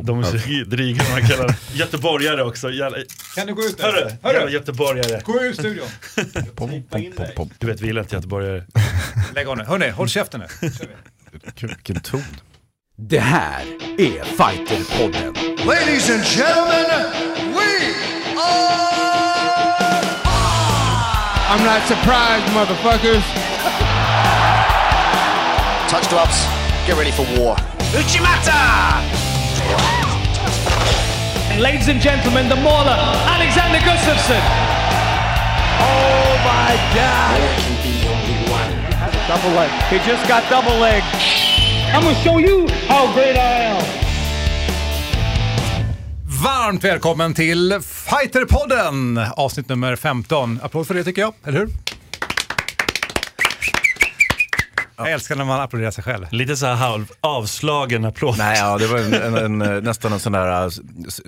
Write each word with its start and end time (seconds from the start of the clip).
De 0.00 0.18
är 0.18 0.22
så 0.22 0.36
dryga 0.70 1.02
de 1.04 1.20
här 1.20 1.28
killarna. 1.28 1.54
Göteborgare 1.72 2.42
också. 2.42 2.70
Jävla, 2.70 2.98
Kan 3.34 3.46
du 3.46 3.54
gå 3.54 3.62
ut 3.62 3.80
hörru, 3.82 3.92
där? 3.92 4.08
jävla 4.22 4.40
Hörru! 4.40 4.50
göteborgare. 4.52 5.20
Gå 5.24 5.40
ur 5.42 5.52
studion. 5.52 5.88
Pom, 6.56 6.82
pom, 6.90 7.12
pom, 7.16 7.26
pom. 7.36 7.50
Du 7.58 7.66
vet, 7.66 7.80
vi 7.80 7.86
gillar 7.86 8.02
inte 8.02 8.14
göteborgare. 8.16 8.64
Lägg 9.34 9.48
av 9.48 9.56
nu. 9.56 9.64
Hörni, 9.64 9.88
håll 9.90 10.08
käften 10.08 10.40
nu. 10.60 10.68
Vilken 11.66 12.00
ton. 12.00 12.24
Det 12.98 13.18
här 13.18 13.62
är 13.98 14.24
Fighterpodden. 14.24 15.34
Ladies 15.66 16.10
and 16.10 16.24
gentlemen, 16.24 17.10
we 17.54 17.94
are 18.38 18.92
I'm 21.50 21.64
not 21.64 21.82
surprised, 21.88 22.54
motherfuckers. 22.54 23.24
Touch 25.90 26.08
gloves. 26.10 26.46
Get 26.86 26.96
ready 26.98 27.12
for 27.12 27.24
war. 27.38 27.58
Uchimata! 28.00 28.52
Ladies 31.58 31.88
and 31.88 32.00
gentlemen, 32.00 32.48
the 32.48 32.56
mauler, 32.56 32.96
Alexander 33.26 33.78
Gustafsson. 33.78 34.40
Oh 35.80 36.38
my 36.44 36.76
God! 36.94 37.40
Double 39.28 39.54
leg. 39.56 39.70
He 39.90 39.98
just 40.10 40.28
got 40.28 40.42
double 40.50 40.80
leg. 40.80 41.02
I'm 41.94 42.02
gonna 42.02 42.14
show 42.14 42.38
you 42.38 42.66
how 42.88 43.12
great 43.14 43.36
I 43.36 43.64
am. 43.64 43.82
Varmt 46.42 46.84
välkommen 46.84 47.34
till 47.34 47.80
Fighterpodden, 47.82 49.18
avsnitt 49.36 49.68
nummer 49.68 49.96
15. 49.96 50.60
Applåd 50.62 50.86
för 50.86 50.94
det 50.94 51.04
tycker 51.04 51.22
jag, 51.22 51.34
eller 51.44 51.58
hur? 51.58 51.68
Jag 54.96 55.12
älskar 55.12 55.36
när 55.36 55.44
man 55.44 55.60
applåderar 55.60 55.90
sig 55.90 56.04
själv. 56.04 56.26
Lite 56.30 56.56
så 56.56 56.66
här 56.66 56.74
halv 56.74 57.10
avslagen 57.20 58.04
applåd. 58.04 58.34
Nej, 58.38 58.58
ja, 58.58 58.78
det 58.78 58.86
var 58.86 58.98
en, 58.98 59.14
en, 59.14 59.62
en, 59.62 59.84
nästan 59.84 60.12
en 60.12 60.20
sån 60.20 60.32
där 60.32 60.64
uh, 60.64 60.70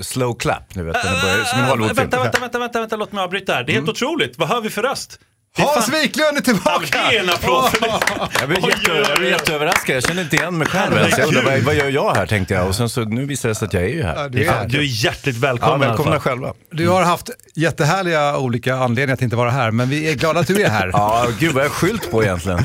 slow 0.00 0.34
clap, 0.34 0.74
nu 0.74 0.84
vet 0.84 0.94
du, 0.94 1.08
som 1.44 1.58
en 1.58 1.64
Hollywoodfilm. 1.64 1.96
vänta, 1.96 2.22
vänta, 2.22 2.40
vänta, 2.40 2.58
vänta, 2.58 2.80
vänta, 2.80 2.96
låt 2.96 3.12
mig 3.12 3.24
avbryta 3.24 3.54
här. 3.54 3.64
Det 3.64 3.72
är 3.72 3.74
helt 3.74 3.88
otroligt. 3.88 4.38
Vad 4.38 4.48
hör 4.48 4.60
vi 4.60 4.70
för 4.70 4.82
röst? 4.82 5.20
Det 5.56 5.62
Hans 5.62 5.88
Wiklund 5.88 6.28
är 6.28 6.34
Ja, 6.36 6.40
tillbaka! 6.42 6.98
Det 7.10 7.16
är 7.16 7.22
en 7.22 7.30
applåd 7.30 7.70
för 7.70 7.80
det. 7.80 7.86
Jag 8.40 8.48
blev, 8.48 8.60
jätte, 8.70 8.90
jag 9.20 9.30
jätteöverraskad, 9.30 9.96
jag 9.96 10.02
kände 10.02 10.22
inte 10.22 10.36
igen 10.36 10.58
mig 10.58 10.66
själv 10.66 10.96
ens. 10.96 11.18
Jag 11.18 11.28
undrade, 11.28 11.50
vad, 11.50 11.58
vad 11.62 11.74
gör 11.74 11.88
jag 11.88 12.14
här 12.14 12.26
tänkte 12.26 12.54
jag 12.54 12.68
och 12.68 12.74
sen 12.74 12.88
så 12.88 13.00
nu 13.04 13.24
visade 13.26 13.50
det 13.50 13.54
sig 13.58 13.66
att 13.66 13.72
jag 13.72 13.82
är 13.82 13.88
ju 13.88 14.02
här. 14.02 14.14
Ja, 14.16 14.28
Det 14.28 14.38
du 14.38 14.46
är 14.46 14.68
Du 14.68 14.78
är 14.78 15.04
hjärtligt 15.04 15.36
Ja, 15.36 15.40
välkommen 15.40 15.74
alla 15.74 15.86
välkomna 15.88 16.20
själva. 16.20 16.52
Du 16.70 16.88
har 16.88 17.02
haft 17.02 17.30
jättehärliga 17.54 18.38
olika 18.38 18.74
anledningar 18.76 19.14
att 19.14 19.22
inte 19.22 19.36
vara 19.36 19.50
här, 19.50 19.70
men 19.70 19.88
vi 19.88 20.10
är 20.10 20.14
glada 20.14 20.40
att 20.40 20.46
du 20.46 20.62
är 20.62 20.70
här. 20.70 20.88
Ja, 20.92 21.26
gud 21.38 21.52
vad 21.54 21.64
jag 21.64 21.68
har 21.70 21.74
skylt 21.74 22.10
på 22.10 22.22
egentligen. 22.24 22.58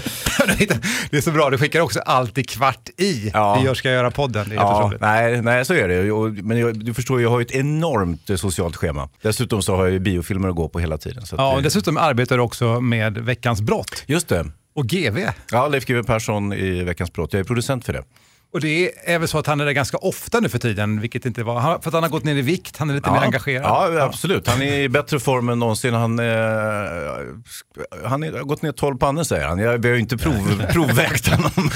Det 1.09 1.17
är 1.17 1.21
så 1.21 1.31
bra, 1.31 1.49
du 1.49 1.57
skickar 1.57 1.81
också 1.81 1.99
alltid 1.99 2.49
kvart 2.49 2.89
i. 2.97 3.31
Ja. 3.33 3.55
Vi 3.59 3.65
gör 3.65 3.73
ska 3.73 3.91
göra 3.91 4.11
podden, 4.11 4.49
det 4.49 4.55
är 4.55 4.59
Ja, 4.59 4.91
nej, 4.99 5.41
nej, 5.41 5.65
så 5.65 5.73
är 5.73 5.87
det. 5.87 6.43
Men 6.43 6.57
jag, 6.59 6.85
du 6.85 6.93
förstår, 6.93 7.21
jag 7.21 7.29
har 7.29 7.39
ju 7.39 7.45
ett 7.45 7.51
enormt 7.51 8.29
eh, 8.29 8.35
socialt 8.35 8.75
schema. 8.75 9.09
Dessutom 9.21 9.61
så 9.61 9.75
har 9.75 9.83
jag 9.83 9.93
ju 9.93 9.99
biofilmer 9.99 10.49
att 10.49 10.55
gå 10.55 10.69
på 10.69 10.79
hela 10.79 10.97
tiden. 10.97 11.25
Så 11.25 11.35
att 11.35 11.41
Ja, 11.41 11.49
det- 11.49 11.55
och 11.55 11.63
dessutom 11.63 11.97
arbetar 11.97 12.37
du 12.37 12.43
också 12.43 12.78
med 12.81 13.17
Veckans 13.17 13.61
brott 13.61 14.03
Just 14.07 14.27
det. 14.27 14.45
och 14.75 14.85
GV. 14.87 15.19
Ja, 15.51 15.67
Leif 15.67 15.85
GW 15.85 16.03
Persson 16.03 16.53
i 16.53 16.83
Veckans 16.83 17.13
brott. 17.13 17.33
Jag 17.33 17.39
är 17.39 17.43
producent 17.43 17.85
för 17.85 17.93
det. 17.93 18.03
Och 18.53 18.61
det 18.61 18.91
är 19.13 19.19
väl 19.19 19.27
så 19.27 19.37
att 19.39 19.47
han 19.47 19.61
är 19.61 19.65
där 19.65 19.71
ganska 19.71 19.97
ofta 19.97 20.39
nu 20.39 20.49
för 20.49 20.59
tiden, 20.59 21.01
vilket 21.01 21.25
inte 21.25 21.43
var, 21.43 21.59
han- 21.59 21.81
för 21.81 21.89
att 21.89 21.93
han 21.93 22.03
har 22.03 22.09
gått 22.09 22.23
ner 22.23 22.35
i 22.35 22.41
vikt, 22.41 22.77
han 22.77 22.89
är 22.89 22.93
lite 22.93 23.11
mer 23.11 23.19
engagerad. 23.19 23.63
Ja, 23.65 24.01
absolut. 24.01 24.47
Han 24.47 24.61
är 24.61 24.79
i 24.79 24.89
bättre 24.89 25.19
form 25.19 25.49
än 25.49 25.59
någonsin. 25.59 25.93
Han, 25.93 26.19
eh, 26.19 26.25
han 28.05 28.23
är, 28.23 28.31
har 28.37 28.43
gått 28.43 28.61
ner 28.61 28.71
12 28.71 28.97
pannor 28.97 29.23
säger 29.23 29.47
han. 29.47 29.59
Jag, 29.59 29.77
vi 29.77 29.87
har 29.87 29.95
ju 29.95 30.01
inte 30.01 30.17
prov, 30.17 30.63
provvägt 30.73 31.27
honom. 31.27 31.51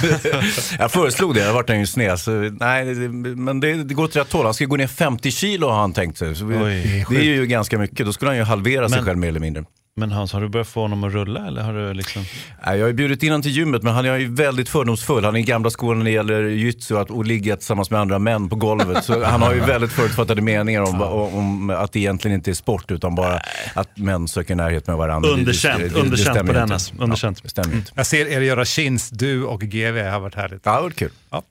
jag 0.79 0.91
föreslog 0.91 1.33
det, 1.35 1.39
jag 1.39 1.53
vart 1.53 1.69
ju 1.69 1.85
sned. 1.87 2.19
Så, 2.19 2.31
nej, 2.31 2.85
men 3.19 3.59
det, 3.59 3.83
det 3.83 3.93
går 3.93 4.03
åt 4.03 4.15
rätt 4.15 4.31
håll. 4.33 4.45
Han 4.45 4.53
ska 4.53 4.65
gå 4.65 4.75
ner 4.75 4.87
50 4.87 5.31
kilo 5.31 5.67
har 5.67 5.79
han 5.79 5.93
tänkt 5.93 6.17
sig. 6.17 6.35
Så 6.35 6.45
vi, 6.45 6.55
Oj, 6.57 7.05
det 7.09 7.15
är 7.17 7.23
ju 7.23 7.45
ganska 7.45 7.77
mycket. 7.77 8.05
Då 8.05 8.13
skulle 8.13 8.29
han 8.31 8.37
ju 8.37 8.43
halvera 8.43 8.89
sig 8.89 8.97
Men- 8.97 9.05
själv 9.05 9.17
mer 9.17 9.27
eller 9.27 9.39
mindre. 9.39 9.63
Men 9.95 10.11
Hans, 10.11 10.33
har 10.33 10.41
du 10.41 10.49
börjat 10.49 10.67
få 10.67 10.81
honom 10.81 11.03
att 11.03 11.13
rulla 11.13 11.47
eller 11.47 11.61
har 11.61 11.73
du 11.73 11.93
liksom... 11.93 12.21
Nej, 12.65 12.77
Jag 12.77 12.83
har 12.83 12.87
ju 12.87 12.93
bjudit 12.93 13.23
in 13.23 13.29
honom 13.29 13.41
till 13.41 13.51
gymmet 13.51 13.83
men 13.83 13.93
han 13.93 14.05
är 14.05 14.17
ju 14.17 14.27
väldigt 14.35 14.69
fördomsfull. 14.69 15.25
Han 15.25 15.35
är 15.35 15.39
i 15.39 15.43
gamla 15.43 15.69
skolan 15.69 15.97
när 15.97 16.05
det 16.05 16.11
gäller 16.11 16.41
jujutsu 16.43 16.97
att- 16.97 17.09
och 17.11 17.25
ligga 17.25 17.55
tillsammans 17.55 17.89
med 17.91 17.99
andra 17.99 18.19
män 18.19 18.49
på 18.49 18.55
golvet. 18.55 19.03
Så 19.05 19.23
han 19.23 19.41
har 19.41 19.53
ju 19.53 19.59
väldigt 19.65 19.91
förutfattade 19.91 20.41
meningar 20.41 20.81
om, 20.81 21.01
om 21.01 21.69
att 21.69 21.91
det 21.91 21.99
egentligen 21.99 22.35
inte 22.35 22.51
är 22.51 22.53
sport 22.55 22.91
utan 22.91 23.15
bara 23.15 23.41
att 23.73 23.97
män 23.97 24.27
söker 24.27 24.55
närhet 24.55 24.87
med 24.87 24.97
varandra. 24.97 25.29
Det- 25.29 25.35
det- 25.35 25.39
Underkänt, 25.41 25.79
det- 25.83 25.89
det 25.89 25.99
underkänt 25.99 26.47
på 26.47 26.53
den. 26.53 26.71
Underkänt. 26.99 27.39
Ja, 27.43 27.49
stämmer 27.49 27.75
inte. 27.75 27.91
Jag 27.95 28.05
ser 28.07 28.25
er 28.27 28.41
göra 28.41 28.65
chins, 28.65 29.09
du 29.09 29.43
och 29.43 29.61
GV, 29.61 29.97
har 30.09 30.19
varit 30.19 30.35
härligt. 30.35 30.61
Ja, 30.65 30.75
det 30.75 30.81
var 30.81 30.89
kul. 30.89 31.11
Ja. 31.29 31.43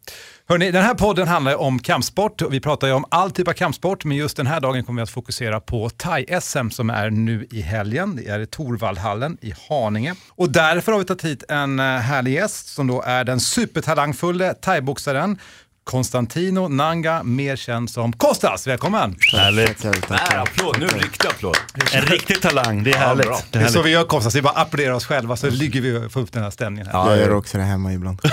Hörrni, 0.49 0.71
den 0.71 0.83
här 0.83 0.95
podden 0.95 1.29
handlar 1.29 1.57
om 1.57 1.79
kampsport 1.79 2.43
vi 2.51 2.61
pratar 2.61 2.87
ju 2.87 2.93
om 2.93 3.05
all 3.09 3.31
typ 3.31 3.49
av 3.49 3.53
kampsport, 3.53 4.05
men 4.05 4.17
just 4.17 4.37
den 4.37 4.47
här 4.47 4.61
dagen 4.61 4.85
kommer 4.85 5.01
vi 5.01 5.03
att 5.03 5.11
fokusera 5.11 5.61
på 5.61 5.89
thai-SM 5.89 6.71
som 6.71 6.91
är 6.91 7.11
nu 7.11 7.47
i 7.51 7.61
helgen. 7.61 8.17
Det 8.17 8.29
är 8.29 8.41
i 8.41 8.47
Torvaldhallen 8.47 9.39
i 9.41 9.55
Haninge. 9.69 10.15
Och 10.31 10.51
därför 10.51 10.93
har 10.93 10.99
vi 10.99 11.05
tagit 11.05 11.25
hit 11.25 11.45
en 11.49 11.81
eh, 11.81 11.85
härlig 11.85 12.35
gäst 12.35 12.67
som 12.67 12.87
då 12.87 13.03
är 13.03 13.25
den 13.25 13.41
supertalangfulle 13.41 14.55
thaiboxaren 14.55 15.39
Konstantino 15.85 16.69
Nanga, 16.69 17.23
mer 17.23 17.57
känd 17.57 17.91
som 17.91 18.13
Kostas. 18.13 18.67
Välkommen! 18.67 19.17
Härligt. 19.33 19.83
Där, 19.83 20.37
applåd. 20.39 20.77
Nu 20.81 20.87
riktig 20.87 21.29
applåd. 21.29 21.57
En 21.95 22.03
riktig 22.03 22.41
talang, 22.43 22.85
det 22.85 22.91
är 22.93 22.97
härligt. 22.99 23.27
bra. 23.27 23.37
Det 23.51 23.59
Det 23.59 23.59
är 23.59 23.63
är 23.65 23.69
så 23.69 23.73
härligt. 23.79 23.87
vi 23.87 23.91
gör 23.91 24.05
Kostas, 24.05 24.35
vi 24.35 24.43
bara 24.43 24.53
applåderar 24.55 24.93
oss 24.95 25.07
själva 25.07 25.37
så 25.37 25.51
ligger 25.51 25.81
vi 25.81 26.07
och 26.07 26.13
får 26.13 26.21
upp 26.21 26.33
den 26.33 26.43
här 26.43 26.51
stämningen. 26.51 26.87
Här. 26.87 26.93
Ja, 26.99 27.11
Jag 27.11 27.19
gör 27.19 27.35
också 27.35 27.59
det 27.59 27.65
hemma 27.65 27.93
ibland. 27.93 28.19
det 28.23 28.29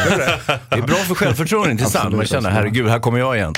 är 0.69 0.81
bra 0.81 0.95
för 0.95 1.15
självförtroendet, 1.15 1.71
inte 1.71 1.85
sant? 1.91 2.15
Man 2.15 2.25
känner, 2.25 2.49
herregud, 2.49 2.88
här 2.89 2.99
kommer 2.99 3.19
jag 3.19 3.35
igen. 3.38 3.53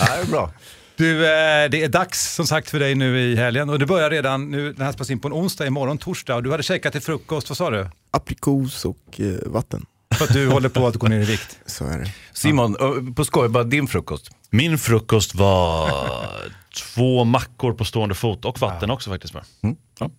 Ja, 0.00 0.06
det 0.16 0.22
är 0.22 0.26
bra. 0.26 0.50
Du, 0.96 1.24
eh, 1.24 1.70
det 1.70 1.82
är 1.84 1.88
dags 1.88 2.34
som 2.34 2.46
sagt 2.46 2.70
för 2.70 2.78
dig 2.78 2.94
nu 2.94 3.20
i 3.20 3.36
helgen 3.36 3.70
och 3.70 3.78
det 3.78 3.86
börjar 3.86 4.10
redan 4.10 4.50
nu, 4.50 4.72
den 4.72 4.86
här 4.86 4.92
spelas 4.92 5.10
in 5.10 5.20
på 5.20 5.28
en 5.28 5.34
onsdag, 5.34 5.66
imorgon 5.66 5.98
torsdag 5.98 6.34
och 6.36 6.42
du 6.42 6.50
hade 6.50 6.62
käkat 6.62 6.92
till 6.92 7.02
frukost, 7.02 7.48
vad 7.50 7.56
sa 7.58 7.70
du? 7.70 7.88
Aprikos 8.10 8.84
och 8.84 8.96
eh, 9.20 9.26
vatten. 9.52 9.86
För 10.14 10.24
att 10.24 10.32
du 10.32 10.48
håller 10.48 10.68
på 10.68 10.86
att 10.86 10.96
gå 10.96 11.08
ner 11.08 11.20
i 11.20 11.24
vikt. 11.24 11.58
Så 11.66 11.84
är 11.84 11.98
det. 11.98 12.12
Simon, 12.32 12.76
ö, 12.80 13.12
på 13.16 13.24
skoj, 13.24 13.48
bara 13.48 13.64
din 13.64 13.86
frukost. 13.86 14.30
Min 14.50 14.78
frukost 14.78 15.34
var 15.34 15.90
två 16.94 17.24
mackor 17.24 17.72
på 17.72 17.84
stående 17.84 18.14
fot 18.14 18.44
och 18.44 18.60
vatten 18.60 18.90
också 18.90 19.10
faktiskt. 19.10 19.34
Med. 19.34 19.44
Mm? 19.62 19.76
Ja. 19.98 20.10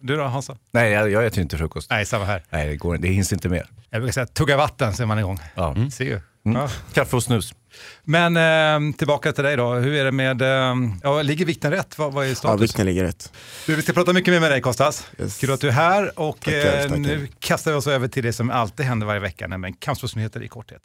Du 0.00 0.16
då 0.16 0.24
Hansa? 0.24 0.56
Nej, 0.70 0.92
jag, 0.92 1.10
jag 1.10 1.26
äter 1.26 1.42
inte 1.42 1.58
frukost. 1.58 1.90
Nej, 1.90 2.06
samma 2.06 2.24
här. 2.24 2.42
Nej, 2.50 2.68
det, 2.68 2.76
går, 2.76 2.94
inte. 2.96 3.08
det 3.08 3.14
hinns 3.14 3.32
inte 3.32 3.48
mer. 3.48 3.66
Jag 3.90 4.00
brukar 4.00 4.12
säga 4.12 4.26
tugga 4.26 4.56
vatten 4.56 4.94
så 4.94 5.02
är 5.02 5.06
man 5.06 5.18
igång. 5.18 5.38
Ja. 5.54 5.76
Ser 5.92 6.04
ju. 6.04 6.20
Mm. 6.46 6.62
Ja. 6.62 6.68
Kaffe 6.92 7.16
och 7.16 7.22
snus. 7.22 7.54
Men 8.04 8.36
eh, 8.36 8.94
tillbaka 8.96 9.32
till 9.32 9.44
dig 9.44 9.56
då, 9.56 9.74
hur 9.74 9.94
är 9.94 10.04
det 10.04 10.12
med, 10.12 10.42
eh, 10.42 10.74
ja, 11.02 11.22
ligger 11.22 11.44
vikten 11.46 11.70
rätt? 11.70 11.98
Vad, 11.98 12.12
vad 12.12 12.24
är 12.24 12.28
Ja, 12.28 12.34
status? 12.34 12.62
vikten 12.62 12.86
ligger 12.86 13.04
rätt. 13.04 13.32
du, 13.66 13.74
vi 13.74 13.82
ska 13.82 13.92
prata 13.92 14.12
mycket 14.12 14.32
mer 14.34 14.40
med 14.40 14.50
dig 14.50 14.60
Kostas. 14.60 15.06
Yes. 15.18 15.38
Kul 15.38 15.52
att 15.52 15.60
du 15.60 15.68
är 15.68 15.72
här 15.72 16.18
och 16.20 16.40
Tackar, 16.40 16.58
eh, 16.58 16.82
tackar. 16.82 16.96
nu 16.96 17.28
kastar 17.38 17.70
vi 17.70 17.76
oss 17.76 17.86
över 17.86 18.08
till 18.08 18.22
det 18.22 18.32
som 18.32 18.50
alltid 18.50 18.86
händer 18.86 19.06
varje 19.06 19.20
vecka, 19.20 19.46
nämligen 19.46 19.74
kampsportsnyheter 19.76 20.42
i 20.42 20.48
korthet. 20.48 20.82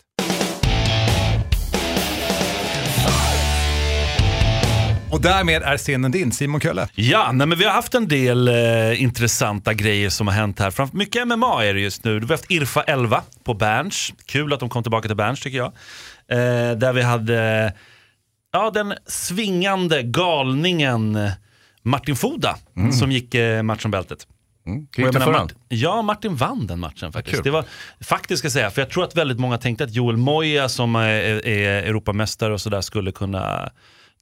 Och 5.12 5.22
därmed 5.22 5.64
är 5.64 5.78
scenen 5.78 6.12
din, 6.12 6.32
Simon 6.32 6.62
Kölle. 6.62 6.88
Ja, 6.96 7.32
nej, 7.32 7.48
men 7.48 7.58
vi 7.58 7.66
har 7.66 7.72
haft 7.72 7.94
en 7.96 8.08
del 8.08 8.48
eh, 8.48 9.02
intressanta 9.04 9.74
grejer 9.74 10.10
som 10.10 10.28
har 10.28 10.34
hänt 10.34 10.60
här. 10.60 10.72
Framför, 10.72 10.98
mycket 10.98 11.28
MMA 11.28 11.64
är 11.66 11.74
det 11.74 11.80
just 11.80 12.04
nu. 12.04 12.14
Vi 12.20 12.26
har 12.26 12.30
haft 12.30 12.52
Irfa 12.52 12.82
11 12.82 13.22
på 13.44 13.54
Berns. 13.54 14.14
Kul 14.26 14.54
att 14.54 14.60
de 14.60 14.70
kom 14.70 14.84
tillbaka 14.84 15.08
till 15.08 15.18
Berns 15.18 15.40
tycker 15.40 15.58
jag. 15.58 15.74
Eh, 16.32 16.78
där 16.78 16.94
vi 16.94 17.02
hade 17.02 17.74
ja, 18.54 18.72
den 18.72 18.94
svingande 19.06 20.04
galningen 20.04 21.20
Martin 21.82 22.16
Foda 22.16 22.58
som 23.00 23.12
gick 23.12 23.36
eh, 23.36 23.64
match 23.64 23.86
om 23.86 23.92
bältet. 23.92 24.28
Mm. 24.68 24.80
Gick 24.80 25.14
det 25.14 25.20
för 25.20 25.32
Martin, 25.32 25.58
ja, 25.68 26.02
Martin 26.02 26.36
vann 26.36 26.68
den 26.68 26.80
matchen 26.80 27.12
faktiskt. 27.12 27.36
kul. 27.36 27.44
Det 27.44 27.52
var, 27.52 27.66
faktiskt 28.02 28.40
ska 28.40 28.46
jag 28.46 28.54
säga, 28.54 28.72
för 28.72 28.82
jag 28.82 28.90
tror 28.90 29.04
att 29.04 29.16
väldigt 29.16 29.40
många 29.40 29.58
tänkte 29.58 29.84
att 29.84 29.94
Joel 29.94 30.18
Moya 30.18 30.70
som 30.70 30.96
är, 30.96 31.48
är 31.48 31.84
Europamästare 31.84 32.54
och 32.54 32.62
sådär 32.62 32.82
skulle 32.82 33.12
kunna 33.12 33.72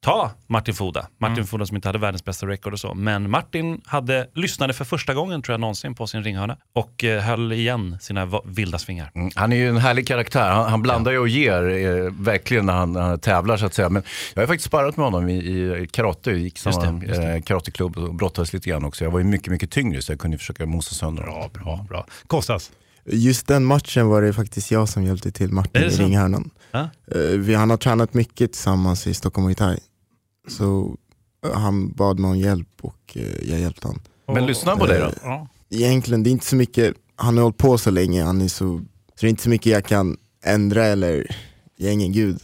ta 0.04 0.30
Martin 0.46 0.74
Foda. 0.74 1.06
Martin 1.20 1.34
Mm. 1.34 1.46
Foda 1.46 1.66
som 1.66 1.76
inte 1.76 1.88
hade 1.88 1.98
världens 1.98 2.24
bästa 2.24 2.46
record 2.46 2.72
och 2.72 2.80
så. 2.80 2.94
Men 2.94 3.30
Martin 3.30 3.80
hade, 3.84 4.28
lyssnade 4.34 4.72
för 4.72 4.84
första 4.84 5.14
gången 5.14 5.42
tror 5.42 5.52
jag 5.52 5.60
någonsin 5.60 5.94
på 5.94 6.06
sin 6.06 6.22
ringhörna 6.24 6.56
och 6.74 7.04
eh, 7.04 7.22
höll 7.22 7.52
igen 7.52 7.98
sina 8.00 8.28
vilda 8.44 8.78
svingar. 8.78 9.10
Mm, 9.14 9.30
Han 9.34 9.52
är 9.52 9.56
ju 9.56 9.68
en 9.68 9.76
härlig 9.76 10.06
karaktär. 10.08 10.50
Han, 10.50 10.70
han 10.70 10.82
blandar 10.82 11.12
ju 11.12 11.18
och 11.18 11.28
ger 11.28 11.68
eh, 11.68 12.12
verkligen 12.20 12.66
när 12.66 12.72
han, 12.72 12.92
när 12.92 13.00
han 13.00 13.18
tävlar 13.18 13.56
så 13.56 13.66
att 13.66 13.74
säga. 13.74 13.88
Men 13.88 14.02
jag 14.34 14.42
har 14.42 14.46
faktiskt 14.46 14.66
sparat 14.66 14.96
med 14.96 15.06
honom 15.06 15.28
i, 15.28 15.36
i 15.82 15.88
karate. 15.90 16.30
Jag 16.30 16.38
gick 16.38 16.66
Just 16.66 16.80
samma 16.82 16.98
det, 17.00 17.06
just 17.06 17.20
det. 17.20 17.32
Eh, 17.34 17.42
karateklubb 17.42 17.98
och 17.98 18.14
brottades 18.14 18.52
lite 18.52 18.70
grann 18.70 18.84
också. 18.84 19.04
Jag 19.04 19.10
var 19.10 19.18
ju 19.18 19.24
mycket, 19.24 19.48
mycket 19.52 19.70
tyngre 19.70 20.02
så 20.02 20.12
jag 20.12 20.18
kunde 20.20 20.38
försöka 20.38 20.66
mosa 20.66 20.94
sönder 20.94 21.22
honom. 21.22 21.50
Bra, 21.52 21.62
bra, 21.64 21.86
bra. 21.88 22.06
Kostas. 22.26 22.70
Just 23.06 23.46
den 23.46 23.64
matchen 23.64 24.06
var 24.08 24.22
det 24.22 24.32
faktiskt 24.32 24.70
jag 24.70 24.88
som 24.88 25.04
hjälpte 25.04 25.30
till 25.30 25.52
Martin 25.52 25.82
i 25.82 25.88
ringhörnan. 25.88 26.50
Ja. 26.72 26.80
Eh, 27.14 27.20
Vi, 27.20 27.54
han 27.54 27.70
har 27.70 27.76
tränat 27.76 28.14
mycket 28.14 28.52
tillsammans 28.52 29.06
i 29.06 29.14
Stockholm 29.14 29.44
Muay 29.44 29.54
Thai. 29.54 29.78
Så 30.48 30.96
eh, 31.46 31.52
han 31.52 31.92
bad 31.92 32.18
mig 32.18 32.30
om 32.30 32.38
hjälp 32.38 32.68
och 32.80 33.12
eh, 33.16 33.50
jag 33.50 33.60
hjälpte 33.60 33.86
honom. 33.86 34.02
Men 34.26 34.46
lyssna 34.46 34.76
på 34.76 34.86
dig 34.86 35.00
då. 35.00 35.10
Ja. 35.22 35.48
Egentligen, 35.70 36.22
det 36.22 36.30
är 36.30 36.32
inte 36.32 36.46
så 36.46 36.56
mycket, 36.56 36.94
han 37.16 37.36
har 37.36 37.42
hållit 37.42 37.58
på 37.58 37.78
så 37.78 37.90
länge, 37.90 38.24
han 38.24 38.40
är 38.40 38.48
så, 38.48 38.78
så 39.14 39.20
det 39.20 39.26
är 39.26 39.30
inte 39.30 39.42
så 39.42 39.48
mycket 39.50 39.72
jag 39.72 39.84
kan 39.84 40.16
ändra 40.44 40.84
eller, 40.84 41.36
jag 41.76 41.88
är 41.88 41.92
ingen 41.92 42.12
gud. 42.12 42.42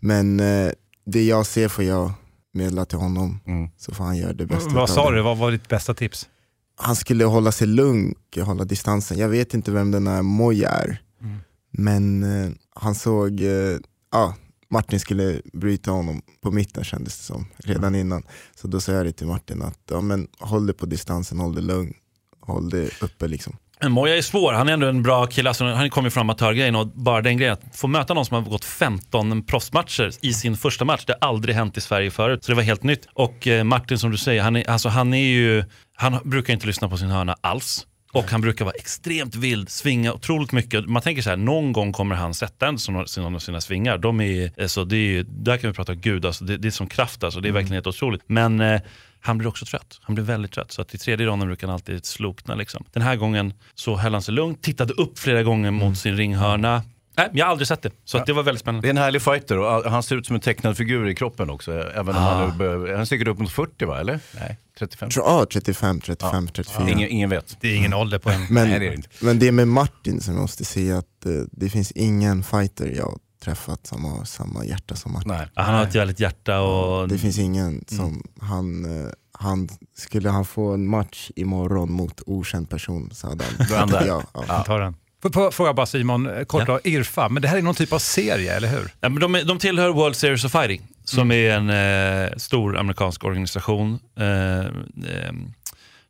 Men 0.00 0.40
eh, 0.40 0.70
det 1.06 1.24
jag 1.24 1.46
ser 1.46 1.68
får 1.68 1.84
jag 1.84 2.12
meddela 2.52 2.84
till 2.84 2.98
honom. 2.98 3.40
Mm. 3.46 3.68
Så 3.76 3.94
får 3.94 4.04
han 4.04 4.16
göra 4.16 4.32
det 4.32 4.46
bästa 4.46 4.70
Vad 4.70 4.90
sa 4.90 5.10
det. 5.10 5.16
du, 5.16 5.22
vad 5.22 5.38
var 5.38 5.50
ditt 5.50 5.68
bästa 5.68 5.94
tips? 5.94 6.28
Han 6.76 6.96
skulle 6.96 7.24
hålla 7.24 7.52
sig 7.52 7.66
lugn, 7.66 8.14
hålla 8.36 8.64
distansen. 8.64 9.18
Jag 9.18 9.28
vet 9.28 9.54
inte 9.54 9.70
vem 9.70 9.90
den 9.90 10.06
här 10.06 10.22
Moja 10.22 10.68
är. 10.68 11.02
Mm. 11.22 11.36
Men 11.70 12.22
eh, 12.22 12.50
han 12.74 12.94
såg, 12.94 13.40
eh, 13.40 13.76
ja, 14.12 14.34
Martin 14.74 15.00
skulle 15.00 15.40
bryta 15.52 15.90
honom 15.90 16.22
på 16.42 16.50
mitten 16.50 16.84
kändes 16.84 17.18
det 17.18 17.24
som, 17.24 17.46
redan 17.56 17.94
innan. 17.94 18.22
Så 18.54 18.68
då 18.68 18.80
sa 18.80 18.92
jag 18.92 19.06
det 19.06 19.12
till 19.12 19.26
Martin 19.26 19.62
att 19.62 19.80
ja, 19.90 20.00
men, 20.00 20.28
håll 20.38 20.66
dig 20.66 20.76
på 20.76 20.86
distansen, 20.86 21.38
håll 21.38 21.54
dig 21.54 21.64
lugn, 21.64 21.94
håll 22.40 22.70
dig 22.70 22.90
uppe 23.00 23.28
liksom. 23.28 23.56
Moja 23.88 24.16
är 24.16 24.22
svår, 24.22 24.52
han 24.52 24.68
är 24.68 24.72
ändå 24.72 24.86
en 24.86 25.02
bra 25.02 25.26
kille. 25.26 25.50
Alltså, 25.50 25.64
han 25.64 25.90
kommer 25.90 26.10
från 26.10 26.20
amatörgrejen 26.20 26.76
och 26.76 26.86
bara 26.86 27.22
den 27.22 27.36
grejen 27.36 27.52
att 27.52 27.76
få 27.76 27.86
möta 27.86 28.14
någon 28.14 28.26
som 28.26 28.44
har 28.44 28.50
gått 28.50 28.64
15 28.64 29.42
proffsmatcher 29.42 30.10
i 30.20 30.32
sin 30.32 30.56
första 30.56 30.84
match, 30.84 31.04
det 31.06 31.16
har 31.20 31.28
aldrig 31.28 31.54
hänt 31.54 31.76
i 31.76 31.80
Sverige 31.80 32.10
förut. 32.10 32.44
Så 32.44 32.52
det 32.52 32.56
var 32.56 32.62
helt 32.62 32.82
nytt. 32.82 33.08
Och 33.12 33.46
eh, 33.46 33.64
Martin 33.64 33.98
som 33.98 34.10
du 34.10 34.16
säger, 34.16 34.42
han 34.42 34.56
är, 34.56 34.70
alltså, 34.70 34.88
han 34.88 35.14
är 35.14 35.26
ju, 35.26 35.64
han 35.96 36.18
brukar 36.24 36.52
inte 36.52 36.66
lyssna 36.66 36.88
på 36.88 36.96
sin 36.96 37.08
hörna 37.08 37.36
alls. 37.40 37.86
Och 38.14 38.30
han 38.30 38.40
brukar 38.40 38.64
vara 38.64 38.74
extremt 38.74 39.34
vild, 39.34 39.68
svinga 39.68 40.12
otroligt 40.12 40.52
mycket. 40.52 40.86
Man 40.88 41.02
tänker 41.02 41.22
så 41.22 41.30
här, 41.30 41.36
någon 41.36 41.72
gång 41.72 41.92
kommer 41.92 42.14
han 42.14 42.34
sätta 42.34 42.66
en 42.66 42.78
sån- 42.78 43.08
sina, 43.08 43.40
sina 43.40 43.60
svingar. 43.60 43.98
De 43.98 44.20
är, 44.20 44.52
alltså, 44.62 44.84
det 44.84 44.96
är, 44.96 45.24
där 45.28 45.56
kan 45.56 45.70
vi 45.70 45.74
prata 45.74 45.94
gud, 45.94 46.26
alltså, 46.26 46.44
det, 46.44 46.56
det 46.56 46.68
är 46.68 46.70
som 46.70 46.86
kraft 46.86 47.24
alltså. 47.24 47.40
Det 47.40 47.48
är 47.48 47.52
verkligen 47.52 47.74
helt 47.74 47.86
otroligt. 47.86 48.22
Men 48.26 48.60
eh, 48.60 48.80
han 49.20 49.38
blir 49.38 49.48
också 49.48 49.64
trött. 49.64 50.00
Han 50.02 50.14
blir 50.14 50.24
väldigt 50.24 50.52
trött. 50.52 50.72
Så 50.72 50.82
att 50.82 50.94
i 50.94 50.98
tredje 50.98 51.26
ronden 51.26 51.48
brukar 51.48 51.66
han 51.66 51.74
alltid 51.74 52.04
slokna. 52.06 52.54
Liksom. 52.54 52.84
Den 52.92 53.02
här 53.02 53.16
gången 53.16 53.54
så 53.74 53.96
höll 53.96 54.12
han 54.12 54.22
sig 54.22 54.34
lugn, 54.34 54.54
tittade 54.54 54.92
upp 54.92 55.18
flera 55.18 55.42
gånger 55.42 55.70
mot 55.70 55.98
sin 55.98 56.16
ringhörna. 56.16 56.82
Nej, 57.16 57.28
jag 57.32 57.44
har 57.46 57.50
aldrig 57.50 57.68
sett 57.68 57.82
det. 57.82 57.90
Så 58.04 58.18
att 58.18 58.26
det 58.26 58.32
var 58.32 58.42
väldigt 58.42 58.60
Det 58.60 58.64
spännande. 58.64 58.88
är 58.88 58.90
en 58.90 58.96
härlig 58.96 59.22
fighter 59.22 59.58
och 59.58 59.90
han 59.90 60.02
ser 60.02 60.16
ut 60.16 60.26
som 60.26 60.34
en 60.34 60.40
tecknad 60.40 60.76
figur 60.76 61.08
i 61.08 61.14
kroppen 61.14 61.50
också. 61.50 61.72
Även 61.72 62.16
om 62.16 62.22
Ah. 62.22 62.34
han, 62.46 62.58
börjar, 62.58 62.92
han 62.92 63.00
är 63.00 63.04
säkert 63.04 63.28
upp 63.28 63.38
mot 63.38 63.50
40 63.52 63.84
va, 63.84 64.00
eller? 64.00 64.20
Nej, 64.40 64.58
35. 64.78 65.10
Tror- 65.10 65.24
Ja, 65.26 65.46
35, 65.52 66.00
35, 66.00 66.48
34. 66.48 66.90
Ingen, 66.90 67.08
ingen 67.08 67.30
vet. 67.30 67.56
Det 67.60 67.68
är 67.68 67.76
ingen 67.76 67.94
ålder 67.94 68.18
på 68.18 68.30
en. 68.30 68.40
Men, 68.50 68.68
Nej, 68.68 68.78
det 68.80 68.86
är 68.86 68.90
det 68.90 68.96
inte. 68.96 69.08
men 69.20 69.38
det 69.38 69.48
är 69.48 69.52
med 69.52 69.68
Martin 69.68 70.20
som 70.20 70.34
jag 70.34 70.40
måste 70.40 70.64
säga 70.64 70.98
att 70.98 71.26
eh, 71.26 71.32
det 71.52 71.68
finns 71.70 71.90
ingen 71.90 72.42
fighter 72.42 72.92
jag 72.96 73.04
har 73.04 73.18
träffat 73.44 73.86
som 73.86 74.04
har 74.04 74.24
samma 74.24 74.64
hjärta 74.64 74.94
som 74.96 75.12
Martin. 75.12 75.28
Nej. 75.32 75.46
Ja, 75.54 75.62
Han 75.62 75.74
har 75.74 75.82
ett 75.84 75.94
väldigt 75.94 76.20
hjärta 76.20 76.60
och... 76.60 77.08
Det 77.08 77.18
finns 77.18 77.38
ingen 77.38 77.84
som 77.88 78.22
han, 78.40 78.84
eh, 79.04 79.10
han, 79.32 79.68
skulle 79.96 80.30
han 80.30 80.44
få 80.44 80.72
en 80.72 80.86
match 80.88 81.30
imorgon 81.36 81.92
mot 81.92 82.20
okänd 82.26 82.70
person 82.70 83.10
så 83.12 83.28
hade 83.28 83.44
han, 83.44 83.66
Då 83.68 83.74
är 83.74 83.78
han 83.78 83.88
där. 83.88 84.06
Ja, 84.06 84.22
ja. 84.48 84.62
Tar 84.64 84.80
den. 84.80 84.94
Får 85.32 85.66
jag 85.66 85.76
bara 85.76 85.86
Simon, 85.86 86.26
eh, 86.26 86.44
kort 86.44 86.66
då, 86.66 86.80
Irfa, 86.84 87.28
men 87.28 87.42
det 87.42 87.48
här 87.48 87.58
är 87.58 87.62
någon 87.62 87.74
typ 87.74 87.92
av 87.92 87.98
serie, 87.98 88.56
eller 88.56 88.68
hur? 88.68 88.90
Ja, 89.00 89.08
men 89.08 89.20
de, 89.20 89.42
de 89.44 89.58
tillhör 89.58 89.88
World 89.90 90.16
Series 90.16 90.44
of 90.44 90.52
Fighting, 90.52 90.82
som 91.04 91.30
är 91.30 91.50
en 91.50 91.70
eh, 91.70 92.36
stor 92.36 92.78
amerikansk 92.78 93.24
organisation. 93.24 93.98
Eh, 94.18 94.58
eh, 94.58 95.32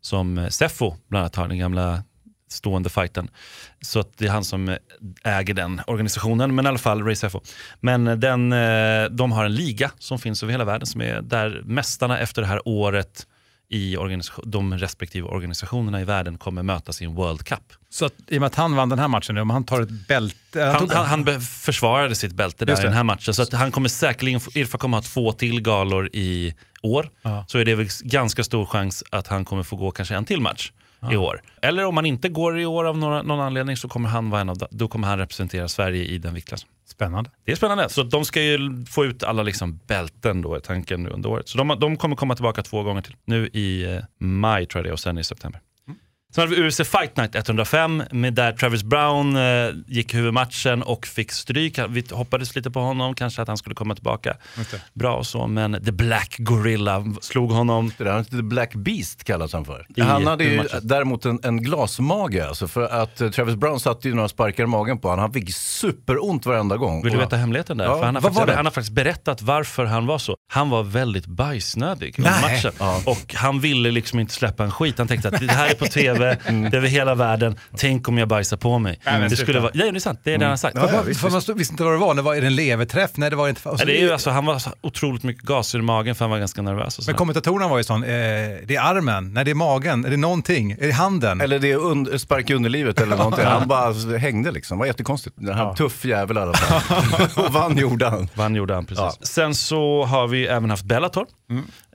som 0.00 0.46
Seffo 0.50 0.96
bland 1.08 1.22
annat 1.22 1.36
har, 1.36 1.48
den 1.48 1.58
gamla 1.58 2.02
stående 2.48 2.90
fighten. 2.90 3.28
Så 3.80 4.00
att 4.00 4.18
det 4.18 4.26
är 4.26 4.30
han 4.30 4.44
som 4.44 4.76
äger 5.24 5.54
den 5.54 5.80
organisationen, 5.86 6.54
men 6.54 6.64
i 6.64 6.68
alla 6.68 6.78
fall 6.78 7.02
Ray 7.02 7.16
Seffo. 7.16 7.40
Men 7.80 8.20
den, 8.20 8.52
eh, 8.52 9.04
de 9.10 9.32
har 9.32 9.44
en 9.44 9.54
liga 9.54 9.90
som 9.98 10.18
finns 10.18 10.42
över 10.42 10.50
hela 10.50 10.64
världen, 10.64 10.86
som 10.86 11.00
är 11.00 11.22
där 11.22 11.62
mästarna 11.64 12.18
efter 12.18 12.42
det 12.42 12.48
här 12.48 12.68
året 12.68 13.26
i 13.68 13.96
de 14.44 14.78
respektive 14.78 15.28
organisationerna 15.28 16.00
i 16.00 16.04
världen 16.04 16.38
kommer 16.38 16.62
mötas 16.62 17.02
i 17.02 17.04
en 17.04 17.14
World 17.14 17.44
Cup. 17.44 17.72
Så 17.94 18.04
att, 18.04 18.14
i 18.28 18.36
och 18.36 18.40
med 18.40 18.46
att 18.46 18.54
han 18.54 18.76
vann 18.76 18.88
den 18.88 18.98
här 18.98 19.08
matchen, 19.08 19.38
om 19.38 19.50
han 19.50 19.64
tar 19.64 19.80
ett 19.80 20.08
bälte... 20.08 20.62
Han, 20.62 20.90
han, 20.90 21.06
han 21.06 21.24
be- 21.24 21.40
försvarade 21.40 22.14
sitt 22.14 22.32
bälte 22.32 22.64
där 22.64 22.80
i 22.80 22.82
den 22.82 22.92
här 22.92 23.04
matchen. 23.04 23.34
Så 23.34 23.42
att 23.42 23.52
han 23.52 23.72
kommer 23.72 23.88
säkerligen, 23.88 24.40
Irfa 24.54 24.78
kommer 24.78 24.96
ha 24.96 25.02
två 25.02 25.32
till 25.32 25.60
galor 25.62 26.10
i 26.12 26.54
år. 26.82 27.10
Ja. 27.22 27.44
Så 27.48 27.58
är 27.58 27.64
det 27.64 27.74
väl 27.74 27.88
ganska 28.02 28.44
stor 28.44 28.66
chans 28.66 29.04
att 29.10 29.26
han 29.26 29.44
kommer 29.44 29.62
få 29.62 29.76
gå 29.76 29.90
kanske 29.90 30.14
en 30.14 30.24
till 30.24 30.40
match 30.40 30.72
i 31.12 31.16
år. 31.16 31.42
Eller 31.62 31.84
om 31.84 31.96
han 31.96 32.06
inte 32.06 32.28
går 32.28 32.60
i 32.60 32.66
år 32.66 32.84
av 32.84 32.98
några, 32.98 33.22
någon 33.22 33.40
anledning 33.40 33.76
så 33.76 33.88
kommer 33.88 34.08
han 34.08 34.30
vara 34.30 34.40
en 34.40 34.48
av, 34.48 34.66
då 34.70 34.88
kommer 34.88 35.08
han 35.08 35.18
representera 35.18 35.68
Sverige 35.68 36.04
i 36.04 36.18
den 36.18 36.34
viktklassen. 36.34 36.68
Spännande. 36.86 37.30
Det 37.44 37.52
är 37.52 37.56
spännande. 37.56 37.88
Så 37.88 38.02
de 38.02 38.24
ska 38.24 38.42
ju 38.42 38.84
få 38.86 39.04
ut 39.04 39.22
alla 39.22 39.42
liksom 39.42 39.80
bälten 39.86 40.42
då, 40.42 40.54
är 40.54 40.60
tanken 40.60 41.02
nu 41.02 41.10
under 41.10 41.30
året. 41.30 41.48
Så 41.48 41.58
de, 41.58 41.76
de 41.80 41.96
kommer 41.96 42.16
komma 42.16 42.34
tillbaka 42.34 42.62
två 42.62 42.82
gånger 42.82 43.02
till. 43.02 43.16
Nu 43.24 43.46
i 43.46 43.84
eh, 43.94 44.04
maj 44.20 44.66
tror 44.66 44.78
jag 44.78 44.84
det 44.84 44.90
är 44.90 44.92
och 44.92 45.00
sen 45.00 45.18
i 45.18 45.24
september. 45.24 45.60
Sen 46.34 46.42
hade 46.42 46.54
vi 46.54 46.68
UFC 46.68 46.76
Fight 46.76 47.16
Night 47.16 47.34
105 47.34 48.02
med 48.10 48.34
där 48.34 48.52
Travis 48.52 48.82
Brown 48.82 49.36
eh, 49.36 49.42
gick 49.86 50.14
huvudmatchen 50.14 50.82
och 50.82 51.06
fick 51.06 51.32
stryk. 51.32 51.78
Vi 51.88 52.04
hoppades 52.10 52.56
lite 52.56 52.70
på 52.70 52.80
honom, 52.80 53.14
kanske 53.14 53.42
att 53.42 53.48
han 53.48 53.56
skulle 53.56 53.74
komma 53.74 53.94
tillbaka 53.94 54.36
det. 54.56 54.80
bra 54.94 55.16
och 55.16 55.26
så, 55.26 55.46
men 55.46 55.84
The 55.84 55.92
Black 55.92 56.36
Gorilla 56.38 57.04
slog 57.20 57.50
honom. 57.50 57.92
Det 57.98 58.04
där, 58.04 58.24
The 58.24 58.42
Black 58.42 58.74
Beast 58.74 59.24
kallas 59.24 59.52
han 59.52 59.64
för. 59.64 59.86
I 59.96 60.00
han 60.00 60.26
hade 60.26 60.44
ju 60.44 60.62
däremot 60.82 61.24
en, 61.24 61.40
en 61.42 61.62
glasmage, 61.62 62.46
alltså 62.48 62.68
för 62.68 62.82
att 62.82 63.20
eh, 63.20 63.30
Travis 63.30 63.54
Brown 63.54 63.80
satte 63.80 64.08
ju 64.08 64.14
några 64.14 64.28
sparkar 64.28 64.64
i 64.64 64.66
magen 64.66 64.98
på 64.98 65.08
honom. 65.08 65.22
Han 65.22 65.32
fick 65.32 65.54
superont 65.54 66.46
varenda 66.46 66.76
gång. 66.76 67.02
Vill 67.02 67.12
du 67.12 67.18
veta 67.18 67.36
hemligheten 67.36 67.76
där? 67.76 67.84
Ja, 67.84 67.98
För 67.98 68.04
han, 68.04 68.14
har 68.14 68.22
vad 68.22 68.32
var 68.32 68.40
faktiskt, 68.40 68.52
det? 68.52 68.56
han 68.56 68.66
har 68.66 68.72
faktiskt 68.72 68.94
berättat 68.94 69.42
varför 69.42 69.84
han 69.84 70.06
var 70.06 70.18
så. 70.18 70.36
Han 70.52 70.70
var 70.70 70.82
väldigt 70.82 71.26
bajsnödig 71.26 72.18
under 72.18 72.30
matchen. 72.30 72.72
Och 73.06 73.34
han 73.34 73.60
ville 73.60 73.90
liksom 73.90 74.18
inte 74.18 74.34
släppa 74.34 74.64
en 74.64 74.70
skit. 74.70 74.98
Han 74.98 75.08
tänkte 75.08 75.28
att 75.28 75.40
det 75.40 75.52
här 75.52 75.70
är 75.70 75.74
på 75.74 75.84
tv, 75.94 76.23
det 76.24 76.48
är 76.48 76.74
över 76.76 76.88
hela 76.88 77.14
världen. 77.14 77.58
Tänk 77.76 78.08
om 78.08 78.18
jag 78.18 78.28
bajsar 78.28 78.56
på 78.56 78.78
mig. 78.78 78.98
men 79.04 79.30
det 79.30 79.36
skulle 79.36 79.60
vara, 79.60 79.70
ja, 79.74 79.84
det 79.92 79.98
är 79.98 80.00
sant, 80.00 80.20
det 80.24 80.34
är 80.34 80.38
det 80.38 80.44
han 80.44 80.50
har 80.50 80.56
sagt. 80.56 80.78
För, 80.78 80.88
för, 80.88 81.14
för 81.14 81.30
man 81.30 81.42
stod- 81.42 81.58
visste 81.58 81.72
inte 81.72 81.84
vad 81.84 81.92
det 81.92 81.98
var, 81.98 82.14
det 82.14 82.22
var 82.22 82.34
är 82.34 82.40
det 82.40 82.46
en 82.46 82.54
leverträff? 82.56 83.10
Nej, 83.14 83.30
det 83.30 83.36
var 83.36 83.48
inte. 83.48 83.68
Och 83.68 83.78
så- 83.78 83.82
Ja, 83.82 83.86
det 83.86 83.98
är 83.98 84.02
ju, 84.02 84.12
alltså, 84.12 84.30
han 84.30 84.46
var 84.46 84.62
otroligt 84.80 85.22
mycket 85.22 85.42
gaser 85.42 85.78
i 85.78 85.82
magen 85.82 86.14
för 86.14 86.24
han 86.24 86.30
var 86.30 86.38
ganska 86.38 86.62
nervös. 86.62 87.06
Men 87.06 87.16
kommentatorerna 87.16 87.68
var 87.68 87.78
ju 87.78 87.84
sån, 87.84 88.02
eh, 88.04 88.08
det 88.08 88.76
är 88.76 88.80
armen, 88.80 89.32
nej 89.34 89.44
det 89.44 89.50
är 89.50 89.54
magen, 89.54 90.04
är 90.04 90.10
det 90.10 90.16
någonting, 90.16 90.72
är 90.72 90.76
det 90.86 90.92
handen? 90.92 91.40
Eller 91.40 91.58
det 91.58 91.72
är 91.72 91.78
und- 91.78 92.18
spark 92.18 92.50
i 92.50 92.54
underlivet 92.54 93.00
eller 93.00 93.16
någonting. 93.16 93.44
Han 93.44 93.68
bara 93.68 94.18
hängde 94.18 94.50
liksom. 94.50 94.78
Det 94.78 94.80
var 94.80 94.86
jättekonstigt. 94.86 95.36
Han 95.54 95.74
tuff 95.74 96.04
jävel 96.04 96.36
i 96.36 96.40
alla 96.40 96.54
fall. 96.54 97.44
och 97.46 97.52
vann 97.52 97.76
gjorde 97.76 98.06
han. 98.08 98.28
Vann 98.34 98.54
gjorde 98.54 98.74
han 98.74 98.84
precis. 98.84 98.98
Ja. 99.20 99.26
Sen 99.26 99.54
så 99.54 100.04
har 100.04 100.26
vi 100.28 100.46
även 100.46 100.70
haft 100.70 100.84
Bellator. 100.84 101.26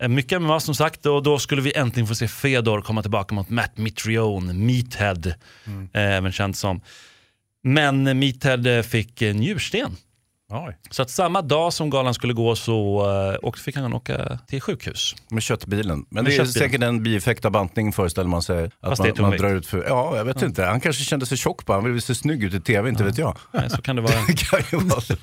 Eh, 0.01 0.07
Mycket 0.07 0.41
MMA 0.41 0.59
som 0.59 0.75
sagt 0.75 1.05
och 1.05 1.23
då 1.23 1.39
skulle 1.39 1.61
vi 1.61 1.73
äntligen 1.75 2.07
få 2.07 2.15
se 2.15 2.27
Fedor 2.27 2.81
komma 2.81 3.01
tillbaka 3.01 3.35
mot 3.35 3.49
Matt 3.49 3.77
Mitrione, 3.77 4.18
Meathead, 4.65 5.27
eh, 5.27 5.33
även 5.93 6.31
känd 6.31 6.57
som. 6.57 6.81
Men 7.63 8.19
Meathead 8.19 8.67
eh, 8.67 8.81
fick 8.81 9.21
eh, 9.21 9.35
njursten. 9.35 9.95
Oj. 10.51 10.77
Så 10.89 11.01
att 11.01 11.09
samma 11.09 11.41
dag 11.41 11.73
som 11.73 11.89
galan 11.89 12.13
skulle 12.13 12.33
gå 12.33 12.55
så 12.55 13.07
uh, 13.31 13.37
åkte, 13.41 13.61
fick 13.63 13.75
han 13.75 13.93
åka 13.93 14.39
till 14.47 14.61
sjukhus. 14.61 15.15
Med 15.29 15.43
köttbilen. 15.43 16.05
Men 16.09 16.23
Med 16.23 16.25
det 16.25 16.29
är 16.35 16.45
köttbilen. 16.45 16.69
säkert 16.69 16.83
en 16.83 17.03
bieffekt 17.03 17.45
av 17.45 17.51
bantning 17.51 17.93
föreställer 17.93 18.29
man 18.29 18.41
sig. 18.41 18.65
Att 18.65 18.71
Fast 18.89 19.03
det 19.03 19.09
är 19.09 19.21
man, 19.21 19.29
man 19.29 19.39
drar 19.39 19.49
ut 19.55 19.67
för... 19.67 19.85
Ja, 19.87 20.17
jag 20.17 20.25
vet 20.25 20.41
inte. 20.41 20.63
Han 20.63 20.79
kanske 20.79 21.03
kände 21.03 21.25
sig 21.25 21.37
tjock 21.37 21.65
på 21.65 21.73
Han 21.73 21.83
ville 21.83 22.01
se 22.01 22.15
snygg 22.15 22.43
ut 22.43 22.53
i 22.53 22.59
tv, 22.59 22.89
inte 22.89 23.03
vet 23.03 23.17
jag. 23.17 23.37
Nej, 23.51 23.69
så 23.69 23.81
kan 23.81 23.95
det 23.95 24.01
vara. 24.01 24.13
Det 24.27 24.33
kan 24.39 24.59
ju 24.71 24.77
vara 24.87 25.01
så. 25.01 25.15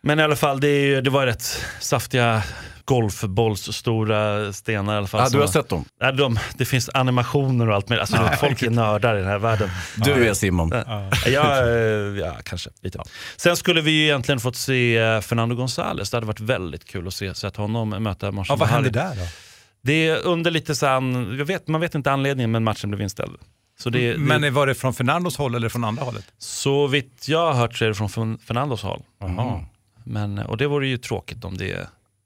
Men 0.00 0.18
i 0.18 0.22
alla 0.22 0.36
fall, 0.36 0.60
det, 0.60 0.68
är, 0.68 0.84
ju- 0.86 1.00
det 1.00 1.10
var 1.10 1.26
rätt 1.26 1.64
saftiga 1.80 2.42
golfbollsstora 2.88 4.52
stenar 4.52 4.94
i 4.94 4.96
alla 4.96 5.06
fall. 5.06 5.20
Ja, 5.20 5.28
du 5.28 5.38
har 5.38 5.46
sett 5.46 5.68
dem. 5.68 5.84
Ja, 6.00 6.12
de, 6.12 6.38
det 6.56 6.64
finns 6.64 6.90
animationer 6.94 7.68
och 7.68 7.74
allt 7.74 7.88
möjligt. 7.88 8.14
Alltså, 8.14 8.36
folk 8.40 8.62
är 8.62 8.70
nördar 8.70 9.16
i 9.16 9.18
den 9.18 9.28
här 9.28 9.38
världen. 9.38 9.70
Du 9.96 10.28
är 10.28 10.34
Simon. 10.34 10.72
Ja, 11.26 11.66
eh, 11.66 11.72
ja, 12.20 12.36
kanske 12.44 12.70
lite. 12.82 13.02
Sen 13.36 13.56
skulle 13.56 13.80
vi 13.80 13.90
ju 13.90 14.04
egentligen 14.04 14.40
fått 14.40 14.56
se 14.56 14.96
eh, 14.98 15.20
Fernando 15.20 15.54
González. 15.56 16.10
Det 16.10 16.16
hade 16.16 16.26
varit 16.26 16.40
väldigt 16.40 16.84
kul 16.84 17.06
att 17.08 17.14
se 17.14 17.34
sett 17.34 17.56
honom 17.56 17.88
möta 17.88 18.26
Ja, 18.26 18.30
Marshall 18.32 18.58
vad 18.58 18.68
hände 18.68 18.90
där 18.90 19.14
då? 19.16 19.22
Det 19.82 20.08
är 20.08 20.26
under 20.26 20.50
lite 20.50 20.74
så 20.74 20.86
här, 20.86 20.94
jag 21.38 21.44
vet, 21.44 21.68
man 21.68 21.80
vet 21.80 21.94
inte 21.94 22.12
anledningen 22.12 22.50
men 22.50 22.64
matchen 22.64 22.90
blev 22.90 23.02
inställd. 23.02 23.36
Så, 23.78 23.90
det, 23.90 24.12
det, 24.12 24.18
Men 24.18 24.54
var 24.54 24.66
det 24.66 24.74
från 24.74 24.94
Fernandos 24.94 25.36
håll 25.36 25.54
eller 25.54 25.68
från 25.68 25.84
andra 25.84 26.04
hållet? 26.04 26.24
så 26.38 26.86
vitt 26.86 27.28
jag 27.28 27.46
har 27.46 27.52
hört 27.60 27.76
så 27.76 27.84
är 27.84 27.88
det 27.88 27.94
från 27.94 28.08
Fern- 28.08 28.38
Fernandos 28.38 28.82
håll. 28.82 29.02
Jaha. 29.20 29.64
Men, 30.04 30.38
och 30.38 30.56
det 30.56 30.66
vore 30.66 30.88
ju 30.88 30.98
tråkigt 30.98 31.44
om 31.44 31.56
det, 31.56 31.88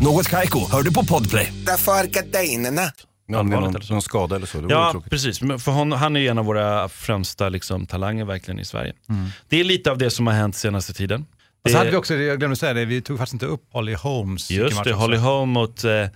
Något 0.00 0.28
Kaiko, 0.28 0.70
hör 0.70 0.82
du 0.82 0.92
på 0.92 1.04
Podplay. 1.04 1.52
Därför. 1.66 1.92
Om 1.92 2.08
det 2.10 2.38
är 3.34 3.38
Allvarligt 3.38 3.90
någon, 3.90 4.02
skada 4.02 4.36
eller 4.36 4.46
så. 4.46 4.60
Det 4.60 4.74
Ja, 4.74 4.90
tråkigt. 4.92 5.10
precis. 5.10 5.40
Men 5.42 5.58
För 5.58 5.72
hon, 5.72 5.92
han 5.92 6.16
är 6.16 6.20
ju 6.20 6.28
en 6.28 6.38
av 6.38 6.44
våra 6.44 6.88
främsta 6.88 7.48
liksom, 7.48 7.86
talanger 7.86 8.24
verkligen 8.24 8.60
i 8.60 8.64
Sverige. 8.64 8.92
Det 9.48 9.60
är 9.60 9.64
lite 9.64 9.90
av 9.90 9.98
det 9.98 10.10
som 10.10 10.26
har 10.26 10.34
hänt 10.34 10.56
senaste 10.56 10.92
tiden. 10.92 11.20
Och 11.20 11.26
Det- 11.64 11.70
så 11.70 11.78
hade 11.78 11.90
vi 11.90 11.96
också, 11.96 12.14
jag 12.14 12.38
glömde 12.38 12.56
säga 12.56 12.72
det, 12.74 12.84
vi 12.84 13.00
tog 13.00 13.18
faktiskt 13.18 13.32
inte 13.32 13.46
upp 13.46 13.62
Holly 13.72 13.94
Holmes. 13.94 14.50
Just 14.50 14.84
det. 14.84 14.92
Holly 14.92 15.16
Holm 15.16 15.50
mot... 15.50 15.84
Eh, 15.84 16.06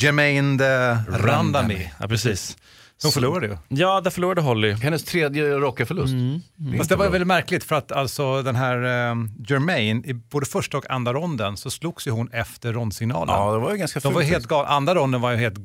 Jermaine 0.00 0.56
de 0.56 0.94
Randami. 1.08 1.90
Ja, 2.00 2.08
precis. 2.08 2.56
De 3.02 3.12
förlorade 3.12 3.46
ju. 3.46 3.56
Ja, 3.68 4.00
där 4.00 4.10
förlorade 4.10 4.40
Holly. 4.40 4.72
Hennes 4.72 5.04
tredje 5.04 5.58
raka 5.58 5.86
förlust. 5.86 6.12
Mm. 6.12 6.40
Det 6.56 6.74
är 6.74 6.78
Fast 6.78 6.90
det 6.90 6.96
var 6.96 7.08
väldigt 7.08 7.26
märkligt 7.26 7.64
för 7.64 7.76
att 7.76 7.92
alltså 7.92 8.42
den 8.42 8.56
här 8.56 8.76
eh, 9.10 9.16
Jermaine, 9.48 10.04
i 10.04 10.14
både 10.14 10.46
första 10.46 10.78
och 10.78 10.90
andra 10.90 11.12
ronden 11.12 11.56
så 11.56 11.70
slogs 11.70 12.06
ju 12.06 12.10
hon 12.10 12.28
efter 12.32 12.72
rondsignalen. 12.72 13.34
Ja, 13.34 13.52
det 13.52 13.58
var 13.58 13.70
ju 13.72 13.76
ganska 13.76 14.00
De 14.00 14.12
var 14.14 14.20
fult. 14.20 14.32
helt 14.32 14.46
galna. 14.46 14.68
Andra 14.68 14.94
ronden 14.94 15.20
var 15.20 15.30
ju 15.30 15.36
helt 15.36 15.58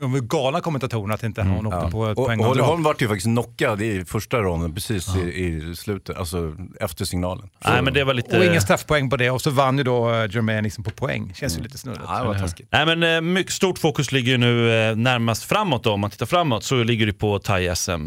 de 0.00 0.12
var 0.12 0.20
galna 0.20 0.60
kommentatorerna 0.60 1.14
att 1.14 1.22
inte 1.22 1.42
hon 1.42 1.66
åkte 1.66 1.90
på 1.90 2.06
ett. 2.06 2.18
Holly 2.48 2.60
Holm 2.62 2.82
vart 2.82 3.02
ju 3.02 3.08
faktiskt 3.08 3.24
knockad 3.26 3.82
i 3.82 4.04
första 4.04 4.38
ronden 4.40 4.74
precis 4.74 5.16
i, 5.16 5.20
i 5.20 5.76
slutet, 5.76 6.16
alltså 6.16 6.54
efter 6.80 7.04
signalen. 7.04 7.48
Så- 7.64 7.70
Nej, 7.70 7.82
men 7.82 7.94
det 7.94 8.04
var 8.04 8.14
lite... 8.14 8.38
Och 8.38 8.44
ingen 8.44 8.60
straffpoäng 8.60 9.10
på 9.10 9.16
det 9.16 9.30
och 9.30 9.42
så 9.42 9.50
vann 9.50 9.78
ju 9.78 9.84
då 9.84 10.10
eh, 10.10 10.16
Jermaine 10.34 10.64
liksom 10.64 10.84
på 10.84 10.90
poäng. 10.90 11.32
Känns 11.34 11.58
ju 11.58 11.62
lite 11.62 11.78
snurrigt. 11.78 12.02
Ja, 12.08 12.18
det 12.20 12.26
var 12.26 12.34
taskigt. 12.34 12.68
Nej, 12.72 12.86
men 12.96 13.02
eh, 13.02 13.20
mycket 13.20 13.52
stort 13.52 13.78
fokus 13.78 14.12
ligger 14.12 14.32
ju 14.32 14.38
nu 14.38 14.72
eh, 14.90 14.96
närmast 14.96 15.44
framåt 15.44 15.84
då. 15.84 15.92
Om 15.92 16.00
man 16.00 16.10
tittar 16.10 16.26
framåt 16.26 16.64
så 16.64 16.82
ligger 16.82 17.06
det 17.06 17.12
på 17.12 17.38
thai-SM. 17.38 18.06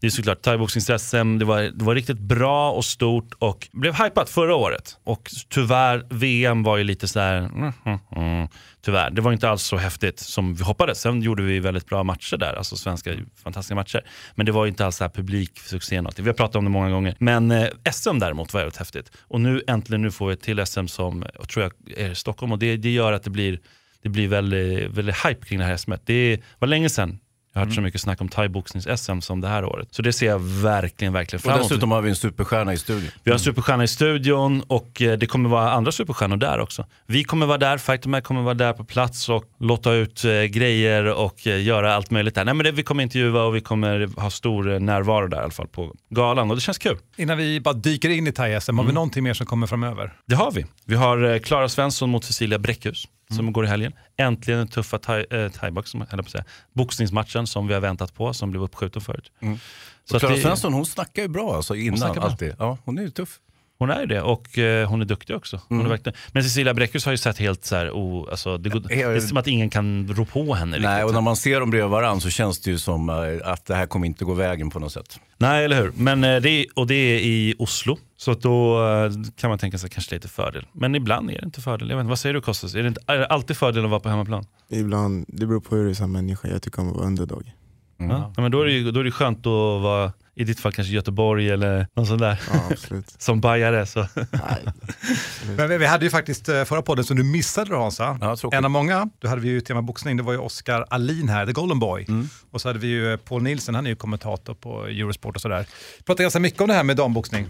Det 0.00 0.06
är 0.06 0.10
såklart 0.10 0.46
thaiboxnings-SM, 0.46 1.38
det 1.38 1.44
var, 1.44 1.62
det 1.62 1.84
var 1.84 1.94
riktigt 1.94 2.18
bra 2.18 2.70
och 2.72 2.84
stort 2.84 3.34
och 3.38 3.68
blev 3.72 3.94
hypat 3.94 4.30
förra 4.30 4.54
året. 4.54 4.96
Och 5.04 5.30
tyvärr, 5.48 6.06
VM 6.10 6.62
var 6.62 6.76
ju 6.76 6.84
lite 6.84 7.08
sådär, 7.08 7.36
mm, 7.38 7.72
mm, 7.84 7.98
mm, 8.16 8.48
tyvärr. 8.84 9.10
Det 9.10 9.20
var 9.20 9.32
inte 9.32 9.48
alls 9.50 9.62
så 9.62 9.76
häftigt 9.76 10.18
som 10.20 10.54
vi 10.54 10.64
hoppades. 10.64 10.95
Sen 10.96 11.22
gjorde 11.22 11.42
vi 11.42 11.58
väldigt 11.58 11.86
bra 11.86 12.04
matcher 12.04 12.36
där, 12.36 12.54
alltså 12.54 12.76
svenska 12.76 13.14
fantastiska 13.42 13.74
matcher. 13.74 14.04
Men 14.34 14.46
det 14.46 14.52
var 14.52 14.64
ju 14.64 14.68
inte 14.68 14.86
alls 14.86 14.96
så 14.96 15.04
här 15.04 15.08
publiksuccé 15.08 16.00
något. 16.00 16.18
Vi 16.18 16.26
har 16.26 16.34
pratat 16.34 16.56
om 16.56 16.64
det 16.64 16.70
många 16.70 16.90
gånger. 16.90 17.16
Men 17.18 17.50
eh, 17.50 17.68
SM 17.92 18.18
däremot 18.18 18.52
var 18.52 18.60
väldigt 18.60 18.76
häftigt. 18.76 19.12
Och 19.20 19.40
nu 19.40 19.62
äntligen 19.66 20.02
nu 20.02 20.10
får 20.10 20.26
vi 20.26 20.32
ett 20.32 20.42
till 20.42 20.66
SM 20.66 20.86
som 20.86 21.24
jag 21.34 21.48
tror 21.48 21.62
jag 21.62 21.98
är 21.98 22.10
i 22.10 22.14
Stockholm 22.14 22.52
och 22.52 22.58
det, 22.58 22.76
det 22.76 22.90
gör 22.90 23.12
att 23.12 23.22
det 23.22 23.30
blir 23.30 23.60
det 24.02 24.08
blir 24.08 24.28
väldigt, 24.28 24.90
väldigt 24.90 25.26
hype 25.26 25.46
kring 25.46 25.58
det 25.58 25.64
här 25.64 25.76
SMet. 25.76 26.02
Det 26.04 26.40
var 26.58 26.68
länge 26.68 26.88
sedan 26.88 27.18
jag 27.56 27.60
har 27.60 27.66
hört 27.66 27.74
så 27.74 27.80
mycket 27.80 28.00
snack 28.00 28.20
om 28.20 28.28
thaiboxnings-SM 28.28 29.20
som 29.20 29.40
det 29.40 29.48
här 29.48 29.64
året. 29.64 29.88
Så 29.90 30.02
det 30.02 30.12
ser 30.12 30.26
jag 30.26 30.38
verkligen, 30.38 31.12
verkligen 31.12 31.40
fram 31.42 31.52
Och 31.52 31.58
emot. 31.58 31.68
dessutom 31.68 31.90
har 31.90 32.02
vi 32.02 32.10
en 32.10 32.16
superstjärna 32.16 32.72
i 32.72 32.76
studion. 32.76 33.10
Vi 33.24 33.30
har 33.30 33.34
en 33.36 33.40
superstjärna 33.44 33.84
i 33.84 33.88
studion 33.88 34.62
och 34.66 35.02
eh, 35.02 35.18
det 35.18 35.26
kommer 35.26 35.48
vara 35.48 35.70
andra 35.72 35.92
superstjärnor 35.92 36.36
där 36.36 36.60
också. 36.60 36.86
Vi 37.06 37.24
kommer 37.24 37.46
vara 37.46 37.58
där, 37.58 37.78
Fighterman 37.78 38.22
kommer 38.22 38.42
vara 38.42 38.54
där 38.54 38.72
på 38.72 38.84
plats 38.84 39.28
och 39.28 39.44
låta 39.60 39.92
ut 39.92 40.24
eh, 40.24 40.30
grejer 40.42 41.04
och 41.04 41.46
eh, 41.46 41.62
göra 41.62 41.94
allt 41.94 42.10
möjligt 42.10 42.34
där. 42.34 42.44
Nej, 42.44 42.54
men 42.54 42.64
det, 42.64 42.72
vi 42.72 42.82
kommer 42.82 43.02
intervjua 43.02 43.42
och 43.44 43.56
vi 43.56 43.60
kommer 43.60 44.20
ha 44.20 44.30
stor 44.30 44.78
närvaro 44.78 45.26
där 45.28 45.36
i 45.36 45.40
alla 45.40 45.50
fall 45.50 45.68
på 45.68 45.92
galan 46.10 46.50
och 46.50 46.56
det 46.56 46.60
känns 46.62 46.78
kul. 46.78 46.98
Innan 47.16 47.38
vi 47.38 47.60
bara 47.60 47.74
dyker 47.74 48.08
in 48.10 48.26
i 48.26 48.30
thai-SM, 48.32 48.70
Mm. 48.70 48.78
har 48.78 48.86
vi 48.86 48.92
någonting 48.92 49.24
mer 49.24 49.34
som 49.34 49.46
kommer 49.46 49.66
framöver? 49.66 50.12
Det 50.26 50.34
har 50.34 50.50
vi. 50.50 50.66
Vi 50.84 50.94
har 50.94 51.38
Klara 51.38 51.68
Svensson 51.68 52.10
mot 52.10 52.24
Cecilia 52.24 52.58
Bräckhus 52.58 53.04
som 53.30 53.52
går 53.52 53.64
i 53.64 53.68
helgen. 53.68 53.92
Äntligen 54.16 54.58
den 54.58 54.68
tuffa 54.68 54.96
eh, 55.20 55.50
thaibox, 55.50 55.90
säga. 55.90 56.44
boxningsmatchen 56.72 57.46
som 57.46 57.66
vi 57.66 57.74
har 57.74 57.80
väntat 57.80 58.14
på, 58.14 58.34
som 58.34 58.50
blev 58.50 58.62
uppskjuten 58.62 59.02
förut. 59.02 59.32
Så 60.04 60.14
Och 60.14 60.20
Klara 60.20 60.36
Svensson 60.36 60.72
hon 60.72 60.86
snackar 60.86 61.22
ju 61.22 61.28
bra 61.28 61.56
alltså 61.56 61.74
innan 61.74 62.14
bra. 62.14 62.22
alltid. 62.22 62.54
Ja, 62.58 62.78
hon 62.84 62.98
är 62.98 63.02
ju 63.02 63.10
tuff. 63.10 63.40
Hon 63.78 63.90
är 63.90 64.00
ju 64.00 64.06
det 64.06 64.20
och 64.22 64.58
eh, 64.58 64.88
hon 64.88 65.00
är 65.00 65.04
duktig 65.04 65.36
också. 65.36 65.60
Hon 65.68 65.78
Mm. 65.78 65.86
är 65.86 65.90
verkligen... 65.90 66.16
Men 66.32 66.42
Cecilia 66.44 66.74
Bräckhus 66.74 67.04
har 67.04 67.12
ju 67.12 67.18
sett 67.18 67.38
helt 67.38 67.64
så 67.64 67.76
här, 67.76 67.90
oh, 67.90 68.30
alltså, 68.30 68.58
det, 68.58 68.68
går... 68.70 68.80
det 68.80 68.94
jag- 68.94 69.16
är 69.16 69.20
som 69.20 69.36
att 69.36 69.46
ingen 69.46 69.70
kan 69.70 70.08
rå 70.08 70.24
på 70.24 70.54
henne. 70.54 70.78
Nej, 70.78 70.90
riktigt. 70.94 71.06
och 71.08 71.14
när 71.14 71.20
man 71.20 71.36
ser 71.36 71.60
dem 71.60 71.70
bredvid 71.70 71.90
varandra 71.90 72.20
så 72.20 72.30
känns 72.30 72.60
det 72.60 72.70
ju 72.70 72.78
som 72.78 73.08
eh, 73.08 73.16
att 73.52 73.66
det 73.66 73.74
här 73.74 73.86
kommer 73.86 74.06
inte 74.06 74.24
gå 74.24 74.34
vägen 74.34 74.70
på 74.70 74.78
något 74.78 74.92
sätt. 74.92 75.20
Nej, 75.38 75.64
eller 75.64 75.82
hur. 75.82 75.92
Men, 75.96 76.24
eh, 76.24 76.36
det 76.42 76.50
är, 76.50 76.66
och 76.74 76.86
det 76.86 76.94
är 76.94 77.18
i 77.18 77.54
Oslo, 77.58 77.98
så 78.16 78.30
att 78.30 78.42
då 78.42 78.86
eh, 78.88 79.10
kan 79.36 79.50
man 79.50 79.58
tänka 79.58 79.78
sig 79.78 79.90
kanske 79.90 80.14
lite 80.14 80.28
fördel. 80.28 80.66
Men 80.72 80.94
ibland 80.94 81.30
är 81.30 81.34
det 81.40 81.44
inte 81.44 81.60
fördel. 81.60 81.88
Jag 81.90 81.96
vet 81.96 82.02
inte, 82.02 82.08
vad 82.08 82.18
säger 82.18 82.34
du 82.34 82.40
Kostas? 82.40 82.74
Är 82.74 82.82
det, 82.82 82.88
inte, 82.88 83.00
är 83.06 83.16
det 83.18 83.26
alltid 83.26 83.56
fördel 83.56 83.84
att 83.84 83.90
vara 83.90 84.00
på 84.00 84.08
hemmaplan? 84.08 84.44
Ibland, 84.70 85.24
det 85.28 85.46
beror 85.46 85.60
på 85.60 85.76
hur 85.76 85.84
du 85.84 85.90
är 85.90 85.94
som 85.94 86.12
människa. 86.12 86.48
Jag 86.48 86.62
tycker 86.62 86.80
om 86.82 86.88
att 86.90 86.96
vara 86.96 87.06
underdog. 87.06 87.52
Ja. 87.98 88.32
Ja, 88.36 88.42
men 88.42 88.50
då 88.50 88.60
är, 88.60 88.64
det, 88.64 88.72
ju- 88.72 88.90
då 88.90 89.00
är 89.00 89.04
det 89.04 89.10
skönt 89.10 89.38
att 89.38 89.82
vara, 89.82 90.12
i 90.36 90.44
ditt 90.44 90.60
fall 90.60 90.72
kanske 90.72 90.94
Göteborg 90.94 91.50
eller 91.50 91.86
någon 91.94 92.06
sån 92.06 92.18
där. 92.18 92.40
Ja, 92.52 92.60
absolut. 92.70 93.10
som 93.18 93.40
bajare. 93.40 93.86
Så. 93.86 94.06
Men 95.56 95.78
vi, 95.78 95.86
hade 95.86 96.04
ju 96.04 96.10
faktiskt 96.10 96.48
eh, 96.48 96.64
förra 96.64 96.82
podden 96.82 97.04
som 97.04 97.16
du 97.16 97.24
missade 97.24 97.70
då 97.70 97.76
Hansa. 97.76 98.18
Ja, 98.20 98.36
en 98.52 98.64
av 98.64 98.70
många. 98.70 99.10
Då 99.18 99.28
hade 99.28 99.40
vi 99.40 99.48
ju 99.48 99.60
tema 99.60 99.82
boxning, 99.82 100.16
det 100.16 100.22
var 100.22 100.32
ju 100.32 100.38
Oskar 100.38 100.86
Alin 100.90 101.28
här, 101.28 101.46
the 101.46 101.52
golden 101.52 101.78
boy. 101.78 102.04
Mm. 102.08 102.28
Och 102.50 102.60
så 102.60 102.68
hade 102.68 102.78
vi 102.78 102.86
ju 102.86 103.12
eh, 103.12 103.16
Paul 103.16 103.42
Nielsen, 103.42 103.74
han 103.74 103.86
är 103.86 103.90
ju 103.90 103.96
kommentator 103.96 104.54
på 104.54 104.86
Eurosport 104.86 105.36
och 105.36 105.42
sådär. 105.42 105.66
Pratade 106.04 106.22
ganska 106.22 106.40
mycket 106.40 106.60
om 106.60 106.68
det 106.68 106.74
här 106.74 106.84
med 106.84 106.96
damboxning. 106.96 107.46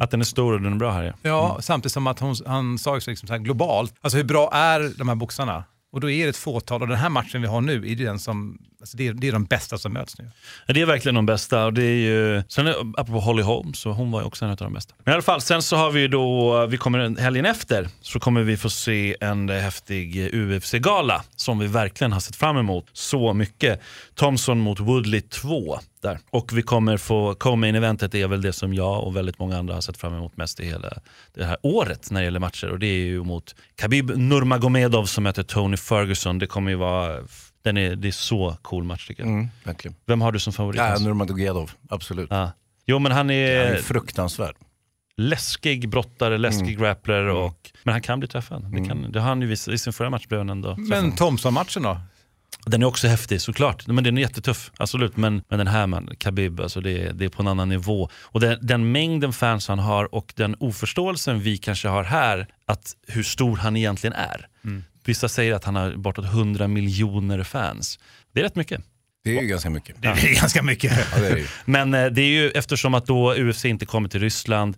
Att 0.00 0.10
den 0.10 0.20
är 0.20 0.24
stor 0.24 0.52
och 0.52 0.60
den 0.60 0.72
är 0.72 0.76
bra 0.76 0.92
här. 0.92 1.04
Ja. 1.04 1.14
Ja, 1.22 1.58
samtidigt 1.60 1.92
som 1.92 2.06
att 2.06 2.18
hon, 2.18 2.34
han 2.46 2.78
sa 2.78 2.94
liksom 2.94 3.16
så 3.16 3.32
här 3.32 3.38
globalt, 3.38 3.94
alltså 4.00 4.16
hur 4.16 4.24
bra 4.24 4.50
är 4.52 4.92
de 4.98 5.08
här 5.08 5.14
boxarna? 5.14 5.64
Och 5.92 6.00
då 6.00 6.10
är 6.10 6.24
det 6.24 6.30
ett 6.30 6.36
fåtal, 6.36 6.82
och 6.82 6.88
den 6.88 6.96
här 6.96 7.08
matchen 7.08 7.42
vi 7.42 7.48
har 7.48 7.60
nu, 7.60 7.74
är 7.74 7.96
det, 7.96 8.04
den 8.04 8.18
som, 8.18 8.58
alltså 8.80 8.96
det, 8.96 9.08
är, 9.08 9.12
det 9.12 9.28
är 9.28 9.32
de 9.32 9.44
bästa 9.44 9.78
som 9.78 9.92
möts 9.92 10.18
nu. 10.18 10.30
Ja, 10.66 10.74
Det 10.74 10.80
är 10.80 10.86
verkligen 10.86 11.14
de 11.14 11.26
bästa. 11.26 11.64
Och 11.64 11.72
det 11.72 11.84
är 11.84 11.96
ju, 11.96 12.42
sen 12.48 12.66
är, 12.66 12.74
apropå 12.96 13.20
Holly 13.20 13.42
Holm, 13.42 13.74
så 13.74 13.92
hon 13.92 14.10
var 14.10 14.20
ju 14.20 14.26
också 14.26 14.44
en 14.44 14.50
av 14.50 14.56
de 14.56 14.72
bästa. 14.72 14.94
Men 15.04 15.12
i 15.12 15.14
alla 15.14 15.22
fall, 15.22 15.40
sen 15.40 15.62
så 15.62 15.76
har 15.76 15.90
vi 15.90 16.00
ju 16.00 16.08
då, 16.08 16.66
vi 16.66 16.76
kommer 16.76 17.20
helgen 17.20 17.46
efter, 17.46 17.88
så 18.00 18.20
kommer 18.20 18.42
vi 18.42 18.56
få 18.56 18.70
se 18.70 19.16
en 19.20 19.48
häftig 19.48 20.34
UFC-gala 20.34 21.22
som 21.36 21.58
vi 21.58 21.66
verkligen 21.66 22.12
har 22.12 22.20
sett 22.20 22.36
fram 22.36 22.56
emot 22.56 22.86
så 22.92 23.32
mycket. 23.32 23.80
Thompson 24.14 24.58
mot 24.58 24.80
Woodley 24.80 25.20
2 25.20 25.78
där. 26.02 26.18
Och 26.30 26.50
vi 26.52 26.62
kommer 26.62 26.96
få, 26.96 27.34
co-main 27.34 27.74
eventet 27.74 28.14
är 28.14 28.28
väl 28.28 28.42
det 28.42 28.52
som 28.52 28.74
jag 28.74 29.04
och 29.04 29.16
väldigt 29.16 29.38
många 29.38 29.58
andra 29.58 29.74
har 29.74 29.80
sett 29.80 29.96
fram 29.96 30.14
emot 30.14 30.36
mest 30.36 30.60
i 30.60 30.66
hela 30.66 30.92
det 31.34 31.44
här 31.44 31.56
året 31.62 32.10
när 32.10 32.20
det 32.20 32.24
gäller 32.24 32.40
matcher. 32.40 32.66
Och 32.70 32.78
det 32.78 32.86
är 32.86 33.04
ju 33.04 33.24
mot 33.24 33.54
Khabib 33.80 34.10
Nurmagomedov 34.16 35.04
som 35.04 35.24
möter 35.24 35.42
Tony 35.42 35.76
Ferguson. 35.76 36.38
Det 36.38 36.46
kommer 36.46 36.70
ju 36.70 36.76
vara, 36.76 37.18
den 37.62 37.76
är, 37.76 37.96
det 37.96 38.08
är 38.08 38.12
så 38.12 38.56
cool 38.62 38.84
match 38.84 39.06
tycker 39.06 39.22
jag. 39.22 39.32
Mm, 39.32 39.48
verkligen. 39.64 39.94
Vem 40.06 40.20
har 40.20 40.32
du 40.32 40.38
som 40.38 40.52
favorit? 40.52 40.78
Ja? 40.80 40.98
Nurmagomedov, 40.98 41.70
absolut. 41.90 42.28
Ja. 42.30 42.50
Jo 42.86 42.98
men 42.98 43.12
han 43.12 43.18
Han 43.18 43.30
är 43.30 43.50
är 43.50 43.76
fruktansvärd. 43.76 44.54
läskig 45.16 45.88
brottare, 45.88 46.38
läskig 46.38 46.62
Mm. 46.68 46.80
grappler 46.80 47.24
och, 47.28 47.70
men 47.82 47.92
han 47.92 48.02
kan 48.02 48.18
bli 48.18 48.28
träffad. 48.28 48.72
Det, 48.74 48.88
kan, 48.88 49.12
det 49.12 49.20
har 49.20 49.28
han 49.28 49.40
ju 49.42 49.46
visat, 49.46 49.74
i 49.74 49.78
sin 49.78 49.92
förra 49.92 50.10
match 50.10 50.26
blev 50.26 50.40
han 50.40 50.50
ändå 50.50 50.76
Men 50.76 50.88
träffad. 50.90 51.16
Thompson-matchen 51.16 51.82
då? 51.82 52.00
Den 52.66 52.82
är 52.82 52.86
också 52.86 53.08
häftig 53.08 53.40
såklart, 53.40 53.86
men 53.86 54.04
den 54.04 54.18
är 54.18 54.22
jättetuff, 54.22 54.70
absolut. 54.76 55.16
Men, 55.16 55.42
men 55.48 55.58
den 55.58 55.66
här 55.68 55.86
man, 55.86 56.10
Khabib, 56.18 56.60
alltså 56.60 56.80
det, 56.80 56.90
är- 57.02 57.12
det 57.12 57.24
är 57.24 57.28
på 57.28 57.42
en 57.42 57.48
annan 57.48 57.68
nivå. 57.68 58.08
Och 58.14 58.40
den, 58.40 58.58
den 58.62 58.92
mängden 58.92 59.32
fans 59.32 59.68
han 59.68 59.78
har 59.78 60.14
och 60.14 60.32
den 60.36 60.56
oförståelsen 60.60 61.40
vi 61.40 61.56
kanske 61.58 61.88
har 61.88 62.04
här, 62.04 62.46
att 62.66 62.92
hur 63.08 63.22
stor 63.22 63.56
han 63.56 63.76
egentligen 63.76 64.14
är. 64.14 64.46
Vissa 65.04 65.28
säger 65.28 65.52
att 65.54 65.64
han 65.64 65.76
har 65.76 65.96
bortåt 65.96 66.24
100 66.24 66.68
miljoner 66.68 67.42
fans. 67.42 67.98
Det 68.32 68.40
är 68.40 68.44
rätt 68.44 68.56
mycket. 68.56 68.80
Det 69.24 69.30
är 69.30 69.42
ju 69.42 69.48
ganska 69.48 69.70
mycket. 69.70 69.96
Det 70.02 70.08
är 70.08 70.34
ganska 70.40 70.62
mycket. 70.62 70.92
Ja, 71.14 71.20
det 71.20 71.26
är 71.28 71.34
det. 71.36 71.44
Men 71.64 71.94
eh, 71.94 72.06
det 72.06 72.22
är 72.22 72.26
ju 72.28 72.50
eftersom 72.50 72.94
att 72.94 73.06
då 73.06 73.34
UFC 73.34 73.64
inte 73.64 73.86
kommer 73.86 74.08
till 74.08 74.20
Ryssland, 74.20 74.76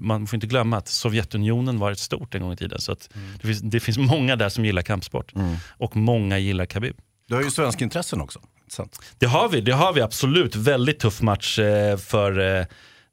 man 0.00 0.26
får 0.26 0.36
inte 0.36 0.46
glömma 0.46 0.76
att 0.76 0.88
Sovjetunionen 0.88 1.78
var 1.78 1.92
ett 1.92 1.98
stort 1.98 2.34
en 2.34 2.42
gång 2.42 2.52
i 2.52 2.56
tiden. 2.56 2.80
Så 2.80 2.92
att 2.92 3.08
det, 3.40 3.46
finns, 3.46 3.60
det 3.60 3.80
finns 3.80 3.98
många 3.98 4.36
där 4.36 4.48
som 4.48 4.64
gillar 4.64 4.82
kampsport. 4.82 5.32
Och 5.68 5.96
många 5.96 6.38
gillar 6.38 6.66
Khabib. 6.66 6.96
Du 7.28 7.34
har 7.34 7.42
ju 7.42 7.50
svenska 7.50 7.84
intressen 7.84 8.20
också. 8.20 8.40
Sant. 8.68 9.00
Det 9.18 9.26
har 9.26 9.48
vi, 9.48 9.60
det 9.60 9.72
har 9.72 9.92
vi 9.92 10.00
absolut. 10.00 10.56
Väldigt 10.56 10.98
tuff 10.98 11.22
match 11.22 11.58
eh, 11.58 11.96
för 11.96 12.58
eh, 12.58 12.66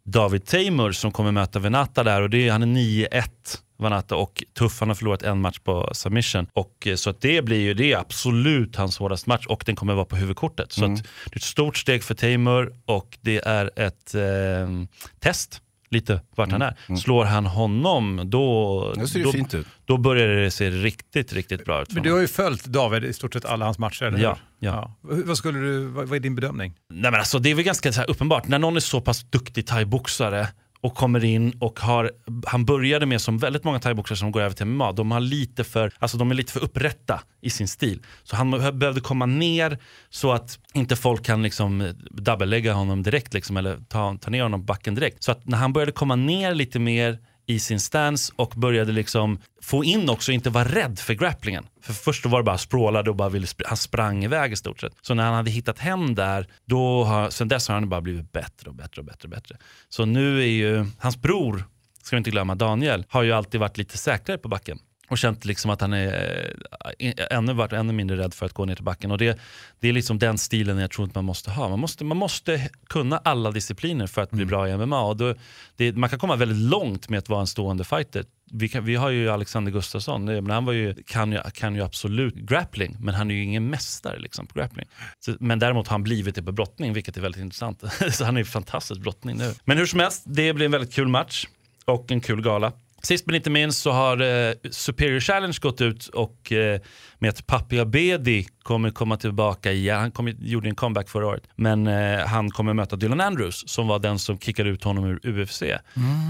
David 0.04 0.46
Teimur 0.46 0.92
som 0.92 1.12
kommer 1.12 1.32
möta 1.32 1.60
Venata 1.60 2.04
där 2.04 2.22
och 2.22 2.30
det 2.30 2.48
är, 2.48 2.52
han 2.52 2.64
är 2.64 2.68
9-1 2.68 3.24
Vanata 3.78 4.16
och 4.16 4.44
tuff, 4.58 4.80
han 4.80 4.90
har 4.90 4.96
förlorat 4.96 5.24
en 5.24 5.42
match 5.42 5.60
på 5.60 5.90
submission. 5.94 6.48
Och, 6.54 6.88
eh, 6.88 6.96
så 6.96 7.10
att 7.10 7.22
det 7.22 7.46
blir 7.46 7.60
ju, 7.60 7.74
det 7.74 7.92
är 7.92 7.98
absolut 7.98 8.76
hans 8.76 8.98
hårdaste 8.98 9.30
match 9.30 9.46
och 9.48 9.64
den 9.66 9.76
kommer 9.76 9.94
vara 9.94 10.06
på 10.06 10.16
huvudkortet. 10.16 10.72
Så 10.72 10.86
att 10.86 10.96
det 10.96 11.36
är 11.36 11.38
ett 11.38 11.44
stort 11.44 11.78
steg 11.78 12.04
för 12.04 12.16
Teimur 12.16 12.74
och 12.86 13.18
det 13.22 13.38
är 13.46 13.80
ett 13.80 14.16
eh, 14.16 14.22
test 15.20 15.62
lite 15.92 16.22
vart 16.36 16.52
han 16.52 16.62
är. 16.62 16.96
Slår 16.96 17.26
han 17.26 17.46
honom 17.46 18.22
då, 18.26 18.94
då, 19.14 19.34
då 19.86 19.98
börjar 19.98 20.28
det 20.28 20.52
se 20.52 20.70
riktigt, 20.70 21.34
riktigt 21.34 21.66
bra 21.66 21.82
ut. 21.82 21.88
för 21.88 21.96
Men 21.96 22.04
du 22.04 22.12
har 22.12 22.20
ju 22.20 22.28
följt 22.28 22.66
David 22.66 23.04
i 23.04 23.14
stort 23.14 23.34
sett 23.34 23.46
alla 23.46 23.66
hans 23.66 23.80
matcher, 23.80 24.04
eller 24.04 24.18
hur? 24.18 24.24
Ja, 24.24 24.38
ja. 24.60 24.96
Vad, 25.02 25.38
skulle 25.38 25.60
du, 25.60 25.86
vad, 25.86 26.08
vad 26.08 26.16
är 26.16 26.20
din 26.20 26.36
bedömning? 26.36 26.74
Nej, 26.90 27.12
men 27.12 27.20
alltså, 27.20 27.40
det 27.40 27.52
är 27.52 27.56
väl 27.56 27.64
ganska 27.64 28.04
uppenbart, 28.04 28.48
när 28.48 28.60
någon 28.60 28.76
är 28.76 28.80
så 28.80 29.02
pass 29.02 29.24
duktig 29.30 29.68
thaiboxare 29.68 30.48
och 30.82 30.96
kommer 30.96 31.26
in 31.26 31.54
och 31.60 31.80
har, 31.80 32.12
han 32.48 32.66
började 32.66 33.06
med 33.06 33.22
som 33.22 33.38
väldigt 33.38 33.64
många 33.64 33.80
thaiboxare 33.80 34.18
som 34.18 34.32
går 34.32 34.42
över 34.42 34.56
till 34.56 34.66
MMA, 34.66 34.92
de, 34.92 35.12
har 35.12 35.20
lite 35.20 35.64
för, 35.64 35.92
alltså 36.00 36.18
de 36.18 36.32
är 36.32 36.36
lite 36.36 36.54
för 36.54 36.64
upprätta 36.64 37.22
i 37.42 37.50
sin 37.50 37.68
stil. 37.68 38.02
Så 38.24 38.36
han 38.36 38.52
behövde 38.52 39.02
komma 39.02 39.26
ner 39.26 39.78
så 40.10 40.32
att 40.32 40.60
inte 40.74 40.96
folk 40.96 41.26
kan 41.26 41.44
liksom 41.44 41.82
eh, 41.82 41.90
dubbellägga 42.12 42.74
honom 42.74 43.04
direkt 43.04 43.34
liksom, 43.34 43.58
eller 43.58 43.78
ta, 43.90 44.18
ta 44.22 44.30
ner 44.30 44.44
honom 44.44 44.60
på 44.62 44.66
backen 44.66 44.96
direkt. 44.96 45.24
Så 45.24 45.32
att 45.32 45.48
när 45.48 45.58
han 45.58 45.74
började 45.74 45.92
komma 45.92 46.16
ner 46.16 46.54
lite 46.54 46.80
mer 46.80 47.20
i 47.52 47.60
sin 47.60 47.80
stance 47.80 48.34
och 48.36 48.54
började 48.56 48.92
liksom 48.92 49.40
få 49.62 49.84
in 49.84 50.10
också, 50.10 50.32
inte 50.32 50.50
vara 50.50 50.66
rädd 50.66 51.00
för 51.00 51.14
grapplingen. 51.14 51.66
För 51.82 51.94
först 51.94 52.24
då 52.24 52.30
var 52.30 52.40
det 52.40 52.44
bara 52.44 52.58
språlade 52.58 53.10
och 53.10 53.16
bara 53.16 53.30
ville, 53.30 53.48
sp 53.54 53.60
han 53.66 53.78
sprang 53.78 54.24
iväg 54.24 54.54
i 54.54 54.56
stort 54.56 54.80
sett. 54.80 54.94
Så 55.02 55.14
när 55.14 55.24
han 55.24 55.34
hade 55.34 55.52
hittat 55.52 55.80
hem 55.80 56.16
där, 56.16 56.48
då 56.66 57.04
har, 57.04 57.30
sen 57.30 57.48
dess 57.48 57.68
har 57.68 57.76
han 57.76 57.90
bara 57.90 58.02
blivit 58.02 58.32
bättre 58.32 58.70
och 58.70 58.76
bättre 58.76 59.02
och 59.02 59.06
bättre 59.06 59.26
och 59.26 59.30
bättre. 59.30 59.58
Så 59.90 60.06
nu 60.06 60.42
är 60.42 60.48
ju, 60.48 60.86
hans 60.98 61.18
bror, 61.18 61.64
ska 62.04 62.16
vi 62.16 62.18
inte 62.18 62.32
glömma, 62.32 62.56
Daniel, 62.56 63.06
har 63.10 63.24
ju 63.24 63.32
alltid 63.32 63.60
varit 63.60 63.78
lite 63.78 63.98
säkrare 63.98 64.38
på 64.38 64.48
backen 64.48 64.80
och 65.12 65.18
känt 65.18 65.46
liksom 65.46 65.72
att 65.72 65.82
han 65.82 65.94
är 65.94 66.54
eh, 67.00 67.14
ännu, 67.38 67.54
varit 67.54 67.74
ännu 67.74 67.94
mindre 67.94 68.18
rädd 68.18 68.34
för 68.34 68.46
att 68.46 68.54
gå 68.54 68.66
ner 68.66 68.76
till 68.76 68.84
backen. 68.84 69.12
Och 69.12 69.18
det, 69.18 69.40
det 69.80 69.88
är 69.90 69.94
liksom 69.94 70.20
den 70.20 70.38
stilen 70.38 70.78
jag 70.78 70.92
tror 70.92 71.06
att 71.06 71.16
man 71.16 71.26
måste 71.26 71.52
ha. 71.52 71.70
Man 71.70 71.80
måste, 71.80 72.04
man 72.04 72.18
måste 72.18 72.70
kunna 72.90 73.18
alla 73.18 73.52
discipliner 73.52 74.08
för 74.08 74.22
att 74.22 74.32
bli 74.32 74.46
bra 74.46 74.70
i 74.70 74.78
MMA. 74.78 75.02
Och 75.02 75.18
då, 75.18 75.36
det, 75.76 75.92
man 75.96 76.10
kan 76.10 76.20
komma 76.20 76.36
väldigt 76.36 76.58
långt 76.58 77.10
med 77.10 77.18
att 77.20 77.30
vara 77.30 77.40
en 77.42 77.48
stående 77.48 77.84
fighter. 77.84 78.26
Vi, 78.54 78.70
kan, 78.70 78.86
vi 78.86 78.96
har 78.96 79.10
ju 79.10 79.30
Alexander 79.30 79.72
Gustafsson, 79.72 80.26
det- 80.26 80.42
men 80.42 80.52
han 80.52 80.66
var 80.66 80.74
ju, 80.74 80.96
kan, 81.08 81.32
ju, 81.32 81.40
kan 81.54 81.76
ju 81.76 81.82
absolut 81.82 82.36
grappling, 82.36 82.98
men 83.00 83.16
han 83.16 83.32
är 83.32 83.36
ju 83.36 83.44
ingen 83.44 83.70
mästare 83.70 84.20
liksom, 84.20 84.48
på 84.48 84.60
grappling. 84.60 84.86
Så, 85.20 85.36
men 85.40 85.60
däremot 85.60 85.88
har 85.88 85.94
han 85.94 86.04
blivit 86.04 86.36
det 86.36 86.44
på 86.44 86.52
brottning, 86.52 86.94
vilket 86.94 87.18
är 87.18 87.22
väldigt 87.22 87.42
intressant. 87.42 87.84
Så 88.12 88.26
han 88.26 88.36
är 88.38 88.42
ju 88.42 88.46
fantastisk 88.46 89.02
brottning 89.02 89.38
nu. 89.38 89.54
Men 89.66 89.78
hur 89.78 89.86
som 89.86 90.00
helst, 90.00 90.24
det 90.26 90.54
blir 90.54 90.66
en 90.66 90.72
väldigt 90.72 90.94
kul 90.94 91.08
match 91.08 91.46
och 91.86 92.12
en 92.12 92.22
kul 92.22 92.42
gala. 92.42 92.72
Sist 93.04 93.26
men 93.26 93.36
inte 93.36 93.50
minst 93.50 93.82
så 93.82 93.92
har 93.92 94.22
eh, 94.22 94.54
Superior 94.72 95.20
Challenge 95.20 95.58
gått 95.62 95.82
ut 95.82 96.08
och 96.08 96.52
eh, 96.52 96.80
med 97.22 97.30
att 97.30 97.48
Papi 97.48 97.80
Abedi 97.80 98.48
kommer 98.64 98.90
komma 98.90 99.18
tillbaka 99.18 99.72
igen. 99.72 100.00
Han 100.00 100.12
kom, 100.12 100.34
gjorde 100.40 100.70
en 100.70 100.76
comeback 100.76 101.10
förra 101.10 101.28
året. 101.28 101.44
Men 101.56 101.88
eh, 101.88 102.20
han 102.20 102.52
kommer 102.52 102.74
möta 102.74 102.96
Dylan 102.96 103.22
Andrews 103.22 103.64
som 103.70 103.88
var 103.88 104.00
den 104.00 104.20
som 104.20 104.40
kickade 104.40 104.70
ut 104.70 104.84
honom 104.84 105.06
ur 105.06 105.42
UFC. 105.42 105.62
Eh, 105.62 105.80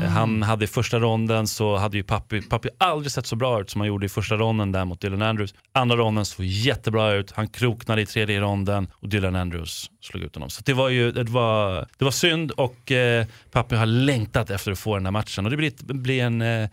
han 0.09 0.43
hade 0.43 0.65
i 0.65 0.67
första 0.67 0.99
ronden 0.99 1.47
så 1.47 1.77
hade 1.77 1.97
ju 1.97 2.03
Papi, 2.03 2.41
Papi 2.41 2.69
aldrig 2.77 3.11
sett 3.11 3.25
så 3.25 3.35
bra 3.35 3.61
ut 3.61 3.69
som 3.69 3.81
han 3.81 3.87
gjorde 3.87 4.05
i 4.05 4.09
första 4.09 4.35
ronden 4.35 4.71
där 4.71 4.85
mot 4.85 5.01
Dylan 5.01 5.21
Andrews. 5.21 5.53
Andra 5.73 5.95
ronden 5.95 6.25
såg 6.25 6.45
jättebra 6.45 7.13
ut. 7.13 7.31
Han 7.31 7.47
kroknade 7.47 8.01
i 8.01 8.05
tredje 8.05 8.41
ronden 8.41 8.87
och 8.93 9.09
Dylan 9.09 9.35
Andrews 9.35 9.91
slog 10.01 10.23
ut 10.23 10.35
honom. 10.35 10.49
Så 10.49 10.61
det 10.65 10.73
var 10.73 10.89
ju 10.89 11.11
det 11.11 11.23
var, 11.23 11.87
det 11.97 12.05
var 12.05 12.11
synd 12.11 12.51
och 12.51 12.91
eh, 12.91 13.25
Papi 13.51 13.75
har 13.75 13.85
längtat 13.85 14.49
efter 14.49 14.71
att 14.71 14.79
få 14.79 14.95
den 14.95 15.05
här 15.05 15.11
matchen. 15.11 15.45
Och 15.45 15.51
det 15.51 15.57
blir, 15.57 15.93
blir 15.93 16.23
en 16.23 16.41
eh, 16.41 16.69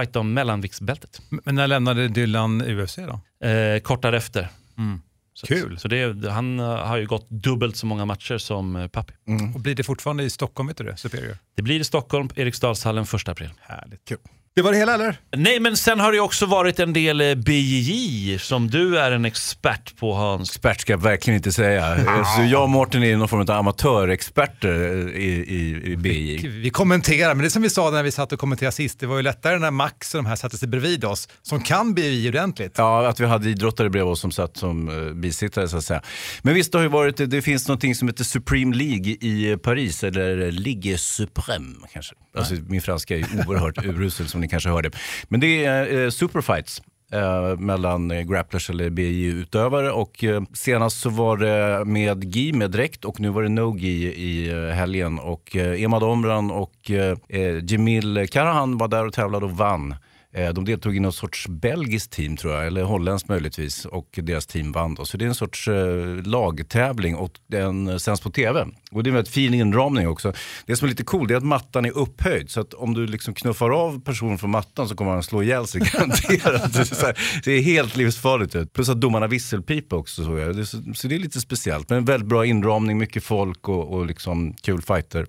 fight 0.00 0.16
om 0.16 0.34
mellanviktsbältet. 0.34 1.22
Men 1.28 1.54
när 1.54 1.66
lämnade 1.66 2.08
Dylan 2.08 2.62
UFC 2.62 2.96
då? 2.96 3.46
Eh, 3.48 3.80
kort 3.80 4.02
därefter. 4.02 4.48
Mm. 4.78 5.00
Så, 5.34 5.46
Kul. 5.46 5.78
Så 5.78 5.88
det, 5.88 6.30
han 6.30 6.60
eh, 6.60 6.66
har 6.66 6.96
ju 6.96 7.06
gått 7.06 7.30
dubbelt 7.30 7.76
så 7.76 7.86
många 7.86 8.04
matcher 8.04 8.38
som 8.38 8.76
eh, 8.76 8.88
Papi. 8.88 9.14
Och 9.54 9.60
blir 9.60 9.74
det 9.74 9.82
fortfarande 9.82 10.24
i 10.24 10.30
Stockholm, 10.30 10.66
vet 10.66 10.76
du 10.76 10.84
det? 10.84 10.96
Superior? 10.96 11.38
Det 11.56 11.62
blir 11.62 11.80
i 11.80 11.84
Stockholm, 11.84 12.28
Eriksdalshallen 12.36 13.04
1 13.04 13.28
april. 13.28 13.50
Härligt. 13.60 14.04
Kul. 14.04 14.18
Det 14.56 14.62
var 14.62 14.72
det 14.72 14.78
hela 14.78 14.94
eller? 14.94 15.16
Nej 15.36 15.60
men 15.60 15.76
sen 15.76 16.00
har 16.00 16.12
det 16.12 16.16
ju 16.16 16.22
också 16.22 16.46
varit 16.46 16.80
en 16.80 16.92
del 16.92 17.20
eh, 17.20 17.34
BJJ 17.34 18.38
som 18.38 18.70
du 18.70 18.98
är 18.98 19.10
en 19.10 19.24
expert 19.24 19.96
på 19.96 20.14
Hans. 20.14 20.50
Expert 20.50 20.80
ska 20.80 20.92
jag 20.92 21.02
verkligen 21.02 21.36
inte 21.36 21.52
säga. 21.52 21.96
Så 22.36 22.42
jag 22.42 22.62
och 22.62 22.68
Mårten 22.68 23.02
är 23.02 23.16
någon 23.16 23.28
form 23.28 23.40
av 23.40 23.50
amatörexperter 23.50 25.08
i, 25.16 25.24
i, 25.24 25.92
i 25.92 25.96
BJ. 25.96 26.48
Vi 26.48 26.70
kommenterar, 26.70 27.34
men 27.34 27.44
det 27.44 27.50
som 27.50 27.62
vi 27.62 27.70
sa 27.70 27.90
när 27.90 28.02
vi 28.02 28.10
satt 28.10 28.32
och 28.32 28.38
kommenterade 28.38 28.72
sist, 28.72 29.00
det 29.00 29.06
var 29.06 29.16
ju 29.16 29.22
lättare 29.22 29.58
när 29.58 29.70
Max 29.70 30.14
och 30.14 30.18
de 30.18 30.26
här 30.26 30.36
satte 30.36 30.58
sig 30.58 30.68
bredvid 30.68 31.04
oss, 31.04 31.28
som 31.42 31.60
kan 31.60 31.94
BI 31.94 32.28
ordentligt. 32.28 32.74
Ja, 32.78 33.08
att 33.08 33.20
vi 33.20 33.26
hade 33.26 33.50
idrottare 33.50 33.90
bredvid 33.90 34.12
oss 34.12 34.20
som 34.20 34.30
satt 34.30 34.56
som 34.56 34.88
uh, 34.88 35.12
bisittare 35.14 35.68
så 35.68 35.76
att 35.76 35.84
säga. 35.84 36.02
Men 36.42 36.54
visst 36.54 36.72
det 36.72 36.78
har 36.78 36.82
ju 36.82 36.88
varit, 36.88 37.30
det 37.30 37.42
finns 37.42 37.68
någonting 37.68 37.94
som 37.94 38.08
heter 38.08 38.24
Supreme 38.24 38.76
League 38.76 39.12
i 39.12 39.56
Paris, 39.62 40.04
eller 40.04 40.50
Ligue 40.50 40.98
Supreme 40.98 41.74
kanske. 41.92 42.14
Alltså, 42.36 42.54
min 42.68 42.82
franska 42.82 43.14
är 43.14 43.18
ju 43.18 43.24
oerhört 43.46 43.84
urusel 43.84 44.28
som 44.28 44.45
ni 44.46 44.50
kanske 44.50 44.68
hörde. 44.70 44.90
Men 45.28 45.40
det 45.40 45.64
är 45.64 46.04
eh, 46.04 46.10
superfights. 46.10 46.82
eh, 47.12 47.58
mellan 47.58 48.10
eh, 48.10 48.22
grapplers 48.22 48.70
eller 48.70 48.90
BJ-utövare 48.90 49.90
och 49.90 50.24
eh, 50.24 50.42
senast 50.54 51.00
så 51.00 51.10
var 51.10 51.36
det 51.36 51.84
med 51.84 52.24
GI 52.24 52.52
med 52.52 52.70
dräkt 52.70 53.04
och 53.04 53.20
nu 53.20 53.28
var 53.28 53.42
det 53.42 53.48
no 53.48 53.76
GI 53.78 54.06
i 54.14 54.50
eh, 54.50 54.74
helgen 54.74 55.18
och 55.18 55.56
eh, 55.56 55.82
Emad 55.82 56.02
Omran 56.02 56.50
och 56.50 56.90
eh, 56.90 57.16
eh, 57.28 57.64
Jamil 57.64 58.28
Karahan 58.30 58.78
var 58.78 58.88
där 58.88 59.06
och 59.06 59.12
tävlade 59.12 59.44
och 59.46 59.56
vann. 59.56 59.94
Eh, 60.36 60.52
de 60.52 60.64
deltog 60.64 60.96
i 60.96 61.00
någon 61.00 61.12
sorts 61.12 61.48
belgiskt 61.48 62.12
team 62.12 62.36
tror 62.36 62.54
jag, 62.54 62.66
eller 62.66 62.82
holländskt 62.82 63.28
möjligtvis 63.28 63.84
och 63.84 64.18
deras 64.22 64.46
team 64.46 64.72
vann. 64.72 64.94
Då. 64.94 65.04
Så 65.04 65.16
det 65.16 65.24
är 65.24 65.28
en 65.28 65.34
sorts 65.34 65.68
eh, 65.68 66.22
lagtävling 66.24 67.16
och 67.16 67.32
den 67.46 67.88
eh, 67.88 67.96
sänds 67.96 68.20
på 68.20 68.30
tv. 68.30 68.66
Och 68.90 69.02
det 69.02 69.08
är 69.08 69.10
en 69.10 69.14
väldigt 69.14 69.34
fin 69.34 69.54
inramning 69.54 70.08
också. 70.08 70.32
Det 70.66 70.76
som 70.76 70.86
är 70.86 70.88
lite 70.90 71.04
coolt 71.04 71.30
är 71.30 71.34
att 71.34 71.44
mattan 71.44 71.84
är 71.84 71.98
upphöjd 71.98 72.50
så 72.50 72.60
att 72.60 72.74
om 72.74 72.94
du 72.94 73.06
liksom 73.06 73.34
knuffar 73.34 73.70
av 73.70 74.00
personen 74.00 74.38
från 74.38 74.50
mattan 74.50 74.88
så 74.88 74.96
kommer 74.96 75.10
han 75.10 75.22
slå 75.22 75.42
ihjäl 75.42 75.66
sig 75.66 75.80
garanterat. 75.92 76.72
det, 76.72 76.84
så 76.84 77.06
här, 77.06 77.18
det 77.44 77.52
är 77.52 77.62
helt 77.62 77.96
livsfarligt 77.96 78.54
ut. 78.54 78.72
Plus 78.72 78.88
att 78.88 79.00
domarna 79.00 79.26
visselpipa 79.26 79.96
också 79.96 80.24
såg 80.24 80.38
jag. 80.38 80.56
Det 80.56 80.66
så, 80.66 80.78
så 80.94 81.08
det 81.08 81.14
är 81.14 81.18
lite 81.18 81.40
speciellt. 81.40 81.88
Men 81.90 81.98
en 81.98 82.04
väldigt 82.04 82.28
bra 82.28 82.46
inramning, 82.46 82.98
mycket 82.98 83.24
folk 83.24 83.68
och, 83.68 83.92
och 83.94 84.06
liksom 84.06 84.54
kul 84.54 84.82
fighter. 84.82 85.26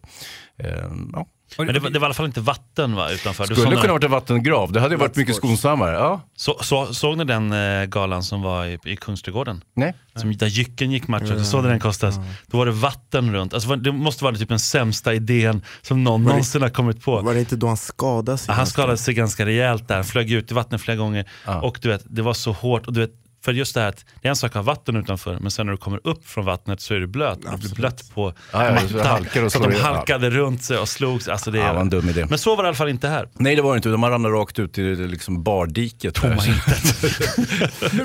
Eh, 0.58 0.92
ja. 1.14 1.28
Men 1.58 1.68
det 1.68 1.80
var, 1.80 1.90
det 1.90 2.00
var 2.00 2.06
i 2.06 2.08
alla 2.08 2.14
fall 2.14 2.26
inte 2.26 2.42
vatten 2.42 2.96
va, 2.96 3.10
utanför? 3.12 3.48
Du 3.48 3.56
Skulle 3.56 3.68
kunna 3.72 3.82
den- 3.82 3.92
varit 3.92 4.04
en 4.04 4.12
vattengrav. 4.12 4.72
Det 4.72 4.80
hade 4.80 4.94
ju 4.94 5.00
varit 5.00 5.16
mycket 5.16 5.36
skonsammare. 5.36 5.94
Ja. 5.94 6.22
Så, 6.36 6.58
så, 6.62 6.94
såg 6.94 7.18
ni 7.18 7.24
den 7.24 7.52
eh, 7.54 7.86
galan 7.86 8.24
som 8.24 8.42
var 8.42 8.66
i, 8.66 8.80
i 8.86 8.96
Kungsträdgården? 8.96 9.62
Nej. 9.76 9.94
Som, 10.16 10.38
där 10.38 10.48
Jycken 10.48 10.92
gick 10.92 11.08
matchen, 11.08 11.40
så 11.40 11.44
såg 11.46 11.64
ni 11.64 11.70
den 11.70 11.80
Kostas? 11.80 12.16
Då 12.48 12.58
var 12.58 12.66
det 12.66 12.72
vatten 12.72 13.34
runt. 13.34 13.54
Alltså, 13.54 13.76
det 13.76 13.92
måste 13.92 14.24
vara 14.24 14.36
typ 14.36 14.50
den 14.50 14.60
sämsta 14.60 15.14
idén 15.14 15.62
som 15.82 16.04
någon 16.04 16.24
Var 16.24 16.30
det- 16.30 16.34
någonsin 16.34 16.62
har 16.62 16.70
kommit 16.70 17.02
på. 17.04 17.22
Var 17.22 17.34
det 17.34 17.40
inte 17.40 17.56
då 17.56 17.68
han 17.68 17.78
skadade 17.78 18.38
sig? 18.38 18.46
Ja, 18.48 18.54
han 18.54 18.60
ganska? 18.62 18.74
skadade 18.74 18.98
sig 18.98 19.14
ganska 19.14 19.46
rejält 19.46 19.88
där, 19.88 20.04
flög 20.04 20.32
ut 20.32 20.52
i 20.52 20.54
vattnet 20.54 20.82
flera 20.82 20.98
gånger. 20.98 21.26
Och 21.62 21.80
du 21.82 21.90
vet, 21.90 22.02
det 22.06 22.22
var 22.22 22.34
så 22.34 22.52
hårt. 22.52 22.88
Och 22.88 22.94
du 22.94 23.00
vet, 23.00 23.12
för 23.48 23.52
just 23.54 23.74
det 23.74 23.82
här 23.82 23.88
att 23.90 24.06
det 24.22 24.28
är 24.28 24.30
en 24.30 24.36
sak 24.36 24.50
att 24.52 24.56
ha 24.56 24.62
vatten 24.62 24.96
utanför, 24.96 25.38
men 25.42 25.52
sen 25.52 25.66
när 25.66 25.74
du 25.74 25.78
kommer 25.78 26.00
upp 26.08 26.28
från 26.28 26.46
vattnet 26.46 26.82
så 26.82 26.94
är 26.94 27.00
du 27.00 27.08
blöt. 27.08 27.40
Du 27.42 27.58
blir 27.58 27.76
blött 27.76 28.12
på 28.14 28.34
Ja, 28.54 28.66
ja, 28.66 28.74
mattan. 28.74 28.90
så 28.90 29.04
halkar 29.04 29.44
och 29.44 29.52
så 29.52 29.60
de 29.68 29.76
halkade 29.76 30.30
runt 30.30 30.64
sig 30.64 30.78
och 30.78 30.90
slogs. 30.90 31.28
Alltså 31.28 31.52
det, 31.52 31.58
Ja, 31.58 31.68
det 31.68 31.74
var 31.74 31.82
en 31.82 31.90
dum 31.90 32.10
idé. 32.10 32.26
Men 32.30 32.40
så 32.40 32.56
var 32.56 32.64
det 32.64 32.68
i 32.68 32.70
alla 32.70 32.76
fall 32.76 32.90
inte 32.90 33.08
här. 33.08 33.30
Nej 33.34 33.56
det 33.56 33.62
var 33.62 33.72
det 33.74 33.78
inte, 33.78 33.90
de 33.90 34.06
ramlade 34.06 34.36
rakt 34.36 34.60
ut 34.60 34.78
i 34.78 34.96
det 34.96 35.08
liksom 35.08 35.44
bardiket. 35.44 36.14
Tomma 36.14 36.36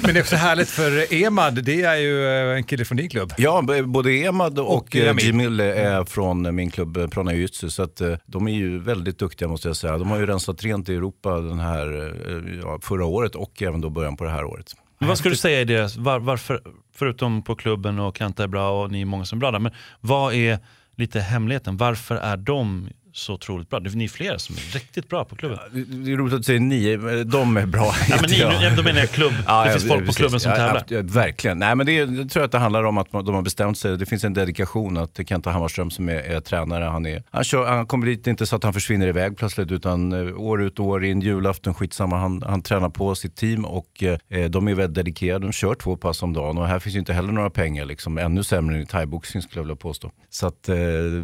Men 0.02 0.14
det 0.14 0.18
är 0.18 0.20
också 0.20 0.36
härligt 0.36 0.68
för 0.68 1.14
Emad, 1.14 1.64
det 1.64 1.82
är 1.82 1.96
ju 1.96 2.26
eh, 2.50 2.56
en 2.56 2.64
kille 2.64 2.84
från 2.84 2.96
din 2.96 3.08
klubb. 3.10 3.32
Ja, 3.36 3.62
både 3.86 4.12
Emad 4.12 4.58
och, 4.58 4.76
Och 4.76 4.94
Jamil. 4.94 5.26
Jamil 5.26 5.60
är 5.60 6.04
från 6.04 6.54
min 6.54 6.70
klubb 6.70 6.96
eh, 6.96 7.06
Prana 7.08 7.32
Jiu-Jitsu. 7.32 7.68
Så 7.68 7.82
att, 7.82 8.00
eh, 8.00 8.14
de 8.26 8.48
är 8.48 8.52
ju 8.52 8.78
väldigt 8.78 9.18
duktiga 9.18 9.48
måste 9.48 9.68
jag 9.68 9.76
säga. 9.76 9.98
De 9.98 10.10
har 10.10 10.18
ju 10.18 10.26
rensat 10.26 10.62
rent 10.62 10.88
i 10.88 10.94
Europa 10.94 11.30
den 11.40 11.58
här, 11.60 11.86
eh, 12.28 12.58
ja, 12.62 12.78
förra 12.82 13.04
året 13.04 13.34
och 13.34 13.62
även 13.62 13.80
då 13.80 13.90
början 13.90 14.16
på 14.16 14.24
det 14.24 14.30
här 14.30 14.44
året. 14.44 14.66
Men 15.02 15.08
vad 15.08 15.18
skulle 15.18 15.32
du 15.32 15.36
säga 15.36 15.60
är 15.60 15.64
deras, 15.64 15.96
var, 15.96 16.18
varför, 16.18 16.62
förutom 16.94 17.42
på 17.42 17.54
klubben 17.56 17.98
och 17.98 18.18
Kenta 18.18 18.42
är 18.42 18.48
bra 18.48 18.82
och 18.82 18.90
ni 18.90 19.00
är 19.00 19.04
många 19.04 19.24
som 19.24 19.38
är 19.38 19.40
bra 19.40 19.50
där, 19.50 19.58
men 19.58 19.72
vad 20.00 20.34
är 20.34 20.58
lite 20.96 21.20
hemligheten? 21.20 21.76
Varför 21.76 22.16
är 22.16 22.36
de 22.36 22.88
så 23.12 23.34
otroligt 23.34 23.70
bra? 23.70 23.78
Ni 23.78 24.04
är 24.04 24.08
flera 24.08 24.38
som 24.38 24.56
är 24.56 24.74
riktigt 24.74 25.08
bra 25.08 25.24
på 25.24 25.36
klubben. 25.36 25.58
Det 25.72 25.84
det 25.84 26.12
är 26.12 26.16
roligt 26.16 26.34
att 26.34 26.40
du 26.40 26.44
säger 26.44 26.60
ni, 26.60 26.96
de 27.24 27.56
är 27.56 27.66
bra. 27.66 27.94
Ja, 28.10 28.16
men 28.20 28.30
ni, 28.30 28.38
Ja. 28.38 28.60
nu, 28.70 28.76
då 28.76 28.82
menar 28.82 29.00
jag 29.00 29.10
klubb. 29.10 29.32
det 29.64 29.70
finns 29.70 29.88
folk 29.88 30.00
på 30.00 30.06
precis. 30.06 30.16
klubben 30.16 30.40
som 30.40 30.50
Ja, 30.50 30.56
tävlar. 30.56 30.84
ja, 30.88 31.00
verkligen. 31.02 31.58
Nej, 31.58 31.74
men 31.76 31.86
det, 31.86 31.98
är- 31.98 32.18
jag 32.18 32.30
tror 32.30 32.44
att 32.44 32.52
det 32.52 32.58
handlar 32.58 32.84
om 32.84 32.98
att 32.98 33.10
de 33.10 33.34
har 33.34 33.42
bestämt 33.42 33.78
sig. 33.78 33.98
Det 33.98 34.06
finns 34.06 34.24
en 34.24 34.34
dedikation 34.34 34.96
att 34.96 35.20
Kenta 35.28 35.50
Hammarström 35.50 35.90
som 35.90 36.08
är, 36.08 36.14
är 36.14 36.40
tränare, 36.40 36.84
han, 36.84 37.06
är, 37.06 37.22
han, 37.30 37.44
kör, 37.44 37.66
han 37.66 37.86
kommer 37.86 38.06
dit 38.06 38.26
inte 38.26 38.46
så 38.46 38.56
att 38.56 38.64
han 38.64 38.72
försvinner 38.72 39.06
iväg 39.08 39.36
plötsligt 39.36 39.70
utan 39.72 40.12
eh, 40.12 40.40
år 40.40 40.62
ut 40.62 40.78
och 40.78 40.86
år 40.86 41.04
in, 41.04 41.20
julafton, 41.20 41.74
skitsamma. 41.74 42.18
Han, 42.18 42.42
han 42.46 42.62
tränar 42.62 42.88
på 42.88 43.14
sitt 43.14 43.36
team 43.36 43.64
och 43.64 44.02
eh, 44.02 44.44
de 44.50 44.68
är 44.68 44.74
väldigt 44.74 44.94
dedikerade. 44.94 45.46
De 45.46 45.52
kör 45.52 45.74
två 45.74 45.96
pass 45.96 46.22
om 46.22 46.32
dagen 46.32 46.58
och 46.58 46.66
här 46.66 46.78
finns 46.78 46.94
ju 46.94 46.98
inte 46.98 47.12
heller 47.12 47.32
några 47.32 47.50
pengar. 47.50 47.84
Liksom, 47.84 48.18
ännu 48.18 48.42
sämre 48.44 48.76
än 48.76 48.82
i 48.82 48.86
thaiboxning 48.86 49.42
skulle 49.42 49.58
jag 49.58 49.64
vilja 49.64 49.76
påstå. 49.76 50.10
Så 50.30 50.46
att, 50.46 50.68
eh, 50.68 50.74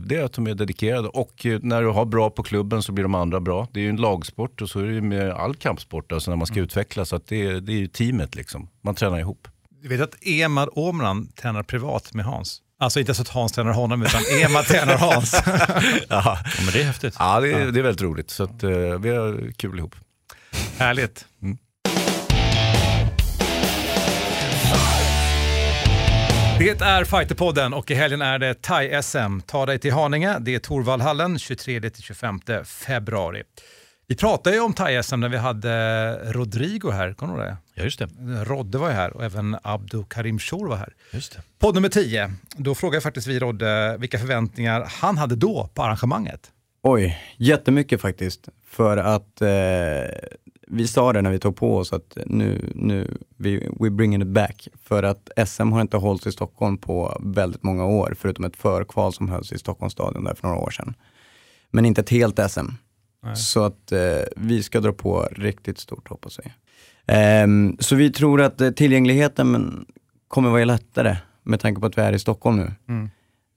det 0.02 0.16
är 0.16 0.24
att 0.24 0.32
de 0.32 0.46
är 0.46 0.54
dedikerade 0.54 1.08
och 1.08 1.46
eh, 1.46 1.58
när 1.78 1.84
du 1.84 1.90
har 1.90 2.04
bra 2.04 2.30
på 2.30 2.42
klubben 2.42 2.82
så 2.82 2.92
blir 2.92 3.02
de 3.02 3.14
andra 3.14 3.40
bra. 3.40 3.68
Det 3.72 3.80
är 3.80 3.84
ju 3.84 3.90
en 3.90 3.96
lagsport 3.96 4.62
och 4.62 4.70
så 4.70 4.80
är 4.80 4.84
det 4.84 4.92
ju 4.92 5.00
med 5.00 5.30
all 5.30 5.54
kampsport 5.54 6.12
alltså 6.12 6.30
när 6.30 6.36
man 6.36 6.46
ska 6.46 6.60
utvecklas. 6.60 7.08
Så 7.08 7.16
att 7.16 7.26
det, 7.26 7.46
är, 7.46 7.60
det 7.60 7.72
är 7.72 7.76
ju 7.76 7.86
teamet 7.86 8.34
liksom. 8.34 8.68
Man 8.82 8.94
tränar 8.94 9.18
ihop. 9.18 9.48
Du 9.82 9.88
vet 9.88 10.00
att 10.00 10.26
Emad 10.26 10.68
Omran 10.72 11.28
tränar 11.28 11.62
privat 11.62 12.14
med 12.14 12.24
Hans. 12.24 12.62
Alltså 12.80 13.00
inte 13.00 13.14
så 13.14 13.22
att 13.22 13.28
Hans 13.28 13.52
tränar 13.52 13.72
honom, 13.72 14.02
utan 14.02 14.22
Emad 14.40 14.64
tränar 14.64 14.96
Hans. 14.96 15.32
Ja, 16.08 16.38
men 16.64 16.72
det 16.72 16.80
är 16.80 16.84
häftigt. 16.84 17.14
Ja, 17.18 17.40
det 17.40 17.52
är, 17.52 17.72
det 17.72 17.80
är 17.80 17.82
väldigt 17.82 18.02
roligt. 18.02 18.30
Så 18.30 18.44
att, 18.44 18.62
eh, 18.62 18.70
vi 18.70 19.08
har 19.08 19.52
kul 19.52 19.78
ihop. 19.78 19.94
Härligt. 20.78 21.26
Det 26.58 26.80
är 26.80 27.04
Fighterpodden 27.04 27.74
och 27.74 27.90
i 27.90 27.94
helgen 27.94 28.22
är 28.22 28.38
det 28.38 28.62
Thai-SM. 28.62 29.40
Ta 29.46 29.66
dig 29.66 29.78
till 29.78 29.92
Haninge, 29.92 30.38
det 30.40 30.54
är 30.54 30.58
Torvallhallen 30.58 31.36
23-25 31.36 32.64
februari. 32.64 33.42
Vi 34.06 34.16
pratade 34.16 34.56
ju 34.56 34.62
om 34.62 34.74
Thai-SM 34.74 35.16
när 35.16 35.28
vi 35.28 35.36
hade 35.36 36.32
Rodrigo 36.32 36.90
här, 36.90 37.12
kommer 37.12 37.34
du 37.34 37.40
ihåg 37.40 37.48
det? 37.48 37.56
Ja, 37.74 37.82
just 37.82 37.98
det. 37.98 38.08
Rodde 38.44 38.78
var 38.78 38.88
ju 38.88 38.94
här 38.94 39.16
och 39.16 39.24
även 39.24 39.56
Abdo 39.62 40.04
Karim 40.04 40.38
Shor 40.38 40.68
var 40.68 40.76
här. 40.76 40.94
Just 41.10 41.32
det. 41.32 41.42
Podd 41.58 41.74
nummer 41.74 41.88
10, 41.88 42.32
då 42.56 42.74
frågade 42.74 43.00
faktiskt 43.00 43.26
vi 43.26 43.38
Rodde 43.38 43.96
vilka 43.98 44.18
förväntningar 44.18 44.88
han 45.00 45.18
hade 45.18 45.36
då 45.36 45.70
på 45.74 45.82
arrangemanget. 45.82 46.50
Oj, 46.82 47.18
jättemycket 47.36 48.00
faktiskt. 48.00 48.48
För 48.66 48.96
att 48.96 49.40
eh, 49.40 49.48
vi 50.70 50.86
sa 50.86 51.12
det 51.12 51.22
när 51.22 51.30
vi 51.30 51.38
tog 51.38 51.56
på 51.56 51.76
oss 51.76 51.92
att 51.92 52.18
nu, 52.26 52.72
nu 52.74 53.18
vi, 53.36 53.68
we 53.80 53.90
bringing 53.90 54.22
it 54.22 54.28
back. 54.28 54.68
För 54.82 55.02
att 55.02 55.30
SM 55.46 55.72
har 55.72 55.80
inte 55.80 55.96
hållits 55.96 56.26
i 56.26 56.32
Stockholm 56.32 56.78
på 56.78 57.20
väldigt 57.20 57.62
många 57.62 57.84
år, 57.84 58.14
förutom 58.18 58.44
ett 58.44 58.56
förkval 58.56 59.12
som 59.12 59.28
hölls 59.28 59.52
i 59.52 59.58
Stockholmsstadion 59.58 60.24
där 60.24 60.34
för 60.34 60.48
några 60.48 60.60
år 60.60 60.70
sedan. 60.70 60.94
Men 61.70 61.84
inte 61.84 62.00
ett 62.00 62.10
helt 62.10 62.50
SM. 62.50 62.66
Så 63.36 63.64
att 63.64 63.92
eh, 63.92 64.00
vi 64.36 64.62
ska 64.62 64.80
dra 64.80 64.92
på 64.92 65.28
riktigt 65.32 65.78
stort 65.78 66.08
hoppas 66.08 66.38
vi. 66.38 66.52
Ehm, 67.06 67.76
så 67.80 67.96
vi 67.96 68.10
tror 68.10 68.42
att 68.42 68.60
eh, 68.60 68.70
tillgängligheten 68.70 69.84
kommer 70.28 70.50
vara 70.50 70.64
lättare 70.64 71.16
med 71.42 71.60
tanke 71.60 71.80
på 71.80 71.86
att 71.86 71.98
vi 71.98 72.02
är 72.02 72.12
i 72.12 72.18
Stockholm 72.18 72.56
nu. 72.56 72.72
Mm. 72.88 73.10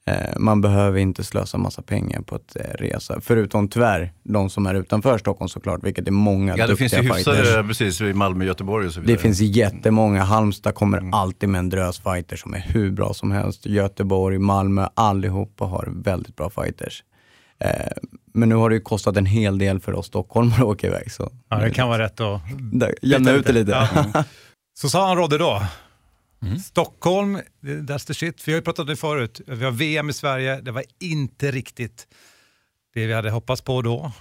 Eh, 0.08 0.40
man 0.40 0.62
behöver 0.62 1.00
inte 1.00 1.24
slösa 1.24 1.58
massa 1.58 1.82
pengar 1.82 2.22
på 2.22 2.36
att 2.36 2.56
eh, 2.56 2.62
resa. 2.80 3.22
Förutom 3.22 3.68
tyvärr 3.68 4.14
de 4.24 4.50
som 4.50 4.66
är 4.66 4.74
utanför 4.76 5.18
Stockholm 5.18 5.50
såklart, 5.50 5.84
vilket 5.84 6.08
är 6.08 6.12
många 6.12 6.58
Ja, 6.58 6.68
det 6.68 6.76
finns 6.76 6.94
ju 6.94 6.98
hyfsade, 6.98 7.38
fighters. 7.44 7.68
precis, 7.68 8.02
i 8.02 8.14
Malmö, 8.14 8.46
Göteborg 8.46 8.88
och 8.88 8.94
så 8.94 9.02
vidare. 9.02 9.16
Det 9.16 9.22
finns 9.22 9.40
jättemånga. 9.40 10.24
Halmstad 10.24 10.76
kommer 10.76 10.98
Mm. 10.98 11.14
alltid 11.14 11.50
med 11.50 11.60
en 11.60 11.70
drös 11.70 12.00
fighters 12.00 12.42
som 12.42 12.54
är 12.54 12.60
hur 12.60 12.92
bra 12.92 13.14
som 13.14 13.32
helst. 13.32 13.66
Göteborg, 13.66 14.38
Malmö, 14.40 14.88
allihopa 14.94 15.66
har 15.66 15.90
väldigt 15.96 16.36
bra 16.36 16.50
fighters. 16.50 17.04
Eh, 17.60 17.70
men 18.34 18.50
nu 18.50 18.56
har 18.56 18.70
det 18.70 18.76
ju 18.76 18.82
kostat 18.82 19.18
en 19.18 19.26
hel 19.26 19.58
del 19.58 19.80
för 19.80 19.94
oss 19.94 20.06
stockholmare 20.08 20.60
att 20.62 20.66
åka 20.68 20.88
iväg. 20.88 21.12
Så 21.12 21.32
Ja, 21.50 21.58
det 21.58 21.72
kan 21.72 21.88
vara 21.90 22.04
rätt 22.04 22.20
att 22.20 22.42
jämna 23.02 23.32
ut 23.32 23.46
det 23.46 23.54
lite. 23.54 23.72
Ja. 23.72 24.24
Så 24.80 24.90
sa 24.90 25.08
han 25.08 25.18
Rodde 25.18 25.38
då. 25.38 25.62
Stockholm, 26.66 27.40
that's 27.64 28.08
the 28.08 28.14
shit. 28.14 28.48
Vi 28.48 28.52
har 28.52 28.58
ju 28.58 28.64
pratat 28.64 28.80
om 28.80 28.86
det 28.88 28.96
förut. 28.96 29.42
Vi 29.48 29.64
har 29.66 29.72
VM 29.72 30.10
i 30.10 30.14
Sverige, 30.14 30.62
det 30.62 30.72
var 30.72 30.84
inte 31.00 31.52
riktigt 31.52 32.08
det 32.94 33.06
vi 33.06 33.14
hade 33.14 33.30
hoppats 33.32 33.62
på 33.62 33.82
då. 33.82 34.12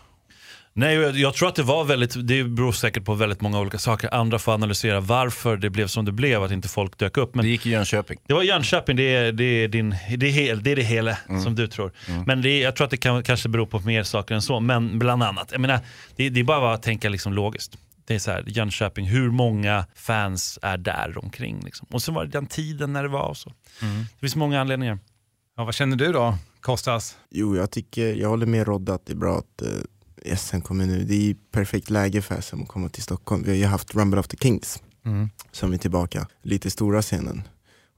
Nej, 0.72 0.94
jag, 0.96 1.16
jag 1.16 1.34
tror 1.34 1.48
att 1.48 1.54
det 1.54 1.62
var 1.62 1.84
väldigt, 1.84 2.28
det 2.28 2.44
beror 2.44 2.72
säkert 2.72 3.04
på 3.04 3.14
väldigt 3.14 3.40
många 3.40 3.60
olika 3.60 3.78
saker. 3.78 4.14
Andra 4.14 4.38
får 4.38 4.52
analysera 4.54 5.00
varför 5.00 5.56
det 5.56 5.70
blev 5.70 5.86
som 5.86 6.04
det 6.04 6.12
blev, 6.12 6.42
att 6.42 6.52
inte 6.52 6.68
folk 6.68 6.98
dök 6.98 7.16
upp. 7.16 7.34
Men 7.34 7.44
det 7.44 7.50
gick 7.50 7.66
i 7.66 7.70
Jönköping. 7.70 8.18
Det 8.26 8.34
var 8.34 8.42
Jönköping, 8.42 8.96
det 8.96 9.02
är 9.02 9.32
det, 9.32 9.44
är 9.44 9.68
din, 9.68 9.94
det, 10.16 10.26
är 10.26 10.30
hel, 10.30 10.62
det, 10.62 10.70
är 10.72 10.76
det 10.76 10.82
hela 10.82 11.16
Mm. 11.28 11.42
som 11.42 11.54
du 11.54 11.66
tror. 11.68 11.92
Men 12.26 12.42
det, 12.42 12.58
jag 12.60 12.76
tror 12.76 12.84
att 12.84 12.90
det 12.90 12.96
kan, 12.96 13.22
kanske 13.22 13.48
beror 13.48 13.66
på 13.66 13.78
mer 13.80 14.02
saker 14.02 14.34
än 14.34 14.42
så. 14.42 14.60
Men 14.60 14.98
bland 14.98 15.22
annat, 15.22 15.48
jag 15.52 15.60
menar, 15.60 15.80
det, 16.16 16.28
det 16.28 16.40
är 16.40 16.44
bara 16.44 16.74
att 16.74 16.82
tänka 16.82 17.08
liksom 17.08 17.32
logiskt. 17.32 17.78
Det 18.10 18.14
är 18.14 18.18
så 18.18 18.30
här, 18.30 18.44
Jönköping, 18.46 19.06
hur 19.06 19.30
många 19.30 19.86
fans 19.94 20.58
är 20.62 20.78
där 20.78 21.18
omkring? 21.24 21.60
Liksom. 21.64 21.86
Och 21.90 22.02
så 22.02 22.12
var 22.12 22.24
det 22.24 22.30
den 22.30 22.46
tiden 22.46 22.92
när 22.92 23.02
det 23.02 23.08
var 23.08 23.28
och 23.28 23.36
så. 23.36 23.52
Det 23.80 24.20
finns 24.20 24.36
många 24.36 24.60
anledningar. 24.60 24.98
Ja, 25.56 25.64
vad 25.64 25.74
känner 25.74 25.96
du 25.96 26.12
då, 26.12 26.38
Kostas? 26.60 27.16
Jo, 27.30 27.56
jag 27.56 27.70
tycker, 27.70 28.14
jag 28.14 28.28
håller 28.28 28.46
med 28.46 28.66
Rodda 28.66 28.94
att 28.94 29.06
det 29.06 29.12
är 29.12 29.16
bra 29.16 29.38
att 29.38 29.62
eh, 30.24 30.36
SM 30.36 30.60
kommer 30.60 30.86
nu. 30.86 31.04
Det 31.04 31.30
är 31.30 31.36
perfekt 31.52 31.90
läge 31.90 32.22
för 32.22 32.40
SM 32.40 32.62
att 32.62 32.68
komma 32.68 32.88
till 32.88 33.02
Stockholm. 33.02 33.42
Vi 33.42 33.50
har 33.50 33.56
ju 33.56 33.64
haft 33.66 33.94
Rumble 33.94 34.20
of 34.20 34.28
the 34.28 34.36
Kings 34.36 34.82
Mm. 35.04 35.28
som 35.52 35.72
är 35.72 35.78
tillbaka, 35.78 36.26
lite 36.42 36.70
stora 36.70 37.02
scenen. 37.02 37.42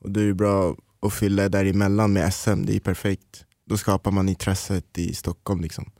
Och 0.00 0.10
det 0.10 0.20
är 0.20 0.24
ju 0.24 0.34
bra 0.34 0.76
att 1.02 1.12
fylla 1.14 1.48
däremellan 1.48 2.12
med 2.12 2.34
SM, 2.34 2.62
det 2.66 2.76
är 2.76 2.80
perfekt. 2.80 3.44
Då 3.66 3.76
skapar 3.76 4.10
man 4.10 4.28
intresset 4.28 4.98
i 4.98 5.14
Stockholm 5.14 5.60
liksom, 5.60 5.90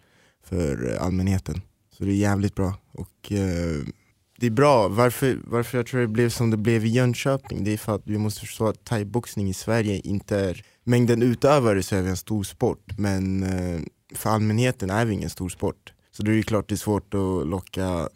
för 0.44 0.92
eh, 0.94 1.02
allmänheten. 1.02 1.62
Så 1.98 2.04
det 2.04 2.10
är 2.10 2.14
jävligt 2.16 2.54
bra. 2.54 2.74
Och 2.92 3.32
eh, 3.32 3.82
det 4.42 4.46
är 4.46 4.50
bra, 4.50 4.88
varför, 4.88 5.38
varför 5.44 5.78
jag 5.78 5.86
tror 5.86 6.00
det 6.00 6.06
blev 6.06 6.28
som 6.28 6.50
det 6.50 6.56
blev 6.56 6.86
i 6.86 6.88
Jönköping, 6.88 7.64
det 7.64 7.72
är 7.72 7.76
för 7.76 7.94
att 7.94 8.02
vi 8.04 8.18
måste 8.18 8.40
förstå 8.40 8.66
att 8.66 8.84
thaiboxning 8.84 9.48
i 9.48 9.54
Sverige 9.54 10.00
inte 10.04 10.38
är, 10.38 10.64
mängden 10.84 11.22
utövare 11.22 11.82
så 11.82 11.96
är 11.96 12.02
vi 12.02 12.10
en 12.10 12.16
stor 12.16 12.42
sport, 12.42 12.98
men 12.98 13.42
eh, 13.42 13.80
för 14.14 14.30
allmänheten 14.30 14.90
är 14.90 15.04
vi 15.04 15.14
ingen 15.14 15.30
stor 15.30 15.48
sport. 15.48 15.92
Så 16.12 16.22
då 16.22 16.30
är 16.30 16.36
det 16.36 16.42
klart 16.42 16.68
det 16.68 16.74
är 16.74 16.76
svårt 16.76 17.14
att 17.14 17.46
locka 17.46 18.08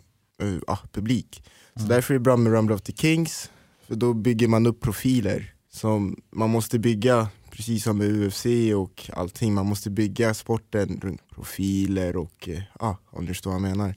eh, 0.42 0.56
ah, 0.66 0.78
publik. 0.92 1.42
Så 1.76 1.86
därför 1.86 2.14
är 2.14 2.18
det 2.18 2.22
bra 2.22 2.36
med 2.36 2.52
Rumble 2.52 2.74
of 2.74 2.82
the 2.82 2.92
Kings, 2.92 3.50
för 3.86 3.94
då 3.94 4.14
bygger 4.14 4.48
man 4.48 4.66
upp 4.66 4.80
profiler 4.80 5.54
som 5.72 6.16
man 6.32 6.50
måste 6.50 6.78
bygga, 6.78 7.28
precis 7.50 7.84
som 7.84 7.98
med 7.98 8.08
UFC 8.08 8.46
och 8.76 9.10
allting, 9.12 9.54
man 9.54 9.66
måste 9.66 9.90
bygga 9.90 10.34
sporten 10.34 11.00
runt 11.02 11.30
profiler 11.34 12.16
och, 12.16 12.48
eh, 12.48 12.62
ja, 12.80 12.98
om 13.10 13.26
du 13.26 13.28
förstår 13.28 13.50
vad 13.50 13.60
jag 13.60 13.68
menar. 13.68 13.94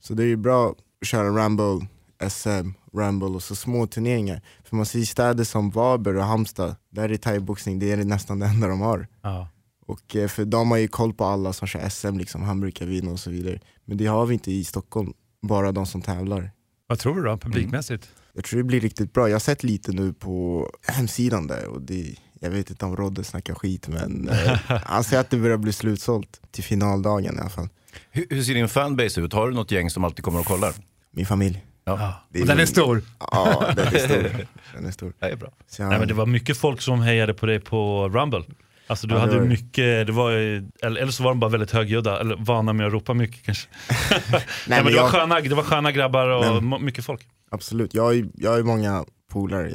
Så 0.00 0.14
det 0.14 0.22
är 0.22 0.26
ju 0.26 0.36
bra 0.36 0.74
köra 1.06 1.44
Rumble, 1.44 1.86
SM, 2.30 2.72
Rumble 2.92 3.28
och 3.28 3.42
så 3.42 3.54
små 3.54 3.86
turneringar. 3.86 4.42
För 4.64 4.76
man 4.76 4.86
ser 4.86 4.98
i 4.98 5.06
städer 5.06 5.44
som 5.44 5.70
Varberg 5.70 6.16
och 6.16 6.24
Halmstad, 6.24 6.76
där 6.90 7.08
är 7.08 7.16
thaiboxning, 7.16 7.78
det 7.78 7.92
är 7.92 7.96
nästan 7.96 8.38
det 8.38 8.46
enda 8.46 8.68
de 8.68 8.80
har. 8.80 9.06
Ja. 9.22 9.48
Och 9.86 10.16
eh, 10.16 10.28
för 10.28 10.44
de 10.44 10.70
har 10.70 10.78
ju 10.78 10.88
koll 10.88 11.14
på 11.14 11.24
alla 11.24 11.52
som 11.52 11.68
kör 11.68 11.88
SM, 11.88 12.18
liksom, 12.18 12.42
han 12.42 12.60
brukar 12.60 12.86
vinna 12.86 13.10
och 13.10 13.20
så 13.20 13.30
vidare. 13.30 13.60
Men 13.84 13.96
det 13.96 14.06
har 14.06 14.26
vi 14.26 14.34
inte 14.34 14.52
i 14.52 14.64
Stockholm, 14.64 15.12
bara 15.42 15.72
de 15.72 15.86
som 15.86 16.02
tävlar. 16.02 16.50
Vad 16.86 16.98
tror 16.98 17.16
du 17.16 17.22
då, 17.22 17.36
publikmässigt? 17.36 18.08
Jag 18.32 18.44
tror 18.44 18.58
det 18.58 18.64
blir 18.64 18.80
riktigt 18.80 19.12
bra. 19.12 19.28
Jag 19.28 19.34
har 19.34 19.40
sett 19.40 19.62
lite 19.62 19.92
nu 19.92 20.12
på 20.12 20.68
hemsidan 20.88 21.46
där 21.46 21.66
och 21.66 21.82
det, 21.82 22.14
jag 22.40 22.50
vet 22.50 22.70
inte 22.70 22.84
om 22.84 22.96
Rodde 22.96 23.24
snackar 23.24 23.54
skit 23.54 23.88
men 23.88 24.28
eh, 24.28 24.58
han 24.84 25.04
säger 25.04 25.20
att 25.20 25.30
det 25.30 25.36
börjar 25.36 25.56
bli 25.56 25.72
slutsålt 25.72 26.40
till 26.50 26.64
finaldagen 26.64 27.36
i 27.36 27.40
alla 27.40 27.50
fall. 27.50 27.68
Hur, 28.10 28.26
hur 28.30 28.42
ser 28.42 28.54
din 28.54 28.68
fanbase 28.68 29.20
ut? 29.20 29.32
Har 29.32 29.48
du 29.48 29.54
något 29.54 29.70
gäng 29.70 29.90
som 29.90 30.04
alltid 30.04 30.24
kommer 30.24 30.40
och 30.40 30.46
kollar? 30.46 30.74
Min 31.14 31.26
familj. 31.26 31.64
Ja. 31.84 32.14
Det 32.28 32.40
Och 32.40 32.46
den 32.46 32.60
är 32.60 32.66
stor? 32.66 33.02
Ja, 33.18 33.72
den 33.76 33.86
är 33.86 33.98
stor. 33.98 34.46
Den 34.74 34.86
är 34.86 34.90
stor. 34.90 35.12
Det 35.18 35.26
är 35.26 35.36
bra. 35.36 35.52
Jag- 35.78 35.88
Nej, 35.88 35.98
men 35.98 36.08
det 36.08 36.14
var 36.14 36.26
mycket 36.26 36.56
folk 36.56 36.80
som 36.80 37.00
hejade 37.00 37.34
på 37.34 37.46
dig 37.46 37.60
på 37.60 38.08
Rumble. 38.08 38.42
Alltså 38.86 39.06
du 39.06 39.14
Ja, 39.14 39.20
det 39.20 39.26
hade 39.26 39.38
var 39.38 39.46
mycket, 39.46 40.06
det 40.06 40.12
var, 40.12 40.30
eller, 40.32 40.66
eller 40.82 41.12
så 41.12 41.22
var 41.22 41.30
de 41.30 41.40
bara 41.40 41.50
väldigt 41.50 41.70
högljudda, 41.70 42.20
eller 42.20 42.36
vana 42.36 42.72
med 42.72 42.86
att 42.86 42.92
ropa 42.92 43.14
mycket 43.14 43.42
kanske. 43.44 43.68
Nej, 43.88 44.42
men 44.68 44.84
men 44.84 44.84
det, 44.84 44.90
var 44.90 44.90
jag- 44.90 45.10
sköna, 45.10 45.40
det 45.40 45.54
var 45.54 45.62
sköna 45.62 45.92
grabbar 45.92 46.28
och 46.28 46.62
Men- 46.64 46.84
mycket 46.84 47.04
folk. 47.04 47.22
Absolut, 47.50 47.94
jag 47.94 48.02
har 48.02 48.12
ju, 48.12 48.30
jag 48.34 48.50
har 48.50 48.56
ju 48.58 48.64
många 48.64 49.04
polare, 49.32 49.70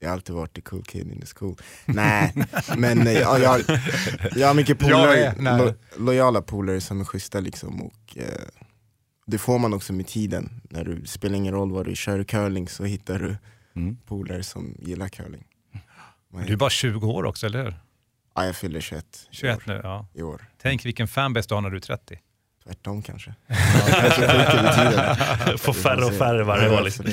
jag, 0.00 0.08
har 0.08 0.12
alltid 0.14 0.34
varit 0.34 0.54
the 0.54 0.60
cool 0.60 0.84
kid 0.84 1.12
in 1.12 1.20
the 1.20 1.26
school. 1.38 1.56
Nej, 1.86 2.34
men 2.76 3.06
eh, 3.06 3.12
ja, 3.12 3.38
jag, 3.38 3.48
har- 3.50 3.62
jag 4.36 4.46
har 4.46 4.54
mycket 4.54 4.78
polare, 4.78 5.34
nej. 5.38 5.58
lo, 5.58 5.74
lojala 6.04 6.42
polare 6.42 6.80
som 6.80 7.00
är 7.00 7.04
schyssta 7.04 7.40
liksom. 7.40 7.82
Och, 7.82 8.16
eh, 8.16 8.24
det 9.30 9.38
får 9.38 9.58
man 9.58 9.74
också 9.74 9.92
med 9.92 10.06
tiden, 10.06 10.60
när 10.70 10.84
du 10.84 11.06
spelar 11.06 11.36
ingen 11.36 11.54
roll 11.54 11.72
vad 11.72 11.86
du 11.86 11.96
kör 11.96 12.24
curling 12.24 12.68
så 12.68 12.84
hittar 12.84 13.18
du 13.18 13.36
Mm. 13.76 13.96
polare 14.06 14.42
som 14.42 14.74
gillar 14.78 15.08
curling. 15.08 15.44
Man- 16.32 16.44
Du 16.46 16.52
är 16.52 16.56
bara 16.56 16.70
20 16.70 17.06
år 17.06 17.24
också, 17.24 17.46
eller 17.46 17.62
hur? 17.64 17.74
Ja, 18.34 18.46
jag 18.46 18.56
fyller 18.56 18.80
21 18.80 19.04
i 19.30 19.34
21 19.36 19.56
år. 19.56 19.62
nu, 19.66 19.80
ja. 19.82 20.06
I 20.14 20.22
år. 20.22 20.44
Tänk 20.62 20.84
vilken 20.86 21.08
fanbase 21.08 21.48
du 21.48 21.54
har 21.54 21.62
när 21.62 21.70
du 21.70 21.76
är 21.76 21.80
30. 21.80 22.18
Tvärtom 22.64 23.02
kanske. 23.02 23.34
Ja, 23.48 23.56
kanske. 24.50 25.58
Får 25.58 25.72
färre 25.72 26.04
och 26.04 26.14
färre 26.14 26.44
varje 26.44 26.70
år. 26.78 26.82
Liksom. 26.82 27.04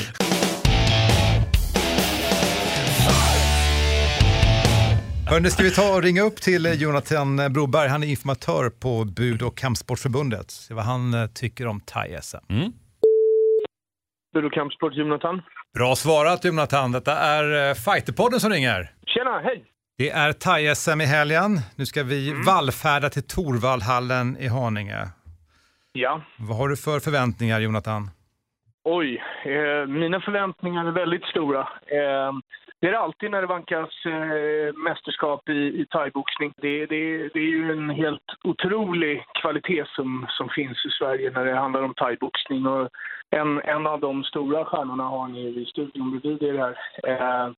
Hörrni, 5.30 5.50
ska 5.50 5.64
vi 5.64 5.72
ta 5.72 5.96
och 5.96 6.04
ringa 6.04 6.22
upp 6.22 6.36
till 6.36 6.82
Jonathan 6.82 7.54
Broberg. 7.54 7.90
Han 7.90 8.04
är 8.04 8.08
informatör 8.08 8.70
på 8.70 9.06
Bud 9.06 9.42
och 9.42 9.58
kampsportsförbundet. 9.58 10.52
Se 10.52 10.74
vad 10.74 10.84
han 10.84 11.14
eh, 11.14 11.28
tycker 11.28 11.68
om 11.68 11.80
thai-SM. 11.80 12.38
Mm. 12.50 12.72
Bud 14.34 14.46
och 14.46 14.54
kampsport, 14.54 14.94
Jonathan. 14.96 15.42
Bra 15.74 15.96
svarat 15.96 16.46
Jonathan. 16.46 16.92
Detta 16.92 17.20
är 17.20 17.70
eh, 17.70 17.74
Fighterpodden 17.74 18.40
som 18.40 18.50
ringer. 18.52 18.92
Tjena, 19.06 19.40
hej! 19.44 19.66
Det 19.98 20.10
är 20.10 20.34
thai-SM 20.34 21.02
i 21.02 21.06
helgen. 21.06 21.60
Nu 21.76 21.86
ska 21.86 22.04
vi 22.04 22.34
vallfärda 22.46 23.10
till 23.10 23.24
Torvaldhallen 23.28 24.38
i 24.38 24.48
Haninge. 24.48 25.08
Ja, 25.92 26.22
Vad 26.40 26.58
har 26.58 26.70
du 26.70 26.78
för 26.78 27.00
förväntningar 27.00 27.60
Jonathan? 27.60 28.10
Oj. 28.88 29.24
Eh, 29.44 29.88
mina 29.88 30.22
förväntningar 30.22 30.86
är 30.86 30.92
väldigt 30.92 31.26
stora. 31.26 31.60
Eh, 31.86 32.32
det 32.80 32.88
är 32.88 32.92
det 32.92 33.00
alltid 33.00 33.32
när 33.32 33.42
det 33.42 33.48
vankas 33.48 34.06
eh, 34.06 34.74
mästerskap 34.76 35.50
i, 35.50 35.82
i 35.82 35.86
thaiboxning. 35.86 36.54
Det, 36.58 36.86
det, 36.86 37.30
det 37.34 37.40
är 37.40 37.52
ju 37.58 37.72
en 37.72 37.90
helt 37.90 38.30
otrolig 38.44 39.24
kvalitet 39.42 39.86
som, 39.96 40.28
som 40.30 40.50
finns 40.50 40.86
i 40.86 40.90
Sverige 40.90 41.32
när 41.32 41.46
det 41.46 41.56
handlar 41.56 41.82
om 41.82 41.94
thaiboxning. 41.94 42.68
Och 42.68 42.90
en, 43.30 43.62
en 43.62 43.88
av 43.88 44.00
de 44.00 44.24
stora 44.24 44.66
stjärnorna 44.66 45.04
har 45.04 45.28
ni 45.28 45.62
i 45.62 45.66
studion 45.66 46.20
bredvid 46.20 46.44
er 46.44 46.58
här. 46.58 46.78
Eh, 47.08 47.52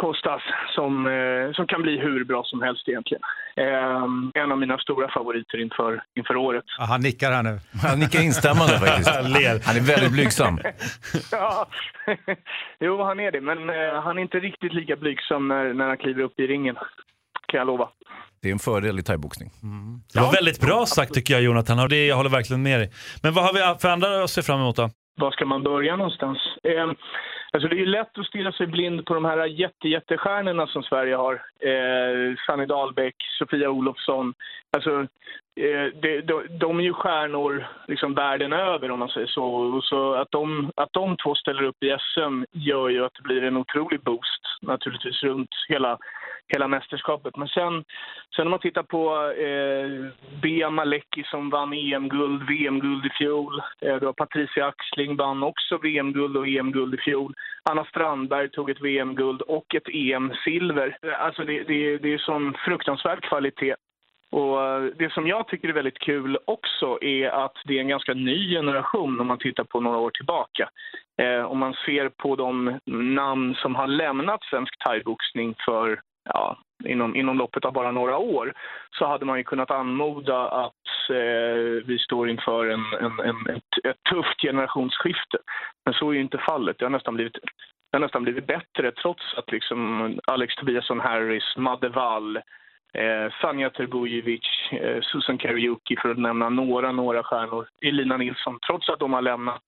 Kostas, 0.00 0.42
som, 0.74 1.06
eh, 1.06 1.52
som 1.52 1.66
kan 1.66 1.82
bli 1.82 1.98
hur 1.98 2.24
bra 2.24 2.42
som 2.44 2.62
helst 2.62 2.88
egentligen. 2.88 3.22
Eh, 3.56 4.42
en 4.42 4.52
av 4.52 4.58
mina 4.58 4.78
stora 4.78 5.08
favoriter 5.16 5.58
inför, 5.60 6.02
inför 6.18 6.36
året. 6.36 6.64
Ah, 6.78 6.84
han 6.84 7.00
nickar 7.00 7.32
här 7.32 7.42
nu. 7.42 7.58
Han 7.82 7.98
nickar 7.98 8.20
instämmande 8.22 8.78
faktiskt. 8.78 9.10
Ler. 9.36 9.60
Han 9.66 9.76
är 9.76 9.80
väldigt 9.80 10.12
blygsam. 10.12 10.58
ja, 11.32 11.66
jo 12.80 13.02
han 13.02 13.20
är 13.20 13.30
det, 13.32 13.40
men 13.40 13.58
eh, 13.70 14.02
han 14.04 14.18
är 14.18 14.22
inte 14.22 14.38
riktigt 14.38 14.72
lika 14.72 14.96
blygsam 14.96 15.48
när, 15.48 15.74
när 15.74 15.86
han 15.88 15.96
kliver 15.96 16.22
upp 16.22 16.40
i 16.40 16.46
ringen. 16.46 16.76
Kan 17.48 17.58
jag 17.58 17.66
lova. 17.66 17.88
Det 18.42 18.48
är 18.48 18.52
en 18.52 18.58
fördel 18.58 18.98
i 18.98 19.02
thaiboxning. 19.02 19.50
Det 20.14 20.20
var 20.20 20.32
väldigt 20.32 20.60
bra 20.60 20.86
sagt 20.86 21.14
tycker 21.14 21.34
jag 21.34 21.42
Jonathan, 21.42 21.78
och 21.78 21.88
det, 21.88 22.06
jag 22.06 22.16
håller 22.16 22.30
verkligen 22.30 22.62
med 22.62 22.80
dig. 22.80 22.90
Men 23.22 23.34
vad 23.34 23.44
har 23.44 23.52
vi 23.52 23.80
för 23.80 23.88
andra 23.88 24.24
att 24.24 24.30
se 24.30 24.42
fram 24.42 24.60
emot 24.60 24.76
då? 24.76 24.90
Var 25.16 25.30
ska 25.30 25.46
man 25.46 25.62
börja 25.62 25.96
någonstans? 25.96 26.38
Alltså 27.52 27.68
det 27.68 27.76
är 27.76 27.78
ju 27.78 27.86
lätt 27.86 28.18
att 28.18 28.26
stirra 28.26 28.52
sig 28.52 28.66
blind 28.66 29.06
på 29.06 29.14
de 29.14 29.24
här 29.24 29.46
jätte, 29.46 29.88
jättestjärnorna 29.88 30.66
som 30.66 30.82
Sverige 30.82 31.16
har. 31.16 31.34
Eh, 31.60 32.36
Sanny 32.46 32.66
Dahlbäck, 32.66 33.16
Sofia 33.38 33.70
Olofsson. 33.70 34.34
Alltså, 34.76 35.06
Eh, 35.60 35.86
de, 36.02 36.20
de, 36.20 36.46
de 36.50 36.78
är 36.78 36.84
ju 36.84 36.92
stjärnor 36.92 37.66
liksom 37.88 38.14
världen 38.14 38.52
över 38.52 38.90
om 38.90 38.98
man 38.98 39.08
säger 39.08 39.26
så. 39.26 39.44
Och 39.44 39.84
så 39.84 40.14
att, 40.14 40.30
de, 40.30 40.72
att 40.76 40.92
de 40.92 41.16
två 41.16 41.34
ställer 41.34 41.62
upp 41.62 41.82
i 41.82 41.96
SM 42.00 42.44
gör 42.52 42.88
ju 42.88 43.04
att 43.04 43.14
det 43.14 43.22
blir 43.22 43.42
en 43.42 43.56
otrolig 43.56 44.00
boost 44.00 44.42
naturligtvis 44.62 45.22
runt 45.22 45.50
hela, 45.68 45.98
hela 46.48 46.68
mästerskapet. 46.68 47.36
Men 47.36 47.48
sen, 47.48 47.84
sen 48.36 48.46
om 48.46 48.50
man 48.50 48.60
tittar 48.60 48.82
på 48.82 49.32
eh, 49.32 49.90
Bea 50.42 50.70
Malecki 50.70 51.24
som 51.24 51.50
vann 51.50 51.72
EM-guld, 51.72 52.48
VM-guld 52.48 53.06
i 53.06 53.10
fjol. 53.10 53.62
Eh, 53.80 53.96
du 53.96 54.06
har 54.06 54.12
Patricia 54.12 54.66
Axling 54.66 55.16
vann 55.16 55.42
också 55.42 55.78
VM-guld 55.78 56.36
och 56.36 56.48
EM-guld 56.48 56.94
i 56.94 56.98
fjol. 56.98 57.34
Anna 57.70 57.84
Strandberg 57.84 58.50
tog 58.50 58.70
ett 58.70 58.80
VM-guld 58.80 59.42
och 59.42 59.74
ett 59.74 59.88
EM-silver. 59.88 60.98
Eh, 61.02 61.24
alltså 61.24 61.44
det, 61.44 61.62
det, 61.62 61.98
det 61.98 62.14
är 62.14 62.18
sån 62.18 62.54
fruktansvärd 62.64 63.22
kvalitet. 63.22 63.74
Och 64.30 64.62
eh, 64.62 64.82
Det 64.82 65.12
som 65.12 65.26
jag 65.26 65.48
tycker 65.48 65.68
är 65.68 65.72
väldigt 65.72 65.98
kul 65.98 66.38
också 66.44 66.98
är 67.00 67.28
att 67.28 67.56
det 67.64 67.76
är 67.76 67.80
en 67.80 67.88
ganska 67.88 68.14
ny 68.14 68.50
generation 68.50 69.20
om 69.20 69.26
man 69.26 69.38
tittar 69.38 69.64
på 69.64 69.80
några 69.80 69.98
år 69.98 70.10
tillbaka. 70.10 70.68
Eh, 71.22 71.44
om 71.44 71.58
man 71.58 71.74
ser 71.74 72.08
på 72.08 72.36
de 72.36 72.78
namn 73.14 73.54
som 73.54 73.74
har 73.74 73.86
lämnat 73.86 74.42
svensk 74.42 74.78
thaiboxning 74.84 75.54
för 75.64 76.00
ja, 76.24 76.58
inom, 76.84 77.16
inom 77.16 77.38
loppet 77.38 77.64
av 77.64 77.72
bara 77.72 77.90
några 77.90 78.18
år 78.18 78.52
så 78.90 79.06
hade 79.06 79.24
man 79.24 79.38
ju 79.38 79.44
kunnat 79.44 79.70
anmoda 79.70 80.48
att 80.48 81.10
eh, 81.10 81.84
vi 81.86 81.98
står 81.98 82.30
inför 82.30 82.66
en, 82.66 82.84
en, 83.00 83.20
en, 83.20 83.56
ett, 83.56 83.84
ett 83.84 84.02
tufft 84.10 84.40
generationsskifte. 84.42 85.38
Men 85.84 85.94
så 85.94 86.10
är 86.10 86.14
ju 86.14 86.20
inte 86.20 86.38
fallet. 86.38 86.78
Det 86.78 86.84
har 86.84 86.90
nästan 86.90 87.14
blivit, 87.14 87.32
det 87.32 87.96
har 87.96 88.00
nästan 88.00 88.22
blivit 88.22 88.46
bättre 88.46 88.92
trots 88.92 89.34
att 89.36 89.52
liksom 89.52 90.12
Alex 90.26 90.54
Tobiasson 90.54 91.00
Harris, 91.00 91.56
Madde 91.56 91.88
Wall, 91.88 92.40
eh, 92.94 93.32
Sanja 93.40 93.70
Terbujevic, 93.70 94.46
eh, 94.72 95.00
Susan 95.02 95.38
Kariuki 95.38 95.96
för 96.02 96.08
att 96.10 96.18
nämna 96.18 96.48
några, 96.48 96.92
några 96.92 97.22
stjärnor, 97.22 97.66
Elina 97.82 98.16
Nilsson. 98.16 98.58
Trots 98.66 98.88
att 98.88 98.98
de 98.98 99.12
har 99.12 99.22
lämnat 99.22 99.62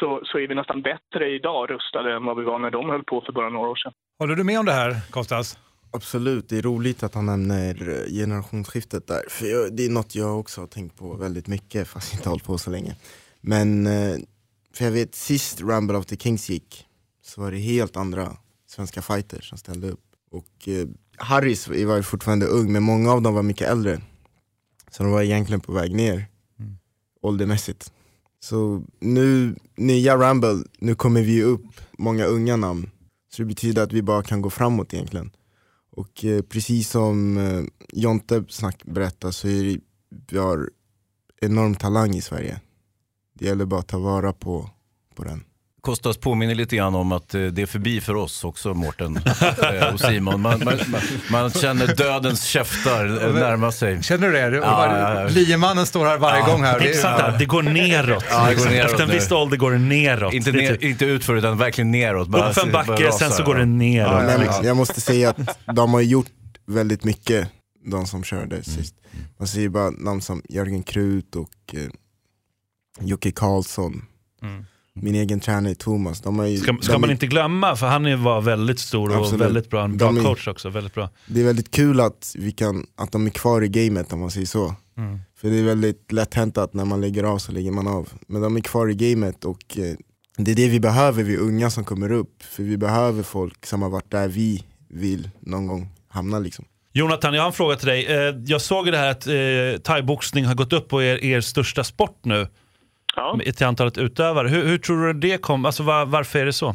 så, 0.00 0.20
så 0.24 0.38
är 0.38 0.48
vi 0.48 0.54
nästan 0.54 0.82
bättre 0.82 1.30
idag 1.30 1.70
rustade 1.70 2.14
än 2.16 2.24
vad 2.24 2.36
vi 2.36 2.44
var 2.44 2.58
när 2.58 2.70
de 2.70 2.90
höll 2.90 3.04
på 3.04 3.20
för 3.26 3.32
bara 3.32 3.48
några 3.48 3.68
år 3.68 3.76
sedan. 3.76 3.92
Håller 4.18 4.36
du 4.36 4.44
med 4.44 4.58
om 4.58 4.66
det 4.66 4.72
här, 4.72 5.10
Kostas? 5.10 5.58
Absolut, 5.92 6.48
det 6.48 6.58
är 6.58 6.62
roligt 6.62 7.02
att 7.02 7.14
han 7.14 7.26
nämner 7.26 7.74
generationsskiftet 8.10 9.06
där. 9.06 9.22
För 9.30 9.46
jag, 9.46 9.76
det 9.76 9.86
är 9.86 9.90
något 9.90 10.14
jag 10.14 10.40
också 10.40 10.60
har 10.60 10.68
tänkt 10.68 10.98
på 10.98 11.16
väldigt 11.16 11.46
mycket, 11.46 11.88
fast 11.88 12.12
jag 12.12 12.18
inte 12.18 12.28
hållit 12.28 12.44
på 12.44 12.58
så 12.58 12.70
länge. 12.70 12.96
Men, 13.40 13.86
eh, 13.86 14.16
för 14.74 14.84
jag 14.84 14.92
vet 14.92 15.14
sist 15.14 15.60
Rumble 15.60 15.96
of 15.96 16.06
the 16.06 16.16
Kings 16.16 16.50
gick, 16.50 16.86
så 17.22 17.40
var 17.40 17.50
det 17.50 17.58
helt 17.58 17.96
andra 17.96 18.28
svenska 18.66 19.02
fighters 19.02 19.48
som 19.48 19.58
ställde 19.58 19.88
upp. 19.88 20.04
Och 20.30 20.68
eh, 20.68 20.86
Harris 21.16 21.68
var 21.68 21.96
ju 21.96 22.02
fortfarande 22.02 22.46
ung, 22.46 22.72
men 22.72 22.82
många 22.82 23.12
av 23.12 23.22
dem 23.22 23.34
var 23.34 23.42
mycket 23.42 23.68
äldre. 23.68 24.00
Så 24.90 25.02
de 25.02 25.12
var 25.12 25.22
egentligen 25.22 25.60
på 25.60 25.72
väg 25.72 25.94
ner, 25.94 26.26
mm. 26.58 26.76
åldermässigt. 27.22 27.92
Så 28.40 28.84
nu, 29.00 29.56
nya 29.76 30.16
Rumble, 30.16 30.64
nu 30.78 30.94
kommer 30.94 31.22
vi 31.22 31.42
upp 31.42 31.80
många 31.98 32.24
unga 32.24 32.56
namn. 32.56 32.90
Så 33.30 33.42
det 33.42 33.46
betyder 33.46 33.82
att 33.82 33.92
vi 33.92 34.02
bara 34.02 34.22
kan 34.22 34.42
gå 34.42 34.50
framåt 34.50 34.94
egentligen. 34.94 35.30
Och 35.90 36.24
eh, 36.24 36.42
precis 36.42 36.90
som 36.90 37.36
eh, 37.36 37.64
Jonte 37.92 38.44
snack, 38.48 38.84
berättar 38.84 39.30
så 39.30 39.48
är 39.48 39.64
det, 39.64 39.80
vi 40.30 40.38
har 40.38 40.70
enorm 41.40 41.74
talang 41.74 42.14
i 42.14 42.20
Sverige. 42.20 42.60
Det 43.34 43.44
gäller 43.44 43.64
bara 43.64 43.80
att 43.80 43.88
ta 43.88 43.98
vara 43.98 44.32
på, 44.32 44.70
på 45.14 45.24
den. 45.24 45.44
Kostas 45.84 46.16
påminner 46.16 46.54
lite 46.54 46.76
grann 46.76 46.94
om 46.94 47.12
att 47.12 47.34
eh, 47.34 47.42
det 47.42 47.62
är 47.62 47.66
förbi 47.66 48.00
för 48.00 48.14
oss 48.14 48.44
också, 48.44 48.74
Mårten 48.74 49.16
eh, 49.72 49.94
och 49.94 50.00
Simon. 50.00 50.40
Man, 50.40 50.64
man, 50.64 50.78
man, 51.30 51.50
känner 51.50 51.96
dödens 51.96 52.44
käftar 52.44 53.26
eh, 53.26 53.34
närma 53.34 53.72
sig. 53.72 54.02
Känner 54.02 54.26
du 54.26 54.32
det? 54.32 54.56
Ja, 54.56 54.60
ja, 54.60 55.20
ja. 55.22 55.28
Liemannen 55.28 55.86
står 55.86 56.06
här 56.06 56.18
varje 56.18 56.38
ja, 56.38 56.46
gång 56.46 56.62
här. 56.62 56.80
Exakt, 56.80 57.20
ja. 57.20 57.34
det 57.38 57.44
går 57.44 57.62
neråt. 57.62 58.24
Ja, 58.30 58.46
det 58.48 58.54
går 58.54 58.64
neråt 58.64 58.90
Efter 58.90 59.04
en 59.04 59.10
viss 59.10 59.32
ålder 59.32 59.56
går 59.56 59.72
det 59.72 59.78
neråt. 59.78 60.34
Inte, 60.34 60.52
ner, 60.52 60.68
typ- 60.68 60.82
inte 60.82 61.04
utför 61.04 61.36
utan 61.36 61.58
verkligen 61.58 61.90
neråt. 61.90 62.28
Bara, 62.28 62.50
Upp 62.50 62.56
en 62.56 62.72
backe, 62.72 63.12
sen 63.12 63.30
så 63.30 63.42
går 63.42 63.54
det 63.54 63.66
neråt. 63.66 64.22
Men, 64.24 64.66
jag 64.66 64.76
måste 64.76 65.00
säga 65.00 65.30
att 65.30 65.58
de 65.74 65.94
har 65.94 66.00
gjort 66.00 66.30
väldigt 66.66 67.04
mycket, 67.04 67.48
de 67.84 68.06
som 68.06 68.24
körde 68.24 68.56
mm. 68.56 68.64
sist. 68.64 68.94
Man 69.38 69.48
ser 69.48 69.68
bara 69.68 69.90
namn 69.90 70.20
som 70.20 70.42
Jörgen 70.48 70.82
Krut 70.82 71.36
och 71.36 71.50
eh, 71.72 71.80
Jocke 73.00 73.30
Karlsson. 73.30 74.04
Mm 74.42 74.64
min 75.00 75.14
egen 75.14 75.40
tränare 75.40 75.74
Thomas. 75.74 76.20
De 76.20 76.40
är, 76.40 76.56
ska, 76.56 76.76
ska 76.80 76.98
man 76.98 77.10
är, 77.10 77.12
inte 77.12 77.26
glömma, 77.26 77.76
för 77.76 77.86
han 77.86 78.22
var 78.22 78.40
väldigt 78.40 78.78
stor 78.78 79.10
och 79.10 79.16
absolut. 79.16 79.40
väldigt 79.40 79.70
bra, 79.70 79.84
en 79.84 79.96
bra 79.96 80.16
är, 80.16 80.22
coach 80.22 80.48
också. 80.48 80.68
Väldigt 80.68 80.94
bra. 80.94 81.10
Det 81.26 81.40
är 81.40 81.44
väldigt 81.44 81.70
kul 81.70 82.00
att, 82.00 82.34
vi 82.38 82.52
kan, 82.52 82.86
att 82.96 83.12
de 83.12 83.26
är 83.26 83.30
kvar 83.30 83.62
i 83.62 83.68
gamet 83.68 84.12
om 84.12 84.20
man 84.20 84.30
säger 84.30 84.46
så. 84.46 84.74
Mm. 84.96 85.18
För 85.36 85.50
det 85.50 85.58
är 85.58 85.62
väldigt 85.62 86.12
lätt 86.12 86.34
hänt 86.34 86.58
att 86.58 86.74
när 86.74 86.84
man 86.84 87.00
lägger 87.00 87.24
av 87.24 87.38
så 87.38 87.52
lägger 87.52 87.70
man 87.70 87.88
av. 87.88 88.08
Men 88.26 88.42
de 88.42 88.56
är 88.56 88.60
kvar 88.60 88.90
i 88.90 88.94
gamet 88.94 89.44
och 89.44 89.78
eh, 89.78 89.94
det 90.36 90.50
är 90.50 90.54
det 90.54 90.68
vi 90.68 90.80
behöver, 90.80 91.22
vi 91.22 91.36
unga 91.36 91.70
som 91.70 91.84
kommer 91.84 92.12
upp. 92.12 92.42
För 92.42 92.62
vi 92.62 92.76
behöver 92.76 93.22
folk 93.22 93.66
som 93.66 93.82
har 93.82 93.90
varit 93.90 94.10
där 94.10 94.28
vi 94.28 94.64
vill 94.88 95.30
någon 95.40 95.66
gång 95.66 95.88
hamna 96.08 96.38
liksom. 96.38 96.64
Jonathan, 96.92 97.34
jag 97.34 97.42
har 97.42 97.46
en 97.46 97.52
fråga 97.52 97.76
till 97.76 97.88
dig. 97.88 98.06
Eh, 98.06 98.34
jag 98.46 98.60
såg 98.60 98.92
det 98.92 98.98
här 98.98 99.10
att 99.10 99.26
eh, 99.26 99.82
thaiboxning 99.82 100.44
har 100.44 100.54
gått 100.54 100.72
upp 100.72 100.88
på 100.88 101.02
er, 101.02 101.24
er 101.24 101.40
största 101.40 101.84
sport 101.84 102.20
nu 102.22 102.48
ja. 103.16 103.38
till 103.56 103.66
antalet 103.66 103.98
utövare. 103.98 104.48
Hur, 104.48 104.62
hur 104.68 104.78
tror 104.78 105.06
du 105.06 105.12
det 105.12 105.42
kom? 105.42 105.64
Alltså, 105.64 105.82
var, 105.82 106.06
varför 106.06 106.38
är 106.38 106.46
det 106.46 106.52
så? 106.52 106.74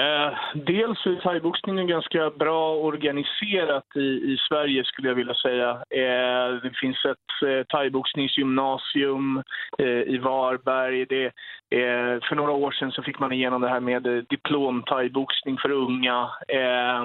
Eh, 0.00 0.32
dels 0.54 1.06
är 1.06 1.20
thaiboxningen 1.20 1.86
ganska 1.86 2.30
bra 2.30 2.74
organiserat 2.74 3.86
i, 3.96 4.08
i 4.32 4.36
Sverige 4.48 4.84
skulle 4.84 5.08
jag 5.08 5.14
vilja 5.14 5.34
säga. 5.34 5.70
Eh, 5.70 6.48
det 6.62 6.72
finns 6.80 7.04
ett 7.04 7.48
eh, 7.48 7.66
thaiboxningsgymnasium 7.66 9.42
eh, 9.78 10.02
i 10.14 10.18
Varberg. 10.18 11.06
Det, 11.06 11.32
eh, 11.72 12.20
för 12.28 12.34
några 12.34 12.52
år 12.52 12.70
sedan 12.70 12.92
så 12.92 13.02
fick 13.02 13.18
man 13.18 13.32
igenom 13.32 13.60
det 13.62 13.68
här 13.68 13.80
med 13.80 14.06
eh, 14.06 14.22
diplom 14.28 14.82
thaiboxning 14.82 15.58
för 15.58 15.70
unga. 15.70 16.30
Eh, 16.48 17.04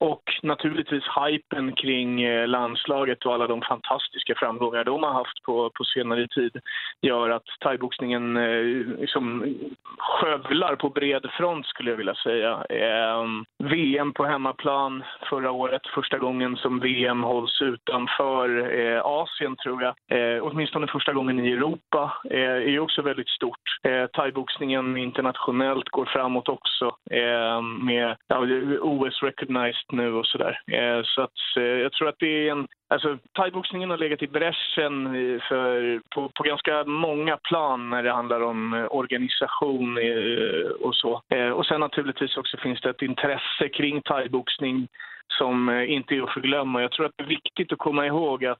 och 0.00 0.22
naturligtvis 0.42 1.04
hypen 1.16 1.72
kring 1.72 2.22
eh, 2.22 2.48
landslaget 2.48 3.26
och 3.26 3.34
alla 3.34 3.46
de 3.46 3.62
fantastiska 3.62 4.34
framgångar 4.36 4.84
de 4.84 5.02
har 5.02 5.12
haft 5.12 5.42
på, 5.42 5.70
på 5.74 5.84
senare 5.84 6.28
tid 6.28 6.56
gör 7.00 7.30
att 7.30 7.46
thaiboxningen 7.60 8.36
eh, 8.36 8.62
liksom 9.00 9.54
skövlar 9.98 10.76
på 10.76 10.88
bred 10.88 11.26
front 11.36 11.66
skulle 11.66 11.90
jag 11.90 11.96
vilja 11.96 12.14
säga. 12.14 12.64
Eh, 12.70 13.24
VM 13.58 14.12
på 14.12 14.24
hemmaplan 14.24 15.04
förra 15.30 15.50
året, 15.50 15.82
första 15.94 16.18
gången 16.18 16.56
som 16.56 16.80
VM 16.80 17.22
hålls 17.22 17.62
utanför 17.62 18.78
eh, 18.80 19.00
Asien 19.04 19.56
tror 19.56 19.82
jag. 19.82 19.94
Eh, 20.18 20.42
åtminstone 20.42 20.86
första 20.86 21.12
gången 21.12 21.40
i 21.40 21.52
Europa 21.52 22.12
eh, 22.30 22.40
är 22.40 22.78
också 22.78 23.02
väldigt 23.02 23.28
stort. 23.28 23.60
Eh, 23.82 24.04
Thaiboxningen 24.12 24.96
internationellt 24.96 25.88
går 25.88 26.04
framåt 26.04 26.48
också 26.48 26.96
eh, 27.10 27.62
med 27.62 28.16
ja, 28.26 28.46
OS 28.80 29.22
recognized 29.22 29.92
nu 29.92 30.14
och 30.14 30.26
sådär. 30.26 30.60
Eh, 30.66 31.00
så 31.04 31.22
att, 31.22 31.56
eh, 31.56 31.62
jag 31.62 31.92
tror 31.92 32.08
att 32.08 32.18
det 32.18 32.48
är 32.48 32.52
en... 32.52 32.68
Alltså, 32.90 33.18
thaiboxningen 33.32 33.90
har 33.90 33.96
legat 33.96 34.22
i 34.22 34.26
bräschen 34.26 35.06
eh, 35.06 35.40
för, 35.48 36.00
på, 36.14 36.28
på 36.28 36.42
ganska 36.42 36.84
många 36.84 37.36
plan 37.36 37.90
när 37.90 38.02
det 38.02 38.12
handlar 38.12 38.40
om 38.40 38.74
eh, 38.74 38.86
organisation 38.90 39.98
eh, 39.98 40.70
och 40.80 40.94
så. 40.94 41.22
Eh, 41.28 41.50
och 41.50 41.66
sen 41.66 41.80
naturligtvis 41.80 42.36
också 42.36 42.56
finns 42.56 42.80
det 42.80 42.90
ett 42.90 43.02
intresse 43.02 43.68
kring 43.72 44.02
thaiboxning 44.02 44.88
som 45.28 45.68
eh, 45.68 45.92
inte 45.92 46.14
är 46.14 46.22
att 46.22 46.32
förglömma. 46.32 46.82
Jag 46.82 46.92
tror 46.92 47.06
att 47.06 47.12
det 47.16 47.24
är 47.24 47.28
viktigt 47.28 47.72
att 47.72 47.78
komma 47.78 48.06
ihåg 48.06 48.44
att 48.44 48.58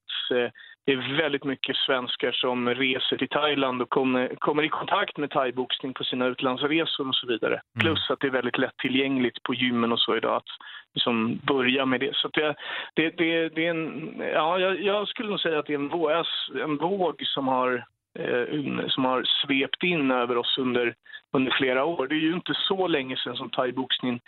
det 0.89 0.93
är 0.93 1.17
väldigt 1.17 1.45
mycket 1.45 1.77
svenskar 1.77 2.33
som 2.33 2.69
reser 2.69 3.17
till 3.17 3.29
Thailand 3.29 3.83
och 3.83 3.91
kommer, 3.91 4.35
kommer 4.39 4.63
i 4.63 4.69
kontakt 4.69 5.17
med 5.17 5.31
thaiboxning 5.31 5.95
på 5.95 6.05
sina 6.05 6.27
utlandsresor 6.27 7.09
och 7.09 7.15
så 7.15 7.27
vidare. 7.27 7.53
Mm. 7.53 7.81
Plus 7.81 8.11
att 8.11 8.21
det 8.21 8.27
är 8.27 8.31
väldigt 8.31 8.59
lättillgängligt 8.59 9.43
på 9.43 9.55
gymmen 9.55 9.93
och 9.93 10.01
så 10.01 10.17
idag 10.17 10.37
att 10.37 10.51
liksom 10.95 11.41
börja 11.47 11.87
med 11.87 12.01
det. 12.01 12.17
Så 12.17 12.29
det, 12.29 12.55
det, 12.95 13.11
det, 13.11 13.49
det 13.49 13.67
är 13.67 13.71
en, 13.71 14.15
ja, 14.35 14.59
jag, 14.59 14.83
jag, 14.83 15.09
skulle 15.09 15.29
nog 15.29 15.41
säga 15.41 15.59
att 15.59 15.67
det 15.67 15.73
är 15.73 15.79
en 15.79 15.89
våg, 15.89 16.11
en 16.63 16.77
våg 16.77 17.23
som 17.27 17.49
har 17.49 17.85
eh, 18.19 18.87
som 18.89 19.05
har 19.05 19.25
svept 19.47 19.83
in 19.83 20.11
över 20.11 20.37
oss 20.37 20.59
under, 20.59 20.95
under 21.33 21.53
flera 21.59 21.85
år. 21.85 22.07
Det 22.07 22.15
är 22.15 22.29
ju 22.31 22.35
inte 22.35 22.55
så 22.55 22.87
länge 22.87 23.17
sedan 23.17 23.37
som 23.37 23.51
thaiboxning 23.51 24.21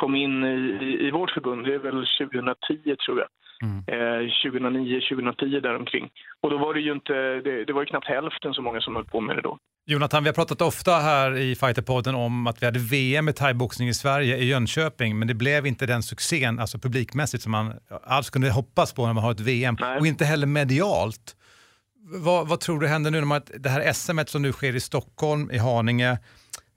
kom 0.00 0.14
in 0.14 0.44
i, 0.44 1.06
i, 1.06 1.10
vårt 1.10 1.30
förbund. 1.30 1.66
Det 1.66 1.74
är 1.74 1.78
väl 1.78 2.06
2010 2.18 2.96
tror 3.04 3.18
jag. 3.22 3.28
Mm. 3.66 3.78
Eh, 3.94 4.20
2009, 4.44 5.00
2010 5.00 5.60
däromkring. 5.60 6.06
Och 6.42 6.50
då 6.50 6.58
var 6.58 6.74
det 6.74 6.80
ju 6.80 6.92
inte, 6.92 7.12
det, 7.46 7.64
det 7.64 7.72
var 7.72 7.82
ju 7.82 7.86
knappt 7.86 8.08
hälften 8.08 8.54
så 8.54 8.62
många 8.62 8.80
som 8.80 8.96
höll 8.96 9.04
på 9.04 9.20
med 9.20 9.36
det 9.36 9.42
då. 9.42 9.58
Jonathan, 9.86 10.22
vi 10.22 10.28
har 10.28 10.34
pratat 10.34 10.62
ofta 10.62 10.92
här 10.92 11.36
i 11.36 11.54
Fighterpodden 11.54 12.14
om 12.14 12.46
att 12.46 12.62
vi 12.62 12.66
hade 12.66 12.78
VM 12.78 13.28
i 13.28 13.32
thaiboxning 13.32 13.88
i 13.88 13.94
Sverige, 13.94 14.36
i 14.36 14.44
Jönköping, 14.44 15.18
men 15.18 15.28
det 15.28 15.34
blev 15.34 15.66
inte 15.66 15.86
den 15.86 16.02
succén, 16.02 16.58
alltså 16.58 16.78
publikmässigt, 16.78 17.42
som 17.42 17.52
man 17.52 17.72
alls 18.04 18.30
kunde 18.30 18.50
hoppas 18.50 18.92
på 18.92 19.06
när 19.06 19.14
man 19.14 19.24
har 19.24 19.32
ett 19.32 19.40
VM. 19.40 19.76
Nej. 19.80 19.98
Och 19.98 20.06
inte 20.06 20.24
heller 20.24 20.46
medialt. 20.46 21.36
Vad, 22.24 22.48
vad, 22.48 22.60
tror 22.60 22.80
du 22.80 22.86
händer 22.86 23.10
nu 23.10 23.18
när 23.18 23.26
man, 23.26 23.42
det 23.58 23.68
här 23.68 23.92
SM 23.92 24.18
som 24.26 24.42
nu 24.42 24.52
sker 24.52 24.76
i 24.76 24.80
Stockholm, 24.80 25.50
i 25.50 25.58
Haninge, 25.58 26.18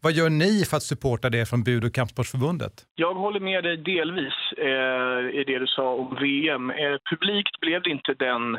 vad 0.04 0.14
gör 0.14 0.30
ni 0.30 0.66
för 0.70 0.78
att 0.78 0.84
supporta 0.84 1.30
det 1.30 1.50
från 1.50 1.64
Bud 1.64 1.84
och 1.86 1.94
kampsportsförbundet? 1.94 2.74
Jag 2.96 3.14
håller 3.14 3.40
med 3.40 3.64
dig 3.64 3.78
delvis 3.78 4.38
eh, 4.58 5.40
i 5.40 5.44
det 5.48 5.60
du 5.60 5.68
sa 5.68 5.94
om 5.94 6.16
VM. 6.22 6.72
Eh, 6.72 6.98
publikt 7.10 7.60
blev 7.60 7.82
det 7.82 7.90
inte 7.90 8.14
den 8.14 8.58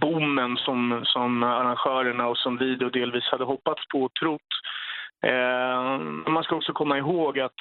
boomen 0.00 0.56
som, 0.56 1.02
som 1.04 1.42
arrangörerna 1.42 2.26
och 2.26 2.38
som 2.38 2.58
vi 2.58 2.74
då 2.74 2.88
delvis 2.88 3.24
hade 3.30 3.44
hoppats 3.44 3.88
på 3.88 4.02
och 4.02 4.14
trott. 4.14 4.50
Eh, 5.26 5.98
man 6.32 6.44
ska 6.44 6.56
också 6.56 6.72
komma 6.72 6.98
ihåg 6.98 7.38
att 7.40 7.60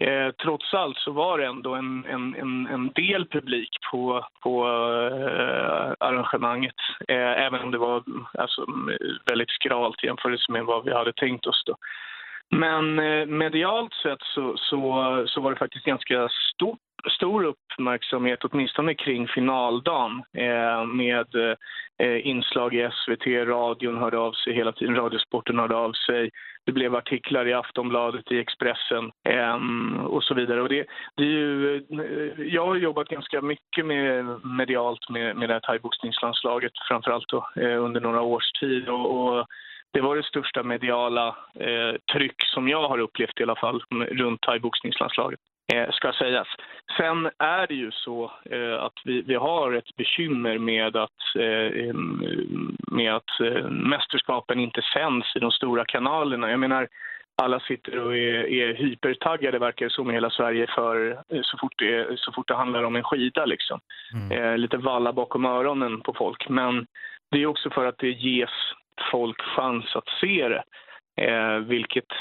Eh, 0.00 0.30
trots 0.42 0.74
allt 0.74 0.98
så 0.98 1.12
var 1.12 1.38
det 1.38 1.46
ändå 1.46 1.74
en, 1.74 2.04
en, 2.04 2.34
en, 2.34 2.66
en 2.66 2.92
del 2.94 3.26
publik 3.26 3.68
på, 3.90 4.26
på 4.42 4.66
eh, 4.66 5.92
arrangemanget. 5.98 6.74
Eh, 7.08 7.44
även 7.46 7.60
om 7.60 7.70
det 7.70 7.78
var 7.78 8.02
alltså, 8.38 8.66
väldigt 9.30 9.50
skralt 9.50 10.04
jämfört 10.04 10.48
med 10.48 10.64
vad 10.64 10.84
vi 10.84 10.94
hade 10.94 11.12
tänkt 11.12 11.46
oss. 11.46 11.62
Då. 11.66 11.76
Men 12.50 12.98
eh, 12.98 13.26
medialt 13.26 13.94
sett 13.94 14.22
så, 14.22 14.54
så, 14.56 15.24
så 15.28 15.40
var 15.40 15.50
det 15.50 15.58
faktiskt 15.58 15.84
ganska 15.84 16.28
stort 16.54 16.78
stor 17.08 17.44
uppmärksamhet, 17.44 18.44
åtminstone 18.44 18.94
kring 18.94 19.28
finaldagen 19.28 20.22
eh, 20.32 20.86
med 20.86 21.34
eh, 21.98 22.26
inslag 22.26 22.74
i 22.74 22.90
SVT, 22.92 23.26
radion 23.26 23.98
hörde 23.98 24.18
av 24.18 24.32
sig 24.32 24.54
hela 24.54 24.72
tiden, 24.72 24.96
Radiosporten 24.96 25.58
hörde 25.58 25.76
av 25.76 25.92
sig. 25.92 26.30
Det 26.66 26.72
blev 26.72 26.96
artiklar 26.96 27.48
i 27.48 27.52
Aftonbladet, 27.52 28.32
i 28.32 28.38
Expressen 28.38 29.10
eh, 29.28 29.56
och 30.04 30.24
så 30.24 30.34
vidare. 30.34 30.62
Och 30.62 30.68
det, 30.68 30.86
det 31.16 31.22
är 31.22 31.26
ju, 31.26 31.76
eh, 31.76 32.46
jag 32.46 32.66
har 32.66 32.76
jobbat 32.76 33.08
ganska 33.08 33.40
mycket 33.42 33.86
med, 33.86 34.24
medialt 34.44 35.10
med, 35.10 35.36
med 35.36 35.48
det 35.48 35.52
här 35.52 35.60
thaiboxningslandslaget, 35.60 36.72
framförallt 36.88 37.28
då, 37.28 37.46
eh, 37.56 37.84
under 37.84 38.00
några 38.00 38.20
års 38.20 38.52
tid. 38.60 38.88
Och, 38.88 39.38
och 39.38 39.46
det 39.92 40.00
var 40.00 40.16
det 40.16 40.22
största 40.22 40.62
mediala 40.62 41.28
eh, 41.54 41.94
tryck 42.12 42.42
som 42.54 42.68
jag 42.68 42.88
har 42.88 42.98
upplevt 42.98 43.40
i 43.40 43.42
alla 43.42 43.56
fall 43.56 43.82
runt 43.90 44.40
thaiboxningslandslaget 44.40 45.40
eh, 45.72 45.90
ska 45.90 46.12
sägas. 46.12 46.48
Sen 46.96 47.30
är 47.38 47.66
det 47.66 47.74
ju 47.74 47.90
så 47.90 48.32
eh, 48.50 48.82
att 48.82 48.98
vi, 49.04 49.22
vi 49.22 49.34
har 49.34 49.72
ett 49.72 49.96
bekymmer 49.96 50.58
med 50.58 50.96
att, 50.96 51.36
eh, 51.38 51.94
med 52.92 53.14
att 53.14 53.40
eh, 53.40 53.70
mästerskapen 53.70 54.60
inte 54.60 54.82
sänds 54.94 55.36
i 55.36 55.38
de 55.38 55.50
stora 55.50 55.84
kanalerna. 55.84 56.50
Jag 56.50 56.60
menar, 56.60 56.88
alla 57.42 57.60
sitter 57.60 57.98
och 57.98 58.16
är, 58.16 58.48
är 58.48 58.74
hypertaggade, 58.74 59.58
verkar 59.58 59.86
det 59.86 59.92
som, 59.92 60.10
i 60.10 60.14
hela 60.14 60.30
Sverige 60.30 60.66
för 60.74 61.10
eh, 61.10 61.40
så 61.42 61.58
fort 61.58 61.78
det, 61.78 62.18
så 62.18 62.32
fort 62.32 62.48
det 62.48 62.54
handlar 62.54 62.82
om 62.82 62.96
en 62.96 63.04
skida. 63.04 63.44
Liksom. 63.44 63.80
Mm. 64.14 64.32
Eh, 64.32 64.58
lite 64.58 64.76
valla 64.76 65.12
bakom 65.12 65.44
öronen 65.44 66.00
på 66.00 66.14
folk. 66.14 66.48
Men 66.48 66.86
det 67.30 67.42
är 67.42 67.46
också 67.46 67.70
för 67.70 67.86
att 67.86 67.98
det 67.98 68.10
ges 68.10 68.50
folk 69.12 69.42
chans 69.42 69.84
att 69.94 70.08
se 70.20 70.48
det. 70.48 70.62
Eh, 71.20 71.58
vilket, 71.58 72.12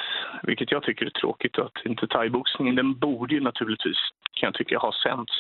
vilket 0.44 0.72
jag 0.72 0.84
tycker 0.84 1.06
är 1.06 1.10
tråkigt 1.10 1.60
att 1.60 1.86
inte 1.86 2.08
thaiboxningen, 2.08 2.76
den 2.76 3.00
borde 3.00 3.34
ju 3.34 3.42
naturligtvis, 3.42 3.98
kan 4.40 4.48
jag 4.48 4.54
tycka, 4.54 4.78
ha 4.78 4.94
sänts 5.04 5.32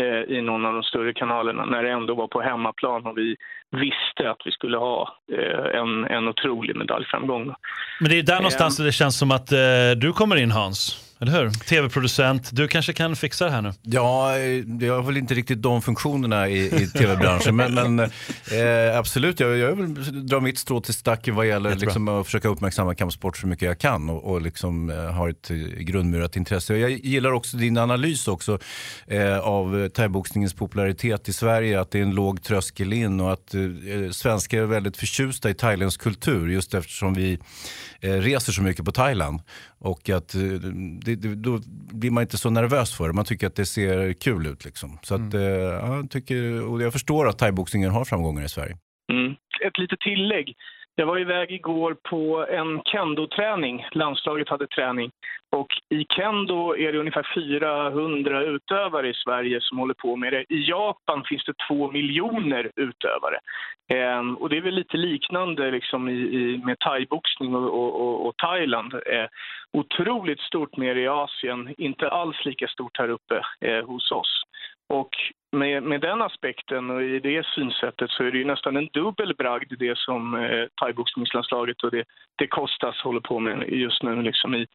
eh, 0.00 0.36
i 0.36 0.42
någon 0.42 0.66
av 0.66 0.72
de 0.72 0.82
större 0.82 1.12
kanalerna 1.12 1.64
när 1.64 1.82
det 1.82 1.90
ändå 1.90 2.14
var 2.14 2.28
på 2.28 2.40
hemmaplan 2.40 3.06
och 3.06 3.18
vi 3.18 3.36
visste 3.70 4.30
att 4.30 4.40
vi 4.44 4.50
skulle 4.50 4.76
ha 4.76 5.18
eh, 5.32 5.80
en, 5.80 6.04
en 6.04 6.28
otrolig 6.28 6.76
medaljframgång. 6.76 7.54
Men 8.00 8.10
det 8.10 8.18
är 8.18 8.22
där 8.22 8.36
någonstans 8.36 8.76
det 8.76 8.92
känns 8.92 9.18
som 9.18 9.30
att 9.30 9.52
eh, 9.52 9.58
du 9.96 10.12
kommer 10.12 10.36
in 10.36 10.50
Hans. 10.50 11.09
Eller 11.22 11.32
hur? 11.32 11.50
Tv-producent, 11.50 12.50
du 12.52 12.68
kanske 12.68 12.92
kan 12.92 13.16
fixa 13.16 13.44
det 13.44 13.50
här 13.50 13.62
nu? 13.62 13.72
Ja, 13.82 14.38
jag 14.80 14.94
har 14.94 15.02
väl 15.02 15.16
inte 15.16 15.34
riktigt 15.34 15.62
de 15.62 15.82
funktionerna 15.82 16.48
i, 16.48 16.82
i 16.82 16.86
tv-branschen. 16.86 17.56
men, 17.56 17.74
men 17.74 18.00
eh, 18.00 18.98
absolut, 18.98 19.40
jag, 19.40 19.56
jag 19.56 19.74
vill 19.74 20.26
dra 20.26 20.40
mitt 20.40 20.58
strå 20.58 20.80
till 20.80 20.94
stacken 20.94 21.34
vad 21.34 21.46
gäller 21.46 21.74
liksom, 21.74 22.08
att 22.08 22.26
försöka 22.26 22.48
uppmärksamma 22.48 22.94
kampsport 22.94 23.36
så 23.36 23.46
mycket 23.46 23.66
jag 23.66 23.78
kan 23.78 24.10
och, 24.10 24.24
och 24.24 24.42
liksom, 24.42 24.90
eh, 24.90 24.96
har 24.96 25.28
ett 25.28 25.48
grundmurat 25.78 26.36
intresse. 26.36 26.76
Jag 26.76 26.90
gillar 26.90 27.32
också 27.32 27.56
din 27.56 27.78
analys 27.78 28.28
också 28.28 28.58
eh, 29.06 29.38
av 29.38 29.88
thaiboxningens 29.88 30.54
popularitet 30.54 31.28
i 31.28 31.32
Sverige, 31.32 31.80
att 31.80 31.90
det 31.90 31.98
är 31.98 32.02
en 32.02 32.14
låg 32.14 32.42
tröskel 32.42 32.92
in 32.92 33.20
och 33.20 33.32
att 33.32 33.54
eh, 33.54 34.10
svenskar 34.10 34.58
är 34.58 34.66
väldigt 34.66 34.96
förtjusta 34.96 35.50
i 35.50 35.54
thailändsk 35.54 36.00
kultur 36.00 36.48
just 36.48 36.74
eftersom 36.74 37.14
vi 37.14 37.32
eh, 37.32 37.38
reser 38.00 38.52
så 38.52 38.62
mycket 38.62 38.84
på 38.84 38.92
Thailand. 38.92 39.40
Och 39.78 40.10
att 40.10 40.34
eh, 40.34 40.40
det, 41.04 41.14
då 41.16 41.60
blir 41.92 42.10
man 42.10 42.22
inte 42.22 42.38
så 42.38 42.50
nervös 42.50 42.96
för 42.96 43.08
det. 43.08 43.14
Man 43.14 43.24
tycker 43.24 43.46
att 43.46 43.56
det 43.56 43.66
ser 43.66 44.12
kul 44.12 44.46
ut. 44.46 44.64
Liksom. 44.64 44.98
Så 45.02 45.14
att, 45.14 45.34
mm. 45.34 45.36
Eh, 45.36 45.96
jag, 45.96 46.10
tycker, 46.10 46.70
och 46.70 46.82
jag 46.82 46.92
förstår 46.92 47.28
att 47.28 47.38
thaiboxningen 47.38 47.90
har 47.90 48.04
framgångar 48.04 48.44
i 48.44 48.48
Sverige. 48.48 48.76
Mm. 49.12 49.32
Ett 49.66 49.78
litet 49.78 50.00
tillägg. 50.00 50.54
Jag 50.94 51.06
var 51.06 51.18
iväg 51.18 51.50
igår 51.50 51.96
på 52.10 52.46
en 52.50 52.82
kendo-träning. 52.84 53.86
Landslaget 53.92 54.48
hade 54.48 54.66
träning. 54.66 55.10
Och 55.52 55.68
I 55.88 56.06
kendo 56.08 56.76
är 56.76 56.92
det 56.92 56.98
ungefär 56.98 57.26
400 57.34 58.42
utövare 58.42 59.08
i 59.08 59.14
Sverige 59.14 59.60
som 59.60 59.78
håller 59.78 59.94
på 59.94 60.16
med 60.16 60.32
det. 60.32 60.44
I 60.48 60.68
Japan 60.68 61.24
finns 61.24 61.44
det 61.44 61.54
två 61.68 61.90
miljoner 61.90 62.70
utövare. 62.76 63.38
Eh, 63.92 64.32
och 64.38 64.48
Det 64.48 64.56
är 64.56 64.60
väl 64.60 64.74
lite 64.74 64.96
liknande 64.96 65.70
liksom 65.70 66.08
i, 66.08 66.12
i, 66.12 66.62
med 66.64 66.78
thaiboxning 66.78 67.54
och, 67.54 67.70
och, 67.70 68.00
och, 68.00 68.26
och 68.26 68.36
Thailand. 68.36 68.94
Eh, 68.94 69.26
otroligt 69.72 70.40
stort 70.40 70.76
nere 70.76 71.00
i 71.00 71.08
Asien, 71.08 71.74
inte 71.78 72.08
alls 72.08 72.44
lika 72.44 72.68
stort 72.68 72.98
här 72.98 73.08
uppe 73.08 73.42
eh, 73.60 73.86
hos 73.86 74.10
oss. 74.10 74.42
Och 74.88 75.10
med, 75.52 75.82
med 75.82 76.00
den 76.00 76.22
aspekten 76.22 76.90
och 76.90 77.02
i 77.02 77.18
det 77.18 77.46
synsättet 77.46 78.10
så 78.10 78.24
är 78.24 78.30
det 78.30 78.38
ju 78.38 78.44
nästan 78.44 78.76
en 78.76 78.88
dubbel 78.92 79.34
bragd 79.34 79.72
det 79.78 79.98
som 79.98 80.34
eh, 80.34 80.64
thaiboxningslandslaget 80.80 81.82
och 81.82 81.90
det, 81.90 82.04
det 82.38 82.46
Kostas 82.46 82.96
håller 83.04 83.20
på 83.20 83.38
med 83.38 83.68
just 83.68 84.02
nu 84.02 84.22
liksom 84.22 84.54
i, 84.54 84.66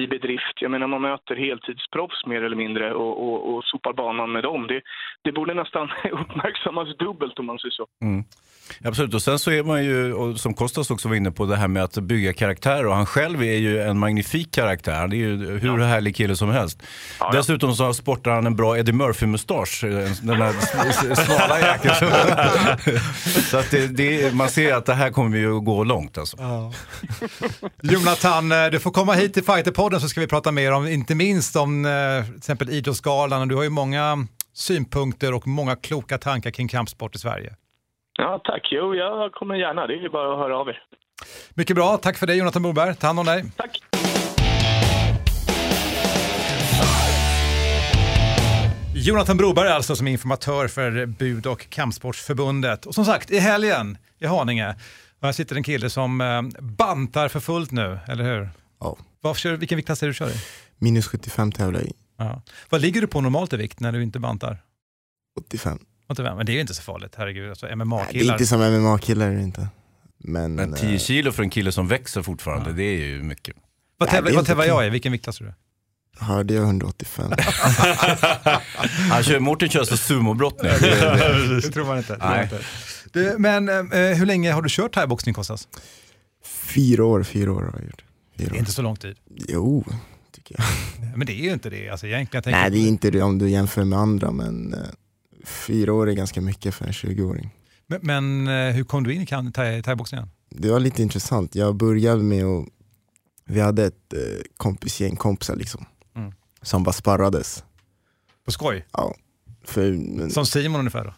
i 0.00 0.06
bedrift. 0.06 0.56
Jag 0.60 0.70
menar 0.70 0.86
man 0.86 1.02
möter 1.02 1.36
heltidsproffs 1.36 2.26
mer 2.26 2.42
eller 2.42 2.56
mindre 2.56 2.94
och, 2.94 3.14
och, 3.28 3.54
och 3.54 3.64
sopar 3.64 3.92
banan 3.92 4.32
med 4.32 4.42
dem. 4.42 4.66
Det, 4.66 4.80
det 5.22 5.32
borde 5.32 5.54
nästan 5.54 5.88
uppmärksammas 6.12 6.96
dubbelt 6.96 7.38
om 7.38 7.46
man 7.46 7.58
säger 7.58 7.72
så. 7.72 7.86
Mm. 8.02 8.24
Absolut, 8.84 9.14
och 9.14 9.22
sen 9.22 9.38
så 9.38 9.50
är 9.50 9.62
man 9.62 9.84
ju, 9.84 10.14
som 10.36 10.54
Kostas 10.54 10.90
också 10.90 11.08
var 11.08 11.16
inne 11.16 11.30
på, 11.30 11.46
det 11.46 11.56
här 11.56 11.68
med 11.68 11.84
att 11.84 11.94
bygga 11.94 12.32
karaktärer. 12.32 12.86
Och 12.86 12.94
han 12.94 13.06
själv 13.06 13.42
är 13.42 13.56
ju 13.56 13.80
en 13.80 13.98
magnifik 13.98 14.54
karaktär. 14.54 14.94
Han 14.94 15.12
är 15.12 15.16
ju 15.16 15.58
hur 15.58 15.78
ja. 15.78 15.84
härlig 15.84 16.16
kille 16.16 16.36
som 16.36 16.50
helst. 16.50 16.82
Ja, 17.20 17.30
ja. 17.32 17.38
Dessutom 17.38 17.74
så 17.74 17.94
sportar 17.94 18.30
han 18.30 18.46
en 18.46 18.56
bra 18.56 18.78
Eddie 18.78 18.92
Murphy-mustasch. 18.92 19.84
Den 20.24 20.38
där 20.40 20.52
smala 21.14 21.60
jäkeln. 21.60 21.94
så 23.50 23.56
att 23.56 23.70
det, 23.70 23.86
det, 23.86 24.34
man 24.34 24.48
ser 24.48 24.74
att 24.74 24.86
det 24.86 24.94
här 24.94 25.10
kommer 25.10 25.38
ju 25.38 25.56
att 25.56 25.64
gå 25.64 25.84
långt 25.84 26.18
alltså. 26.18 26.36
Ja. 26.40 26.72
Jonathan, 27.82 28.52
eh, 28.52 28.66
du 28.66 28.80
får 28.80 28.90
komma 28.90 29.12
hit 29.12 29.34
till 29.34 29.44
Fighterpodden 29.44 30.00
så 30.00 30.08
ska 30.08 30.20
vi 30.20 30.26
prata 30.26 30.52
mer 30.52 30.72
om, 30.72 30.86
inte 30.86 31.14
minst 31.14 31.56
om 31.56 31.84
eh, 31.84 32.24
till 32.26 32.36
exempel 32.36 32.70
Idrottsgalan. 32.70 33.48
Du 33.48 33.54
har 33.54 33.62
ju 33.62 33.70
många 33.70 34.26
synpunkter 34.54 35.34
och 35.34 35.46
många 35.46 35.76
kloka 35.76 36.18
tankar 36.18 36.50
kring 36.50 36.68
kampsport 36.68 37.14
i 37.14 37.18
Sverige. 37.18 37.54
Ja, 38.18 38.40
tack. 38.44 38.68
Jo, 38.70 38.94
jag 38.94 39.32
kommer 39.32 39.54
gärna. 39.54 39.86
Det 39.86 39.94
är 39.94 40.08
bara 40.08 40.32
att 40.32 40.38
höra 40.38 40.58
av 40.58 40.68
er. 40.68 40.82
Mycket 41.54 41.76
bra. 41.76 41.96
Tack 41.96 42.18
för 42.18 42.26
det 42.26 42.34
Jonathan 42.34 42.62
Moberg. 42.62 42.94
Ta 42.94 43.06
hand 43.06 43.18
om 43.18 43.26
dig. 43.26 43.44
Tack. 43.56 43.82
Jonathan 49.06 49.36
Broberg 49.36 49.68
alltså 49.68 49.96
som 49.96 50.06
är 50.06 50.12
informatör 50.12 50.68
för 50.68 51.06
Bud 51.06 51.46
och 51.46 51.70
Kampsportsförbundet. 51.70 52.86
Och 52.86 52.94
som 52.94 53.04
sagt, 53.04 53.30
i 53.30 53.38
helgen 53.38 53.98
i 54.18 54.26
Haninge, 54.26 54.74
här 55.22 55.32
sitter 55.32 55.56
en 55.56 55.62
kille 55.62 55.90
som 55.90 56.20
eh, 56.20 56.42
bantar 56.60 57.28
för 57.28 57.40
fullt 57.40 57.70
nu, 57.70 57.98
eller 58.08 58.24
hur? 58.24 58.50
Ja. 58.80 58.96
Varför, 59.20 59.52
vilken 59.56 59.76
viktklass 59.76 60.02
är 60.02 60.06
du 60.06 60.14
kör 60.14 60.30
i? 60.30 60.34
Minus 60.78 61.06
75 61.06 61.52
tävlar 61.52 61.80
i. 61.80 61.92
Ja. 62.18 62.42
Vad 62.68 62.80
ligger 62.80 63.00
du 63.00 63.06
på 63.06 63.20
normalt 63.20 63.52
i 63.52 63.56
vikt 63.56 63.80
när 63.80 63.92
du 63.92 64.02
inte 64.02 64.18
bantar? 64.18 64.62
85. 65.40 65.78
85, 66.08 66.36
men 66.36 66.46
det 66.46 66.52
är 66.52 66.54
ju 66.54 66.60
inte 66.60 66.74
så 66.74 66.82
farligt, 66.82 67.14
herregud. 67.18 67.50
Alltså, 67.50 67.76
MMA-killar. 67.76 68.24
Det 68.24 68.30
är 68.30 68.32
inte 68.32 68.46
som 68.46 68.60
MMA-killar 68.60 69.26
är 69.26 69.34
det 69.34 69.42
inte. 69.42 69.68
Men, 70.18 70.54
men 70.54 70.74
10 70.74 70.92
äh, 70.92 70.98
kilo 70.98 71.32
för 71.32 71.42
en 71.42 71.50
kille 71.50 71.72
som 71.72 71.88
växer 71.88 72.22
fortfarande, 72.22 72.70
ja. 72.70 72.76
det 72.76 72.82
är 72.82 73.06
ju 73.06 73.22
mycket. 73.22 73.56
Vad 73.98 74.08
tävlar, 74.08 74.32
vad 74.32 74.46
tävlar 74.46 74.64
jag 74.64 74.86
i? 74.86 74.90
Vilken 74.90 75.12
viktklass 75.12 75.40
är 75.40 75.44
du? 75.44 75.52
Hörde 76.18 76.54
jag 76.54 76.64
185. 76.64 77.32
Han 79.10 79.22
kör, 79.22 79.38
Mårten 79.40 79.68
kör 79.68 79.84
så 79.84 79.96
sumobrottning. 79.96 80.72
Det, 80.80 81.00
det, 81.00 81.60
det 81.62 81.70
tror 81.70 81.84
man 81.86 81.98
inte. 81.98 82.16
Nej. 82.20 82.50
Du, 83.12 83.34
men 83.38 83.68
eh, 83.68 84.00
hur 84.16 84.26
länge 84.26 84.52
har 84.52 84.62
du 84.62 84.68
kört 84.70 84.94
thaiboxning 84.94 85.34
Kostas? 85.34 85.68
Fyra 86.44 87.04
år, 87.04 87.22
fyra 87.22 87.52
år 87.52 87.62
har 87.62 87.72
jag 87.74 87.84
gjort. 87.84 88.04
Fyra 88.38 88.48
det 88.50 88.56
är 88.56 88.58
inte 88.58 88.72
så 88.72 88.82
lång 88.82 88.96
tid. 88.96 89.16
Jo, 89.48 89.84
tycker 90.32 90.56
jag. 90.58 90.64
Men 91.16 91.26
det 91.26 91.32
är 91.32 91.44
ju 91.44 91.52
inte 91.52 91.70
det. 91.70 91.88
Alltså, 91.88 92.06
egentligen, 92.06 92.44
Nej, 92.46 92.70
det 92.70 92.78
är 92.78 92.88
inte 92.88 93.10
det 93.10 93.22
om 93.22 93.38
du 93.38 93.50
jämför 93.50 93.84
med 93.84 93.98
andra, 93.98 94.30
men 94.30 94.74
eh, 94.74 94.80
fyra 95.44 95.92
år 95.92 96.10
är 96.10 96.12
ganska 96.12 96.40
mycket 96.40 96.74
för 96.74 96.84
en 96.84 96.92
20-åring. 96.92 97.50
Men, 97.86 98.00
men, 98.02 98.48
eh, 98.48 98.74
hur 98.74 98.84
kom 98.84 99.04
du 99.04 99.14
in 99.14 99.22
i 99.22 99.26
thaiboxningen? 99.82 100.28
Det 100.50 100.70
var 100.70 100.80
lite 100.80 101.02
intressant. 101.02 101.54
Jag 101.54 101.74
började 101.76 102.22
med 102.22 102.44
att, 102.44 102.66
vi 103.44 103.60
hade 103.60 103.84
ett 103.84 104.12
eh, 104.12 104.18
kompisgäng 104.56 105.16
kompisar 105.16 105.56
liksom. 105.56 105.86
Som 106.64 106.82
bara 106.82 106.92
sparrades. 106.92 107.64
På 108.44 108.52
skoj? 108.52 108.86
Ja. 108.92 109.14
För, 109.64 110.28
som 110.28 110.46
Simon 110.46 110.78
ungefär 110.78 111.04
då? 111.04 111.14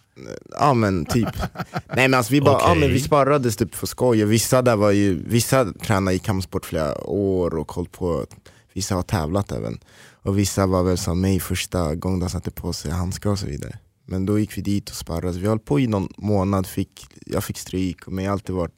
Ja 0.59 0.75
men 0.75 1.05
typ. 1.05 1.29
Nej 1.87 2.09
men 2.09 2.15
alltså 2.15 2.33
vi 2.33 2.41
bara, 2.41 2.57
okay. 2.57 2.69
ja, 2.69 2.75
men 2.75 2.89
vi 2.89 3.01
sparrades 3.01 3.57
typ 3.57 3.75
för 3.75 3.87
skoj 3.87 4.25
och 4.25 4.33
vissa 4.33 4.63
där 4.63 4.77
var 4.77 4.91
ju, 4.91 5.23
vissa 5.29 5.73
tränade 5.73 6.17
i 6.17 6.19
kampsport 6.19 6.67
flera 6.67 7.05
år 7.05 7.55
och 7.55 7.67
koll 7.67 7.89
på, 7.89 8.27
vissa 8.73 8.95
har 8.95 9.03
tävlat 9.03 9.53
även. 9.53 9.79
Och 10.13 10.39
vissa 10.39 10.67
var 10.67 10.83
väl 10.83 10.99
som 10.99 11.21
mig 11.21 11.41
första 11.41 11.95
gången 11.95 12.21
de 12.21 12.31
satte 12.31 12.51
på 12.51 12.73
sig 12.73 12.91
handskar 12.91 13.31
och 13.31 13.39
så 13.39 13.47
vidare. 13.47 13.79
Men 14.05 14.27
då 14.27 14.39
gick 14.39 14.59
vi 14.59 14.63
dit 14.63 14.91
och 14.91 14.97
sparrade. 14.97 15.39
Vi 15.39 15.47
höll 15.47 15.59
på 15.59 15.81
i 15.81 15.87
någon 15.87 16.09
månad, 16.17 16.67
fick, 16.67 17.07
jag 17.27 17.45
fick 17.45 17.59
stryk, 17.59 18.07
men 18.07 18.25
jag 18.25 18.31
har 18.31 18.33
alltid 18.33 18.55
varit 18.55 18.75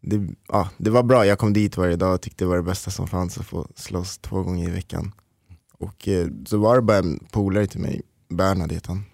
det, 0.00 0.28
ja, 0.48 0.68
det 0.76 0.90
var 0.90 1.02
bra, 1.02 1.26
jag 1.26 1.38
kom 1.38 1.52
dit 1.52 1.76
varje 1.76 1.96
dag 1.96 2.14
och 2.14 2.20
tyckte 2.20 2.44
det 2.44 2.48
var 2.48 2.56
det 2.56 2.62
bästa 2.62 2.90
som 2.90 3.08
fanns 3.08 3.38
att 3.38 3.46
få 3.46 3.66
slåss 3.74 4.18
två 4.18 4.42
gånger 4.42 4.68
i 4.68 4.72
veckan. 4.72 5.12
Och 5.78 6.08
eh, 6.08 6.28
så 6.46 6.58
var 6.58 6.76
det 6.76 6.82
bara 6.82 6.98
en 6.98 7.26
polare 7.30 7.66
till 7.66 7.80
mig, 7.80 8.02
Bernhard 8.28 8.72
heter 8.72 8.88
han. 8.88 9.04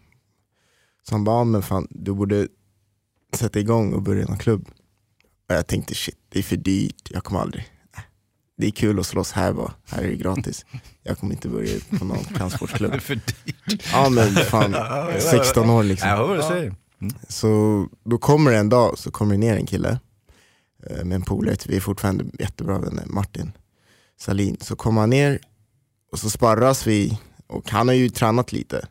Så 1.08 1.14
han 1.14 1.24
bara, 1.24 1.44
men 1.44 1.62
fan 1.62 1.86
du 1.90 2.14
borde 2.14 2.48
sätta 3.34 3.60
igång 3.60 3.92
och 3.92 4.02
börja 4.02 4.26
någon 4.26 4.38
klubb. 4.38 4.68
Och 5.48 5.54
jag 5.54 5.66
tänkte 5.66 5.94
shit, 5.94 6.18
det 6.28 6.38
är 6.38 6.42
för 6.42 6.56
dyrt, 6.56 7.10
jag 7.10 7.24
kommer 7.24 7.40
aldrig. 7.40 7.64
Nej, 7.96 8.04
Det 8.56 8.66
är 8.66 8.70
kul 8.70 8.98
att 9.00 9.06
slåss 9.06 9.32
här 9.32 9.52
bara, 9.52 9.72
här 9.86 10.02
är 10.02 10.08
det 10.08 10.16
gratis. 10.16 10.66
Jag 11.02 11.18
kommer 11.18 11.32
inte 11.32 11.48
börja 11.48 11.80
på 11.98 12.04
någon 12.04 12.24
kampsportsklubb. 12.36 12.90
Det 12.90 12.96
är 12.96 13.00
för 13.00 13.14
dyrt. 13.14 13.82
Ja 13.92 14.08
men 14.08 14.26
fan, 14.34 14.76
16 15.20 15.70
år 15.70 15.82
liksom. 15.82 16.08
Ja, 16.08 16.26
vad 16.26 16.38
du 16.38 16.42
säger. 16.42 16.74
Mm. 17.00 17.14
Så 17.28 17.86
då 18.04 18.18
kommer 18.18 18.50
det 18.50 18.56
en 18.58 18.68
dag, 18.68 18.98
så 18.98 19.10
kommer 19.10 19.34
det 19.34 19.38
ner 19.38 19.56
en 19.56 19.66
kille 19.66 19.98
eh, 20.86 21.04
med 21.04 21.14
en 21.14 21.22
polare, 21.22 21.56
vi 21.66 21.76
är 21.76 21.80
fortfarande 21.80 22.24
jättebra 22.38 22.78
vänner, 22.78 23.04
Martin 23.06 23.52
Salin. 24.20 24.56
Så 24.60 24.76
kommer 24.76 25.00
han 25.00 25.10
ner 25.10 25.38
och 26.12 26.18
så 26.18 26.30
sparras 26.30 26.86
vi, 26.86 27.18
och 27.46 27.70
han 27.70 27.88
har 27.88 27.94
ju 27.94 28.08
tränat 28.08 28.52
lite. 28.52 28.86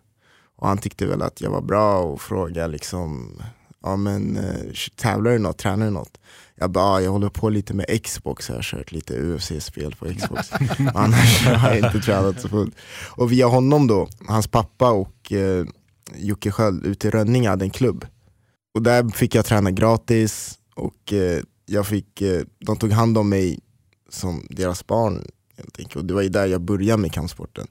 Och 0.56 0.68
han 0.68 0.78
tyckte 0.78 1.06
väl 1.06 1.22
att 1.22 1.42
jag 1.42 1.50
var 1.52 1.62
bra 1.62 2.00
och 2.00 2.22
frågade 2.22 2.68
liksom, 2.68 3.42
ja 3.84 3.96
men 3.96 4.38
eh, 4.38 4.74
tävlar 4.96 5.32
du 5.32 5.40
något, 5.40 5.58
tränar 5.58 5.86
du 5.86 5.92
något? 5.92 6.18
Jag 6.56 6.72
bara, 6.72 7.00
"Ja, 7.00 7.02
jag 7.02 7.12
håller 7.12 7.30
på 7.30 7.50
lite 7.50 7.74
med 7.74 8.04
Xbox, 8.04 8.50
jag 8.50 8.56
har 8.56 8.64
kört 8.64 8.92
lite 8.92 9.22
UFC-spel 9.22 9.96
på 9.96 10.06
Xbox. 10.14 10.52
Annars 10.94 11.46
har 11.46 11.70
jag 11.76 11.78
inte 11.78 12.00
tränat 12.00 12.42
så 12.42 12.50
fullt. 12.50 12.76
Och 13.10 13.32
via 13.32 13.48
honom 13.48 13.88
då, 13.88 14.08
hans 14.28 14.48
pappa 14.48 14.92
och 14.92 15.32
eh, 15.32 15.66
Jocke 16.16 16.52
Sköld 16.52 16.86
ute 16.86 17.08
i 17.08 17.12
Rönninge 17.12 17.50
hade 17.50 17.66
en 17.66 17.70
klubb. 17.72 18.06
Och 18.76 18.82
där 18.82 19.10
fick 19.10 19.36
jag 19.36 19.46
träna 19.46 19.72
gratis 19.72 20.60
och 20.76 21.14
eh, 21.14 21.42
jag 21.66 21.88
fick, 21.88 22.22
eh, 22.22 22.42
de 22.66 22.78
tog 22.78 22.92
hand 22.92 23.18
om 23.18 23.30
mig 23.30 23.60
som 24.10 24.48
deras 24.50 24.88
barn. 24.88 25.26
Helt 25.62 25.80
enkelt. 25.80 25.96
Och 25.96 26.06
det 26.06 26.14
var 26.14 26.22
ju 26.22 26.30
där 26.30 26.46
jag 26.46 26.62
började 26.62 27.02
med 27.02 27.14
kampsporten. 27.14 27.68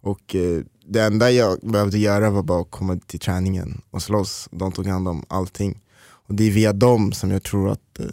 Och 0.00 0.34
eh, 0.34 0.62
det 0.86 1.00
enda 1.00 1.30
jag 1.30 1.58
behövde 1.62 1.98
göra 1.98 2.30
var 2.30 2.42
bara 2.42 2.60
att 2.60 2.70
komma 2.70 2.98
till 3.06 3.20
träningen 3.20 3.80
och 3.90 4.02
slåss. 4.02 4.48
De 4.50 4.72
tog 4.72 4.86
hand 4.86 5.08
om 5.08 5.24
allting. 5.28 5.80
Och 6.26 6.34
det 6.34 6.44
är 6.44 6.50
via 6.50 6.72
dem 6.72 7.12
som 7.12 7.30
jag 7.30 7.42
tror 7.42 7.70
att 7.70 7.98
eh, 7.98 8.06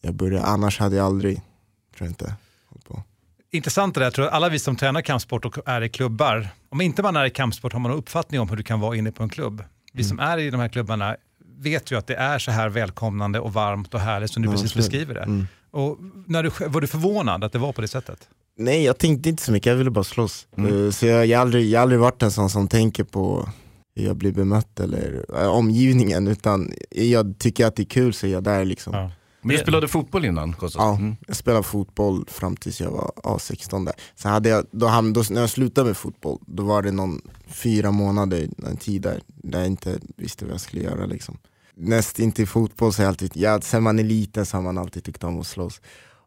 jag 0.00 0.14
började, 0.14 0.46
annars 0.46 0.78
hade 0.78 0.96
jag 0.96 1.06
aldrig, 1.06 1.36
tror 1.96 2.06
jag 2.06 2.08
inte. 2.08 2.34
hållit 2.68 2.84
på. 2.84 3.02
Intressant 3.50 3.94
det 3.94 4.00
där, 4.00 4.06
jag 4.06 4.14
tror 4.14 4.26
att 4.26 4.32
alla 4.32 4.48
vi 4.48 4.58
som 4.58 4.76
tränar 4.76 5.00
kampsport 5.00 5.44
och 5.44 5.58
är 5.66 5.82
i 5.82 5.88
klubbar, 5.88 6.48
om 6.68 6.80
inte 6.80 7.02
man 7.02 7.16
är 7.16 7.24
i 7.24 7.30
kampsport 7.30 7.72
har 7.72 7.80
man 7.80 7.92
en 7.92 7.98
uppfattning 7.98 8.40
om 8.40 8.48
hur 8.48 8.56
det 8.56 8.62
kan 8.62 8.80
vara 8.80 8.96
inne 8.96 9.12
på 9.12 9.22
en 9.22 9.28
klubb. 9.28 9.64
Vi 9.92 10.04
som 10.04 10.18
är 10.18 10.38
i 10.38 10.50
de 10.50 10.60
här 10.60 10.68
klubbarna 10.68 11.16
vet 11.58 11.90
ju 11.92 11.98
att 11.98 12.06
det 12.06 12.14
är 12.14 12.38
så 12.38 12.50
här 12.50 12.68
välkomnande 12.68 13.40
och 13.40 13.52
varmt 13.52 13.94
och 13.94 14.00
härligt 14.00 14.30
som 14.30 14.42
du 14.42 14.48
Ja, 14.48 14.52
precis 14.52 14.74
beskriver 14.74 15.14
det. 15.14 15.22
Mm. 15.22 15.46
Och 15.70 15.98
när 16.26 16.42
du, 16.42 16.50
var 16.66 16.80
du 16.80 16.86
förvånad 16.86 17.44
att 17.44 17.52
det 17.52 17.58
var 17.58 17.72
på 17.72 17.80
det 17.80 17.88
sättet? 17.88 18.28
Nej 18.58 18.82
jag 18.84 18.98
tänkte 18.98 19.28
inte 19.28 19.42
så 19.42 19.52
mycket, 19.52 19.66
jag 19.70 19.76
ville 19.76 19.90
bara 19.90 20.04
slåss. 20.04 20.46
Eh, 20.56 20.90
Så 20.90 21.06
jag, 21.06 21.26
jag, 21.26 21.38
har 21.38 21.42
aldrig, 21.42 21.66
jag 21.70 21.78
har 21.78 21.82
aldrig 21.82 22.00
varit 22.00 22.22
en 22.22 22.30
sån 22.30 22.50
som 22.50 22.68
tänker 22.68 23.04
på 23.04 23.48
hur 23.96 24.04
jag 24.04 24.16
blir 24.16 24.32
bemött 24.32 24.80
eller 24.80 25.24
eh, 25.34 25.46
omgivningen, 25.48 26.26
utan 26.28 26.72
jag 26.90 27.38
tycker 27.38 27.66
att 27.66 27.76
det 27.76 27.82
är 27.82 27.84
kul 27.84 28.14
så 28.14 28.26
är 28.26 28.30
jag 28.30 28.42
där 28.44 28.64
liksom. 28.64 29.10
Men 29.42 29.56
du 29.56 29.62
spelade 29.62 29.88
fotboll 29.88 30.24
innan 30.24 30.52
Kostas? 30.52 30.78
Ja, 30.80 30.96
Mm. 30.96 31.16
jag 31.26 31.36
spelade 31.36 31.62
fotboll 31.62 32.24
fram 32.28 32.56
tills 32.56 32.80
jag 32.80 32.90
var 32.90 33.12
ja, 33.24 33.38
16 33.38 33.84
där. 33.84 33.94
Så 34.14 34.28
hade 34.28 34.48
jag, 34.48 34.64
då, 34.70 34.86
ham- 34.86 35.12
då, 35.12 35.22
när 35.30 35.40
jag 35.40 35.50
slutade 35.50 35.86
med 35.86 35.96
fotboll, 35.96 36.38
då 36.46 36.62
var 36.62 36.82
det 36.82 36.92
någon 36.92 37.20
fyra 37.48 37.90
månader, 37.90 38.48
en 38.66 38.76
tid 38.76 39.02
där, 39.02 39.20
där 39.26 39.58
jag 39.58 39.66
inte 39.66 39.98
visste 40.16 40.44
vad 40.44 40.54
jag 40.54 40.60
skulle 40.60 40.82
göra 40.82 41.06
liksom. 41.06 41.38
Näst 41.76 42.18
inte 42.18 42.42
i 42.42 42.46
fotboll 42.46 42.92
så 42.92 42.98
har 43.00 43.04
jag 43.04 43.10
alltid, 43.10 43.30
ja, 43.34 43.60
sen 43.60 43.82
man 43.82 43.98
är 43.98 44.04
liten 44.04 44.46
så 44.46 44.56
har 44.56 44.62
man 44.62 44.78
alltid 44.78 45.04
tyckt 45.04 45.24
om 45.24 45.40
att 45.40 45.46
slåss. 45.46 45.80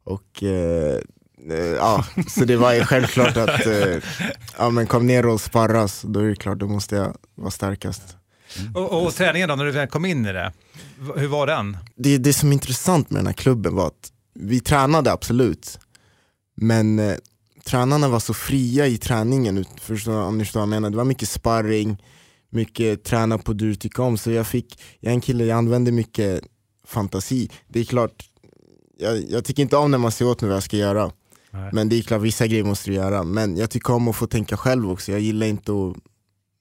Och 0.04 0.44
eh, 0.44 1.00
ja, 1.78 2.06
så 2.28 2.46
det 2.46 2.56
var 2.56 2.74
ju 2.74 2.84
självklart 2.84 3.38
att, 3.38 3.66
eh, 3.66 3.98
ja 4.58 4.70
men 4.70 4.88
kom 4.88 5.08
ner 5.08 5.26
och 5.26 5.42
sparras, 5.42 6.02
då 6.02 6.20
är 6.20 6.24
det 6.24 6.36
klart, 6.36 6.60
då 6.60 6.68
måste 6.68 6.96
jag 6.96 7.16
vara 7.36 7.52
starkast. 7.52 8.02
Och, 8.76 9.06
och 9.06 9.14
träningen 9.14 9.50
då, 9.50 9.56
när 9.56 9.66
du 9.66 9.72
väl 9.72 9.88
kom 9.88 10.06
in 10.06 10.26
i 10.26 10.34
det, 10.34 10.54
hur 11.16 11.28
var 11.28 11.48
den? 11.48 11.78
det, 11.96 12.18
det 12.18 12.34
som 12.34 12.50
är 12.50 12.54
intressant 12.54 13.10
med 13.10 13.20
den 13.20 13.28
här 13.28 13.34
klubben 13.34 13.76
var 13.76 13.88
att 13.88 14.12
vi 14.34 14.60
tränade 14.60 15.12
absolut, 15.12 15.80
men 16.56 17.00
eh, 17.00 17.16
tränarna 17.66 18.10
var 18.10 18.20
så 18.20 18.34
fria 18.34 18.88
i 18.88 18.98
träningen, 18.98 19.66
förstår, 19.82 20.22
om 20.22 20.38
ni 20.38 20.46
förstår 20.46 20.60
vad 20.60 20.68
jag 20.68 20.70
menar. 20.70 20.90
Det 20.90 20.98
var 20.98 21.06
mycket 21.06 21.30
sparring, 21.30 22.04
mycket 22.50 23.04
träna 23.04 23.38
på 23.38 23.54
det 23.54 23.66
du 23.66 23.76
tycker 23.76 24.04
om. 24.04 24.18
Så 24.18 24.32
jag 24.32 24.48
fick, 24.48 24.82
jag 25.00 25.12
är 25.12 25.16
en 25.16 25.22
kille, 25.22 25.46
jag 25.46 25.58
använder 25.58 25.92
mycket 25.92 26.42
fantasi. 26.88 27.52
Det 27.68 27.80
är 27.80 27.84
klart, 27.84 28.30
jag, 28.98 29.24
jag 29.30 29.46
tycker 29.46 29.64
inte 29.64 29.78
om 29.78 29.92
när 29.92 29.98
man 29.98 30.12
säger 30.12 30.32
åt 30.32 30.42
mig 30.42 30.50
vad 30.50 30.56
jag 30.56 30.64
ska 30.64 30.78
göra. 30.78 31.12
Nej. 31.52 31.70
Men 31.74 31.90
det 31.90 31.96
är 31.96 32.02
klart, 32.02 32.22
vissa 32.22 32.48
grejer 32.48 32.64
måste 32.64 32.90
du 32.90 32.96
göra. 32.96 33.24
Men 33.24 33.58
jag 33.58 33.70
tycker 33.70 33.94
om 33.94 34.08
att 34.08 34.16
få 34.16 34.28
tänka 34.28 34.58
själv 34.58 34.92
också. 34.92 35.12
Jag 35.12 35.22
gillar 35.22 35.48
inte 35.48 35.72
att, 35.72 35.98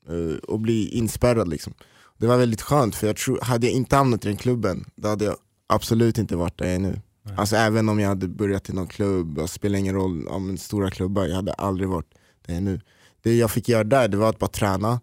eh, 0.09 0.55
att 0.55 0.61
bli 0.61 0.89
inspärrad 0.89 1.49
liksom. 1.49 1.75
Det 2.19 2.27
var 2.27 2.39
väldigt 2.39 2.63
skönt, 2.63 2.95
för 2.95 3.07
jag 3.07 3.17
tror, 3.17 3.41
hade 3.41 3.67
jag 3.67 3.75
inte 3.75 3.97
hamnat 3.97 4.25
i 4.25 4.29
den 4.29 4.37
klubben, 4.37 4.85
då 4.97 5.09
hade 5.09 5.25
jag 5.25 5.37
absolut 5.67 6.19
inte 6.19 6.37
varit 6.37 6.59
där 6.59 6.67
jag 6.67 6.75
är 6.75 6.79
nu. 6.79 7.01
Alltså 7.37 7.57
även 7.57 7.89
om 7.89 8.01
jag 8.01 8.09
hade 8.09 8.29
börjat 8.29 8.69
i 8.69 8.73
någon 8.73 8.87
klubb, 8.87 9.39
och 9.39 9.51
spelar 9.51 9.79
ingen 9.79 9.95
roll 9.95 10.27
om 10.29 10.51
en 10.51 10.59
stora 10.59 10.91
klubbar, 10.91 11.27
jag 11.27 11.37
hade 11.37 11.53
aldrig 11.53 11.89
varit 11.89 12.11
där 12.47 12.55
jag 12.55 12.57
är 12.57 12.61
nu. 12.61 12.81
Det 13.23 13.37
jag 13.37 13.51
fick 13.51 13.69
göra 13.69 13.85
där, 13.85 14.09
det 14.09 14.17
var 14.17 14.29
att 14.29 14.39
bara 14.39 14.51
träna, 14.51 15.01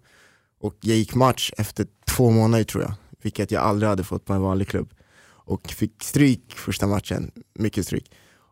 och 0.59 0.75
jag 0.81 0.97
gick 0.97 1.15
match 1.15 1.51
efter 1.57 1.87
två 2.05 2.31
månader 2.31 2.63
tror 2.63 2.83
jag, 2.83 2.93
vilket 3.21 3.51
jag 3.51 3.63
aldrig 3.63 3.89
hade 3.89 4.03
fått 4.03 4.25
på 4.25 4.33
en 4.33 4.41
vanlig 4.41 4.67
klubb. 4.67 4.93
Och 5.29 5.67
fick 5.67 6.03
stryk 6.03 6.53
första 6.55 6.87
matchen, 6.87 7.31
mycket 7.53 7.85
stryk. 7.85 8.11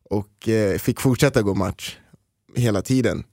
Och 0.09 0.49
eh, 0.49 0.77
fick 0.77 0.99
fortsätta 0.99 1.41
gå 1.41 1.53
match 1.53 1.97
hela 2.55 2.81
tiden. 2.81 3.23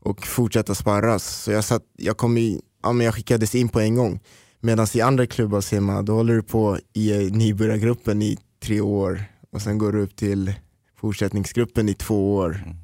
Och 0.00 0.26
fortsätta 0.26 0.74
sparras. 0.74 1.42
Så 1.42 1.52
jag, 1.52 1.64
satt, 1.64 1.82
jag, 1.96 2.16
kom 2.16 2.38
i, 2.38 2.60
ja, 2.82 2.92
men 2.92 3.04
jag 3.06 3.14
skickades 3.14 3.54
in 3.54 3.68
på 3.68 3.80
en 3.80 3.94
gång. 3.94 4.20
Medan 4.60 4.86
i 4.94 5.00
andra 5.00 5.26
klubbar 5.26 5.60
ser 5.60 5.80
man, 5.80 6.04
då 6.04 6.14
håller 6.14 6.34
du 6.34 6.42
på 6.42 6.78
i 6.92 7.12
eh, 7.12 7.32
nybörjargruppen 7.32 8.22
i 8.22 8.38
tre 8.62 8.80
år 8.80 9.24
och 9.52 9.62
sen 9.62 9.78
går 9.78 9.92
du 9.92 10.02
upp 10.02 10.16
till 10.16 10.54
fortsättningsgruppen 11.00 11.88
i 11.88 11.94
två 11.94 12.34
år. 12.34 12.74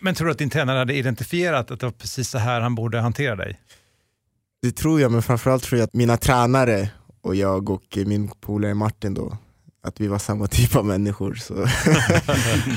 Men 0.00 0.14
tror 0.14 0.26
du 0.26 0.32
att 0.32 0.38
din 0.38 0.50
tränare 0.50 0.78
hade 0.78 0.94
identifierat 0.94 1.70
att 1.70 1.80
det 1.80 1.86
var 1.86 1.92
precis 1.92 2.28
så 2.28 2.38
här 2.38 2.60
han 2.60 2.74
borde 2.74 3.00
hantera 3.00 3.36
dig? 3.36 3.60
Det 4.62 4.72
tror 4.72 5.00
jag, 5.00 5.12
men 5.12 5.22
framförallt 5.22 5.62
tror 5.62 5.78
jag 5.78 5.86
att 5.86 5.94
mina 5.94 6.16
tränare 6.16 6.90
och 7.20 7.34
jag 7.34 7.70
och 7.70 7.98
min 8.06 8.28
polare 8.28 8.74
Martin 8.74 9.14
då, 9.14 9.36
att 9.82 10.00
vi 10.00 10.06
var 10.06 10.18
samma 10.18 10.46
typ 10.46 10.76
av 10.76 10.84
människor. 10.86 11.34
Så 11.34 11.54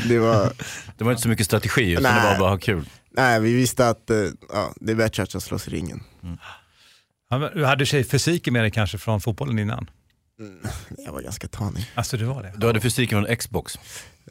det, 0.08 0.20
var, 0.20 0.54
Det 0.98 1.04
var 1.04 1.12
inte 1.12 1.22
så 1.24 1.30
mycket 1.30 1.46
strategi, 1.46 1.92
utan 1.92 2.04
det 2.04 2.10
Nej. 2.12 2.32
var 2.34 2.40
bara 2.40 2.50
ha 2.50 2.58
kul. 2.58 2.90
nej, 3.12 3.40
vi 3.42 3.54
visste 3.54 3.90
att 3.90 4.10
eh, 4.10 4.18
ja, 4.54 4.74
det 4.76 4.92
är 4.92 4.96
bättre 4.96 5.24
att 5.24 5.34
jag 5.34 5.44
slåss 5.44 5.68
i 5.68 5.72
ringen. 5.72 6.04
Ja, 7.30 7.38
men 7.38 7.52
Du 7.56 7.66
hade 7.66 7.86
tjejfysiken 7.86 8.54
med 8.54 8.64
dig 8.64 8.72
kanske 8.72 8.98
från 8.98 9.22
fotbollen 9.22 9.60
innan? 9.60 9.90
Jag 11.06 11.12
var 11.12 11.22
ganska 11.22 11.48
tanig. 11.48 11.92
Alltså 11.96 12.18
du 12.18 12.26
var 12.26 12.44
det? 12.44 12.54
Du 12.58 12.68
hade 12.68 12.80
fysiken 12.82 13.26
från 13.26 13.36
Xbox. 13.36 13.76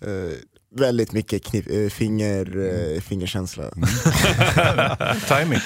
Eh, 0.01 0.09
väldigt 0.77 1.13
mycket 1.13 1.45
knip, 1.45 1.67
eh, 1.71 1.89
finger, 1.89 3.01
fingerkänsla. 3.01 3.65
Timing. 5.29 5.61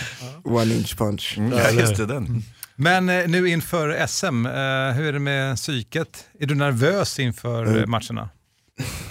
One 0.48 0.74
inch 0.74 0.96
punch. 0.98 1.38
Ja, 1.52 1.70
just 1.70 1.96
det, 1.96 2.06
den. 2.06 2.42
Men 2.76 3.08
eh, 3.08 3.28
nu 3.28 3.48
inför 3.48 4.06
SM, 4.06 4.46
eh, 4.46 4.52
hur 4.96 5.08
är 5.08 5.12
det 5.12 5.18
med 5.18 5.56
psyket? 5.56 6.24
Är 6.38 6.46
du 6.46 6.54
nervös 6.54 7.18
inför 7.18 7.66
Mm. 7.66 7.90
matcherna? 7.90 8.28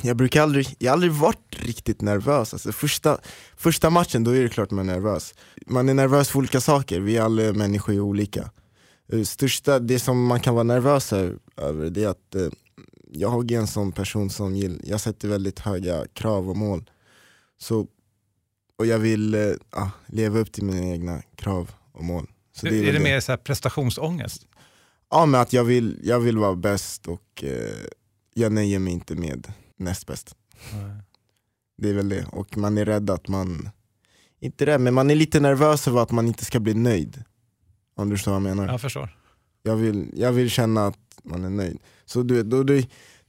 Jag 0.02 0.18
brukar 0.18 0.42
aldrig, 0.44 0.76
jag 0.80 0.92
har 0.92 0.94
aldrig 0.94 1.12
varit 1.12 1.56
riktigt 1.60 2.02
nervös. 2.02 2.54
Alltså 2.54 2.72
första, 2.72 3.18
första 3.58 3.90
matchen, 3.90 4.24
då 4.24 4.32
är 4.36 4.44
det 4.44 4.50
klart 4.50 4.72
man 4.72 4.90
är 4.90 4.94
nervös. 4.94 5.34
Man 5.68 5.90
är 5.90 5.94
nervös 5.94 6.30
för 6.30 6.40
olika 6.40 6.62
saker, 6.62 7.00
vi 7.00 7.18
alla 7.18 7.54
människor 7.54 7.94
är 7.96 8.00
olika. 8.00 8.50
Största, 9.26 9.80
det 9.80 10.00
som 10.00 10.26
man 10.26 10.40
kan 10.40 10.54
vara 10.54 10.64
nervös 10.64 11.14
över, 11.58 11.90
det 11.90 12.04
är 12.04 12.08
att 12.08 12.36
eh, 12.36 12.48
jag 13.12 13.52
är 13.52 13.58
en 13.58 13.68
sån 13.68 13.92
person 13.92 14.30
som 14.30 14.56
gill, 14.56 14.82
jag 14.84 15.02
sätter 15.02 15.28
väldigt 15.28 15.60
höga 15.60 16.06
krav 16.14 16.50
och 16.50 16.58
mål. 16.58 16.90
Så, 17.60 17.88
och 18.78 18.86
jag 18.86 19.00
vill 19.00 19.56
ja, 19.72 19.92
leva 20.08 20.40
upp 20.40 20.52
till 20.52 20.64
mina 20.64 20.86
egna 20.86 21.22
krav 21.36 21.72
och 21.92 22.04
mål. 22.04 22.30
Så 22.52 22.68
är 22.68 22.72
väl 22.72 22.94
det, 22.94 23.00
mer 23.00 23.20
så 23.20 23.32
här 23.32 23.38
prestationsångest? 23.38 24.48
Ja 25.10 25.26
men 25.26 25.42
att 25.42 25.54
jag 25.54 25.64
vill, 25.64 26.00
jag 26.04 26.20
vill 26.20 26.38
vara 26.38 26.56
bäst 26.56 27.08
och 27.08 27.44
eh, 27.44 27.76
jag 28.34 28.52
nöjer 28.52 28.80
mig 28.80 28.94
inte 28.94 29.16
med 29.16 29.54
näst 29.78 30.08
bäst. 30.08 30.36
Det 31.78 31.90
är 31.90 31.94
väl 31.94 32.10
det. 32.10 32.26
Och 32.32 32.58
man 32.58 32.78
är 32.78 32.86
rädd 32.86 33.10
att 33.10 33.28
man, 33.28 33.70
inte 34.40 34.66
rädd, 34.66 34.82
men 34.82 34.94
man 34.94 35.12
är 35.12 35.16
lite 35.16 35.40
nervös 35.40 35.88
över 35.88 36.02
att 36.02 36.12
man 36.12 36.28
inte 36.28 36.46
ska 36.46 36.60
bli 36.60 36.74
nöjd. 36.74 37.24
Om 37.96 38.10
du 38.10 38.16
förstår 38.16 38.32
vad 38.32 38.42
jag 38.42 38.56
menar. 38.56 38.72
Jag 38.72 38.82
förstår. 38.82 39.18
Jag 39.64 39.76
vill, 39.76 40.12
jag 40.16 40.32
vill 40.32 40.50
känna 40.50 40.88
att 40.88 41.20
man 41.24 41.46
är 41.46 41.50
nöjd. 41.50 41.80
Så 42.06 42.24
du 42.24 42.44
då, 42.44 42.64
då, 42.64 42.74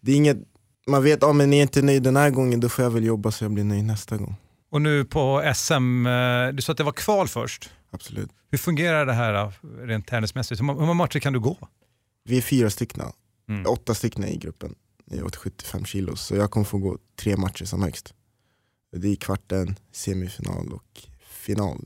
det 0.00 0.12
är 0.12 0.16
inget, 0.16 0.38
man 0.86 1.02
vet, 1.02 1.22
om 1.22 1.36
men 1.36 1.52
är 1.52 1.56
jag 1.58 1.64
inte 1.64 1.82
nöjd 1.82 2.02
den 2.02 2.16
här 2.16 2.30
gången, 2.30 2.60
då 2.60 2.68
får 2.68 2.84
jag 2.84 2.90
väl 2.90 3.04
jobba 3.04 3.30
så 3.30 3.44
jag 3.44 3.52
blir 3.52 3.64
nöjd 3.64 3.84
nästa 3.84 4.16
gång. 4.16 4.36
Och 4.70 4.82
nu 4.82 5.04
på 5.04 5.52
SM, 5.54 6.06
eh, 6.06 6.48
du 6.48 6.62
sa 6.62 6.72
att 6.72 6.78
det 6.78 6.84
var 6.84 6.92
kval 6.92 7.28
först. 7.28 7.70
Absolut. 7.90 8.30
Hur 8.50 8.58
fungerar 8.58 9.06
det 9.06 9.12
här 9.12 9.32
då, 9.32 9.52
rent 9.86 10.06
tennismässigt? 10.06 10.60
Hur 10.60 10.64
må- 10.64 10.72
hur 10.74 10.80
många 10.80 10.94
matcher 10.94 11.18
kan 11.18 11.32
du 11.32 11.40
gå? 11.40 11.68
Vi 12.24 12.36
är 12.38 12.42
fyra 12.42 12.70
stycken, 12.70 13.02
Mm. 13.48 13.66
åtta 13.66 13.94
stycken 13.94 14.24
i 14.24 14.36
gruppen. 14.36 14.74
Jag 15.04 15.26
åt 15.26 15.36
75 15.36 15.84
kilo, 15.84 16.16
så 16.16 16.36
jag 16.36 16.50
kommer 16.50 16.64
få 16.64 16.78
gå 16.78 16.98
tre 17.16 17.36
matcher 17.36 17.64
som 17.64 17.82
högst. 17.82 18.14
Det 18.96 19.08
är 19.08 19.16
kvarten, 19.16 19.76
semifinal 19.92 20.72
och 20.72 21.00
final. 21.28 21.84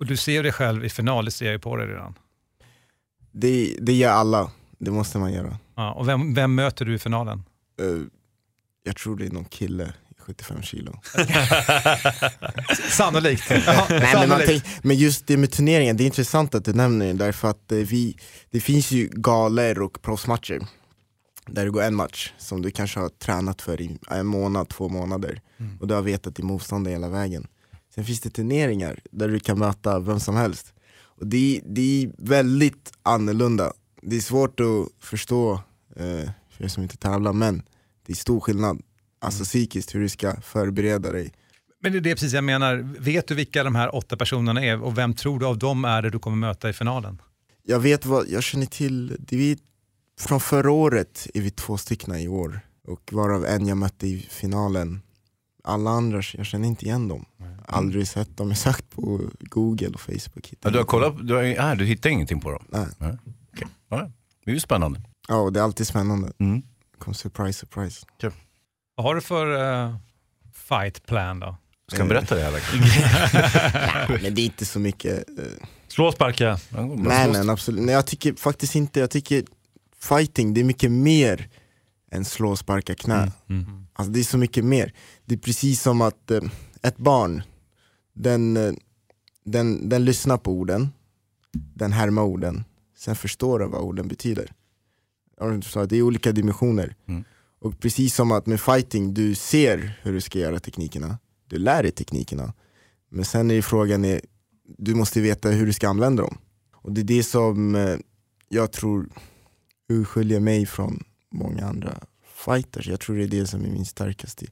Och 0.00 0.06
du 0.06 0.16
ser 0.16 0.42
dig 0.42 0.52
själv 0.52 0.84
i 0.84 0.88
final, 0.88 1.24
det 1.24 1.30
ser 1.30 1.46
jag 1.46 1.52
ju 1.52 1.58
på 1.58 1.76
dig 1.76 1.86
redan. 1.86 2.14
Det, 3.32 3.76
det 3.80 3.92
gör 3.92 4.10
alla, 4.10 4.50
det 4.78 4.90
måste 4.90 5.18
man 5.18 5.32
göra. 5.32 5.58
Ja, 5.74 5.92
och 5.92 6.08
vem, 6.08 6.34
vem 6.34 6.54
möter 6.54 6.84
du 6.84 6.94
i 6.94 6.98
finalen? 6.98 7.42
Eh, 7.80 7.86
jag 8.82 8.96
tror 8.96 9.16
det 9.16 9.26
är 9.26 9.30
någon 9.30 9.44
kille 9.44 9.94
75 10.26 10.62
kilo. 10.62 11.00
Sannolikt. 12.90 13.44
Ja, 13.50 13.86
Nej, 13.90 14.00
men, 14.00 14.12
sannolikt. 14.12 14.46
tänk, 14.48 14.84
men 14.84 14.96
just 14.96 15.26
det 15.26 15.36
med 15.36 15.50
turneringen, 15.52 15.96
det 15.96 16.04
är 16.04 16.06
intressant 16.06 16.54
att 16.54 16.64
du 16.64 16.72
nämner 16.72 17.06
det 17.06 17.12
därför 17.12 17.48
att 17.50 17.72
eh, 17.72 17.78
vi, 17.78 18.16
det 18.50 18.60
finns 18.60 18.90
ju 18.90 19.08
galer 19.12 19.82
och 19.82 20.02
proffsmatcher 20.02 20.60
där 21.46 21.64
det 21.64 21.70
går 21.70 21.82
en 21.82 21.94
match 21.94 22.32
som 22.38 22.62
du 22.62 22.70
kanske 22.70 23.00
har 23.00 23.08
tränat 23.08 23.62
för 23.62 23.80
i 23.80 23.98
en 24.10 24.26
månad, 24.26 24.68
två 24.68 24.88
månader 24.88 25.40
Mm. 25.58 25.78
och 25.80 25.86
du 25.86 25.94
har 25.94 26.02
vetat 26.02 26.34
din 26.36 26.46
motståndare 26.46 26.92
hela 26.92 27.08
vägen. 27.08 27.46
Sen 27.94 28.04
finns 28.04 28.20
det 28.20 28.30
turneringar 28.30 28.98
där 29.10 29.28
du 29.28 29.40
kan 29.40 29.58
möta 29.58 29.98
vem 29.98 30.20
som 30.20 30.36
helst. 30.36 30.72
Och 30.98 31.26
det, 31.26 31.60
det 31.66 32.02
är 32.02 32.10
väldigt 32.18 32.92
annorlunda. 33.02 33.72
Det 34.02 34.16
är 34.16 34.20
svårt 34.20 34.60
att 34.60 35.04
förstå 35.06 35.52
eh, 35.96 36.30
för 36.50 36.64
er 36.64 36.68
som 36.68 36.82
inte 36.82 36.96
tävlar 36.96 37.32
men 37.32 37.62
det 38.06 38.12
är 38.12 38.16
stor 38.16 38.40
skillnad. 38.40 38.82
Alltså 39.26 39.44
psykiskt 39.44 39.94
hur 39.94 40.00
du 40.00 40.08
ska 40.08 40.40
förbereda 40.40 41.12
dig. 41.12 41.32
Men 41.82 41.92
det 41.92 41.98
är 41.98 42.00
det 42.00 42.14
precis 42.14 42.32
jag 42.32 42.44
menar. 42.44 42.94
Vet 42.98 43.28
du 43.28 43.34
vilka 43.34 43.64
de 43.64 43.74
här 43.74 43.94
åtta 43.94 44.16
personerna 44.16 44.64
är 44.64 44.82
och 44.82 44.98
vem 44.98 45.14
tror 45.14 45.38
du 45.38 45.46
av 45.46 45.58
dem 45.58 45.84
är 45.84 46.02
det 46.02 46.10
du 46.10 46.18
kommer 46.18 46.36
möta 46.36 46.70
i 46.70 46.72
finalen? 46.72 47.22
Jag 47.62 47.80
vet 47.80 48.06
vad, 48.06 48.28
jag 48.28 48.42
känner 48.42 48.66
till, 48.66 49.16
det 49.18 49.36
vi, 49.36 49.58
från 50.20 50.40
förra 50.40 50.70
året 50.70 51.26
är 51.34 51.40
vi 51.40 51.50
två 51.50 51.76
stycken 51.76 52.14
i 52.14 52.28
år 52.28 52.60
och 52.88 53.12
varav 53.12 53.44
en 53.44 53.66
jag 53.66 53.76
mötte 53.76 54.06
i 54.06 54.26
finalen. 54.30 55.02
Alla 55.64 55.90
andra, 55.90 56.22
jag 56.32 56.46
känner 56.46 56.68
inte 56.68 56.84
igen 56.84 57.08
dem. 57.08 57.24
Aldrig 57.66 58.08
sett 58.08 58.36
dem, 58.36 58.48
jag 58.48 58.58
sökt 58.58 58.90
på 58.90 59.20
google 59.38 59.88
och 59.88 60.00
facebook. 60.00 60.54
Ja, 60.60 60.70
du 60.70 60.78
har 60.78 60.84
kollat, 60.84 61.26
du, 61.26 61.34
har, 61.34 61.42
äh, 61.42 61.76
du 61.76 61.84
hittar 61.84 62.10
ingenting 62.10 62.40
på 62.40 62.50
dem? 62.50 62.64
Nej. 62.68 62.86
Nej. 62.98 63.18
Okej. 63.52 63.68
Ja, 63.88 64.10
det 64.44 64.50
är 64.50 64.54
ju 64.54 64.60
spännande. 64.60 65.00
Ja, 65.28 65.50
det 65.50 65.60
är 65.60 65.64
alltid 65.64 65.86
spännande. 65.86 66.32
Mm. 66.38 66.62
Kom 66.98 67.14
surprise, 67.14 67.58
surprise. 67.58 68.06
Vad 68.96 69.06
har 69.06 69.14
du 69.14 69.20
för 69.20 69.46
uh, 69.86 69.96
fight 70.52 71.06
plan 71.06 71.40
då? 71.40 71.56
Ska 71.88 71.98
han 71.98 72.08
berätta 72.08 72.34
det 72.34 72.40
här 72.42 72.50
verkligen? 72.50 72.84
Nej, 74.08 74.22
men 74.22 74.34
det 74.34 74.40
är 74.40 74.44
inte 74.44 74.64
så 74.64 74.78
mycket. 74.78 75.28
eh, 75.38 75.44
Slå 75.88 76.06
och 76.06 76.14
sparka. 76.14 76.58
Nej 76.96 77.28
men 77.32 77.50
absolut, 77.50 77.84
nej, 77.84 77.94
jag 77.94 78.06
tycker 78.06 78.34
faktiskt 78.34 78.74
inte, 78.74 79.00
jag 79.00 79.10
tycker 79.10 79.44
fighting 80.00 80.54
det 80.54 80.60
är 80.60 80.64
mycket 80.64 80.90
mer 80.92 81.48
än 82.12 82.24
slå 82.24 82.50
och 82.50 82.58
sparka 82.58 82.94
knä. 82.94 83.32
Mm. 83.48 83.86
Alltså 83.92 84.12
det 84.12 84.20
är 84.20 84.24
så 84.24 84.38
mycket 84.38 84.64
mer. 84.64 84.92
Det 85.24 85.34
är 85.34 85.38
precis 85.38 85.82
som 85.82 86.00
att 86.00 86.30
eh, 86.30 86.40
ett 86.82 86.96
barn, 86.96 87.42
den, 88.14 88.56
eh, 88.56 88.72
den, 89.44 89.88
den 89.88 90.04
lyssnar 90.04 90.36
på 90.36 90.52
orden, 90.52 90.88
den 91.52 91.92
härmar 91.92 92.22
orden, 92.22 92.64
sen 92.98 93.16
förstår 93.16 93.58
den 93.58 93.70
vad 93.70 93.80
orden 93.80 94.08
betyder. 94.08 94.52
Det 95.88 95.96
är 95.96 96.02
olika 96.02 96.32
dimensioner. 96.32 96.94
Mm. 97.08 97.24
Och 97.66 97.80
precis 97.80 98.14
som 98.14 98.32
att 98.32 98.46
med 98.46 98.60
fighting, 98.60 99.14
du 99.14 99.34
ser 99.34 99.98
hur 100.02 100.12
du 100.12 100.20
ska 100.20 100.38
göra 100.38 100.58
teknikerna, 100.58 101.18
du 101.48 101.58
lär 101.58 101.82
dig 101.82 101.92
teknikerna. 101.92 102.52
Men 103.10 103.24
sen 103.24 103.50
är 103.50 103.62
frågan, 103.62 104.04
är, 104.04 104.20
du 104.78 104.94
måste 104.94 105.20
veta 105.20 105.48
hur 105.48 105.66
du 105.66 105.72
ska 105.72 105.88
använda 105.88 106.22
dem. 106.22 106.38
Och 106.72 106.92
det 106.92 107.00
är 107.00 107.04
det 107.04 107.22
som 107.22 107.74
eh, 107.74 107.96
jag 108.48 108.72
tror 108.72 109.08
urskiljer 109.88 110.40
mig 110.40 110.66
från 110.66 111.04
många 111.32 111.66
andra 111.66 111.98
fighters. 112.44 112.86
Jag 112.86 113.00
tror 113.00 113.16
det 113.16 113.24
är 113.24 113.28
det 113.28 113.46
som 113.46 113.64
är 113.64 113.68
min 113.68 113.86
starkaste 113.86 114.46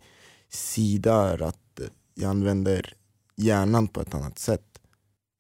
sida, 0.49 1.15
är 1.15 1.43
att 1.43 1.81
jag 2.15 2.31
använder 2.31 2.95
hjärnan 3.37 3.89
på 3.89 4.01
ett 4.01 4.15
annat 4.15 4.39
sätt. 4.39 4.81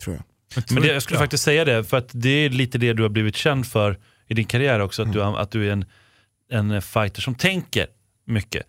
Tror 0.02 0.16
jag. 0.16 0.24
Men 0.70 0.82
det, 0.82 0.88
jag 0.88 1.02
skulle 1.02 1.18
faktiskt 1.18 1.44
säga 1.44 1.64
det, 1.64 1.84
för 1.84 1.96
att 1.96 2.10
det 2.12 2.28
är 2.28 2.50
lite 2.50 2.78
det 2.78 2.92
du 2.92 3.02
har 3.02 3.10
blivit 3.10 3.36
känd 3.36 3.66
för 3.66 3.98
i 4.26 4.34
din 4.34 4.46
karriär 4.46 4.80
också, 4.80 5.02
att, 5.02 5.12
du, 5.12 5.22
att 5.22 5.50
du 5.50 5.68
är 5.68 5.72
en, 5.72 5.84
en 6.54 6.82
fighter 6.82 7.20
som 7.22 7.34
tänker 7.34 7.86
mycket. 8.26 8.66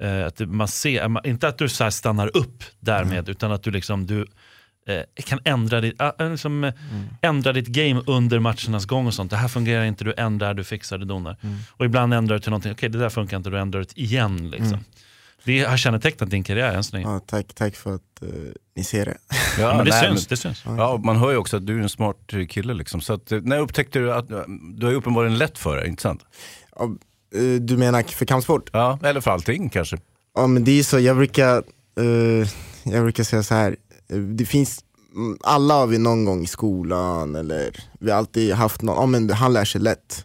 Eh, 0.00 0.26
att 0.26 0.40
man 0.40 0.68
ser, 0.68 1.08
man- 1.08 1.26
inte 1.26 1.48
att 1.48 1.58
du 1.58 1.68
så 1.68 1.84
här 1.84 1.90
stannar 1.90 2.36
upp 2.36 2.64
därmed, 2.80 3.28
utan 3.28 3.52
att 3.52 3.62
du 3.62 3.70
liksom 3.70 4.06
du, 4.06 4.26
eh, 4.88 5.02
kan 5.24 5.38
ändra 5.44 5.80
ditt, 5.80 6.00
äh, 6.00 6.30
liksom, 6.30 6.64
eh, 6.64 6.72
ändra 7.22 7.52
ditt 7.52 7.66
game 7.66 8.02
under 8.06 8.38
matchernas 8.38 8.86
gång 8.86 9.06
och 9.06 9.14
sånt. 9.14 9.30
Det 9.30 9.36
här 9.36 9.48
fungerar 9.48 9.84
inte, 9.84 10.04
du 10.04 10.14
ändrar, 10.16 10.54
du 10.54 10.64
fixar, 10.64 10.98
du 10.98 11.04
donar. 11.04 11.36
Och 11.70 11.84
ibland 11.84 12.14
ändrar 12.14 12.36
du 12.36 12.40
till 12.40 12.50
någonting, 12.50 12.72
okej 12.72 12.88
det 12.88 12.98
där 12.98 13.08
funkar 13.08 13.36
inte, 13.36 13.50
du 13.50 13.58
ändrar 13.58 13.80
det 13.80 13.98
igen. 14.00 14.50
Liksom. 14.50 14.68
Mm. 14.68 14.84
Det 15.44 15.64
har 15.64 15.76
kännetecknat 15.76 16.30
din 16.30 16.44
karriär 16.44 16.72
än 16.72 16.84
så 16.84 16.96
länge. 16.96 17.08
Ja, 17.08 17.20
tack, 17.26 17.54
tack 17.54 17.76
för 17.76 17.94
att 17.94 18.22
eh, 18.22 18.28
ni 18.76 18.84
ser 18.84 19.04
det. 19.04 19.16
Ja, 19.58 19.76
men 19.76 19.84
det 19.84 19.90
nej, 19.90 20.08
syns, 20.08 20.26
det 20.26 20.36
syns. 20.36 20.62
Ja, 20.66 21.00
man 21.04 21.16
hör 21.16 21.30
ju 21.30 21.36
också 21.36 21.56
att 21.56 21.66
du 21.66 21.78
är 21.78 21.82
en 21.82 21.88
smart 21.88 22.32
kille. 22.48 22.74
Liksom. 22.74 23.00
Så 23.00 23.12
att, 23.12 23.32
eh, 23.32 23.40
när 23.42 23.58
upptäckte 23.58 23.98
du 23.98 24.12
att 24.12 24.28
du 24.74 24.86
har 24.86 24.92
uppenbarligen 24.92 25.38
lätt 25.38 25.58
för 25.58 25.76
det, 25.76 25.86
inte 25.86 26.02
sant? 26.02 26.24
Ja, 26.76 26.84
eh, 26.84 26.90
du 27.60 27.76
menar 27.76 28.02
för 28.02 28.24
kampsport? 28.26 28.70
Ja, 28.72 28.98
eller 29.02 29.20
för 29.20 29.30
allting 29.30 29.68
kanske. 29.68 29.98
Ja 30.34 30.46
men 30.46 30.64
det 30.64 30.78
är 30.78 30.82
så, 30.82 31.00
jag 31.00 31.16
brukar, 31.16 31.56
eh, 32.00 32.48
jag 32.84 33.02
brukar 33.02 33.24
säga 33.24 33.42
så 33.42 33.54
här. 33.54 33.76
eh, 34.08 34.18
det 34.18 34.44
finns, 34.44 34.84
mm, 35.16 35.38
alla 35.42 35.74
har 35.74 35.86
vi 35.86 35.98
någon 35.98 36.24
gång 36.24 36.42
i 36.42 36.46
skolan 36.46 37.34
eller 37.34 37.76
vi 38.00 38.10
har 38.10 38.18
alltid 38.18 38.52
haft 38.52 38.82
någon, 38.82 38.96
ja 38.96 39.06
men 39.06 39.30
han 39.30 39.52
lär 39.52 39.64
sig 39.64 39.80
lätt. 39.80 40.24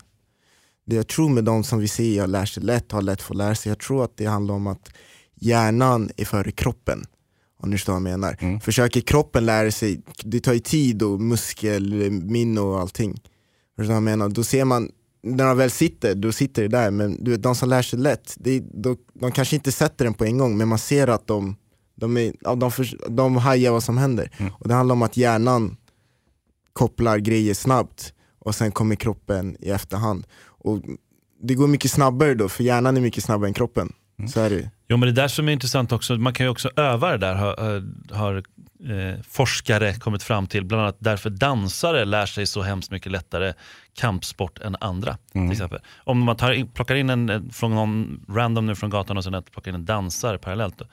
Det 0.85 0.95
jag 0.95 1.07
tror 1.07 1.29
med 1.29 1.43
de 1.43 1.63
som 1.63 1.79
vi 1.79 1.87
ser 1.87 2.27
lär 2.27 2.45
sig 2.45 2.63
lätt, 2.63 2.91
har 2.91 3.01
lätt 3.01 3.21
för 3.21 3.33
att 3.33 3.37
lära 3.37 3.55
sig, 3.55 3.69
jag 3.69 3.79
tror 3.79 4.03
att 4.03 4.17
det 4.17 4.25
handlar 4.25 4.53
om 4.55 4.67
att 4.67 4.89
hjärnan 5.35 6.09
är 6.17 6.25
före 6.25 6.51
kroppen. 6.51 7.03
Om 7.61 7.69
ni 7.69 7.75
förstår 7.77 7.93
vad 7.93 8.01
jag 8.01 8.19
menar. 8.19 8.59
Försöker 8.59 9.01
kroppen 9.01 9.45
lära 9.45 9.71
sig, 9.71 10.01
det 10.23 10.39
tar 10.39 10.53
ju 10.53 10.59
tid 10.59 11.03
och 11.03 11.21
muskelminne 11.21 12.61
och 12.61 12.79
allting. 12.79 13.21
Förstår 13.75 13.87
vad 13.93 13.95
jag 13.95 14.03
menar? 14.03 14.29
Då 14.29 14.43
ser 14.43 14.65
man, 14.65 14.91
när 15.23 15.45
de 15.45 15.57
väl 15.57 15.71
sitter, 15.71 16.15
då 16.15 16.31
sitter 16.31 16.61
det 16.61 16.67
där. 16.67 16.91
Men 16.91 17.23
du 17.23 17.31
vet, 17.31 17.43
de 17.43 17.55
som 17.55 17.69
lär 17.69 17.81
sig 17.81 17.99
lätt, 17.99 18.35
det 18.37 18.59
de, 18.59 18.97
de 19.13 19.31
kanske 19.31 19.55
inte 19.55 19.71
sätter 19.71 20.05
den 20.05 20.13
på 20.13 20.25
en 20.25 20.37
gång, 20.37 20.57
men 20.57 20.67
man 20.67 20.79
ser 20.79 21.07
att 21.07 21.27
de, 21.27 21.55
de, 21.95 22.17
är, 22.17 22.33
ja, 22.41 22.55
de, 22.55 22.71
för, 22.71 23.09
de 23.09 23.35
hajar 23.37 23.71
vad 23.71 23.83
som 23.83 23.97
händer. 23.97 24.31
Och 24.59 24.67
det 24.67 24.73
handlar 24.73 24.93
om 24.93 25.01
att 25.01 25.17
hjärnan 25.17 25.77
kopplar 26.73 27.17
grejer 27.17 27.53
snabbt 27.53 28.13
och 28.39 28.55
sen 28.55 28.71
kommer 28.71 28.95
kroppen 28.95 29.57
i 29.59 29.69
efterhand. 29.69 30.27
Och 30.43 30.81
det 31.41 31.55
går 31.55 31.67
mycket 31.67 31.91
snabbare 31.91 32.33
då, 32.33 32.49
för 32.49 32.63
hjärnan 32.63 32.97
är 32.97 33.01
mycket 33.01 33.23
snabbare 33.23 33.47
än 33.47 33.53
kroppen. 33.53 33.93
Så 34.33 34.39
är 34.39 34.49
det 34.49 34.69
Jo 34.87 34.97
men 34.97 35.07
det 35.07 35.21
där 35.21 35.27
som 35.27 35.47
är 35.47 35.51
intressant 35.51 35.91
också, 35.91 36.15
man 36.15 36.33
kan 36.33 36.45
ju 36.45 36.49
också 36.49 36.69
öva 36.75 37.11
det 37.11 37.17
där 37.17 37.35
har, 37.35 37.83
har 38.15 38.43
eh, 38.87 39.21
forskare 39.23 39.93
kommit 39.93 40.23
fram 40.23 40.47
till. 40.47 40.65
Bland 40.65 40.83
annat 40.83 40.97
därför 40.99 41.29
dansare 41.29 42.05
lär 42.05 42.25
sig 42.25 42.47
så 42.47 42.61
hemskt 42.61 42.91
mycket 42.91 43.11
lättare 43.11 43.53
kampsport 43.95 44.59
än 44.59 44.75
andra. 44.79 45.17
Till 45.31 45.51
exempel. 45.51 45.79
Om 45.97 46.19
man 46.19 46.35
tar 46.35 46.51
in, 46.51 46.67
plockar 46.67 46.95
in 46.95 47.09
en 47.09 47.49
från 47.51 47.75
någon 47.75 48.25
random 48.29 48.65
nu 48.65 48.75
från 48.75 48.89
gatan 48.89 49.17
och 49.17 49.23
sen 49.23 49.43
plockar 49.43 49.71
in 49.71 49.75
en 49.75 49.85
dansare 49.85 50.37
parallellt. 50.37 50.77
Då. 50.77 50.85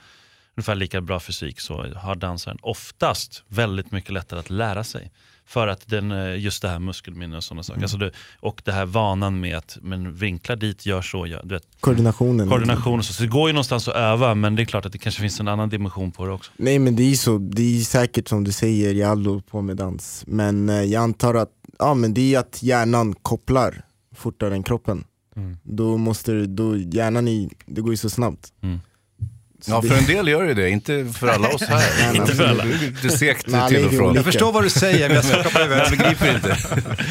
Ungefär 0.56 0.74
lika 0.74 1.00
bra 1.00 1.20
fysik 1.20 1.60
så 1.60 1.94
har 1.96 2.14
dansaren 2.14 2.58
oftast 2.62 3.44
väldigt 3.48 3.90
mycket 3.90 4.10
lättare 4.10 4.40
att 4.40 4.50
lära 4.50 4.84
sig. 4.84 5.12
För 5.48 5.68
att 5.68 5.88
den, 5.88 6.10
eh, 6.12 6.38
just 6.38 6.62
det 6.62 6.68
här 6.68 6.78
muskelminne 6.78 7.36
och 7.36 7.44
sådana 7.44 7.62
saker. 7.62 7.82
Alltså 7.82 7.96
det, 7.96 8.10
och 8.40 8.62
det 8.64 8.72
här 8.72 8.86
vanan 8.86 9.40
med 9.40 9.56
att 9.56 9.78
men 9.82 10.14
vinkla 10.14 10.56
dit, 10.56 10.86
gör 10.86 11.02
så, 11.02 11.26
gör, 11.26 11.42
du 11.44 11.54
vet, 11.54 11.68
Koordinationen. 11.80 12.48
koordination 12.48 13.02
så. 13.02 13.12
Så 13.12 13.22
det 13.22 13.28
går 13.28 13.48
ju 13.48 13.52
någonstans 13.52 13.88
att 13.88 13.94
öva 13.94 14.34
men 14.34 14.56
det 14.56 14.62
är 14.62 14.64
klart 14.64 14.86
att 14.86 14.92
det 14.92 14.98
kanske 14.98 15.20
finns 15.20 15.40
en 15.40 15.48
annan 15.48 15.68
dimension 15.68 16.12
på 16.12 16.26
det 16.26 16.32
också. 16.32 16.52
Nej 16.56 16.78
men 16.78 16.96
det 16.96 17.02
är 17.02 17.14
så, 17.14 17.38
det 17.38 17.78
är 17.78 17.80
säkert 17.80 18.28
som 18.28 18.44
du 18.44 18.52
säger, 18.52 18.94
jag 18.94 19.06
har 19.06 19.12
aldrig 19.12 19.46
på 19.46 19.62
med 19.62 19.76
dans. 19.76 20.24
Men 20.26 20.68
eh, 20.68 20.82
jag 20.82 21.02
antar 21.02 21.34
att, 21.34 21.50
ja 21.78 21.94
men 21.94 22.14
det 22.14 22.34
är 22.34 22.38
att 22.38 22.62
hjärnan 22.62 23.14
kopplar 23.22 23.82
fortare 24.14 24.54
än 24.54 24.62
kroppen. 24.62 25.04
Mm. 25.36 25.56
Då 25.62 25.96
måste 25.96 26.32
du, 26.32 26.46
då 26.46 26.76
hjärnan, 26.76 27.28
i, 27.28 27.50
det 27.66 27.80
går 27.80 27.90
ju 27.90 27.96
så 27.96 28.10
snabbt. 28.10 28.52
Mm. 28.62 28.80
Ja, 29.66 29.80
det- 29.80 29.88
för 29.88 29.96
en 29.96 30.06
del 30.06 30.28
gör 30.28 30.42
ju 30.44 30.54
det, 30.54 30.70
inte 30.70 31.12
för 31.14 31.28
alla 31.28 31.48
oss 31.48 31.62
här. 31.62 31.90
Nej, 32.08 32.16
Inte 32.16 32.34
för 32.34 32.44
alla. 32.44 32.64
Det 32.64 33.04
är 33.04 33.08
segt 33.08 33.46
Nej, 33.46 33.68
till 33.68 33.84
och 33.84 33.90
det 33.90 33.96
från. 33.96 34.14
Jag 34.14 34.24
förstår 34.24 34.52
vad 34.52 34.62
du 34.64 34.70
säger, 34.70 35.08
men 35.08 35.14
jag 35.16 35.24
ska 35.24 35.42
hoppa 35.42 35.60
över. 35.60 35.76
Jag 35.78 35.90
begriper 35.90 36.34
inte. 36.34 36.56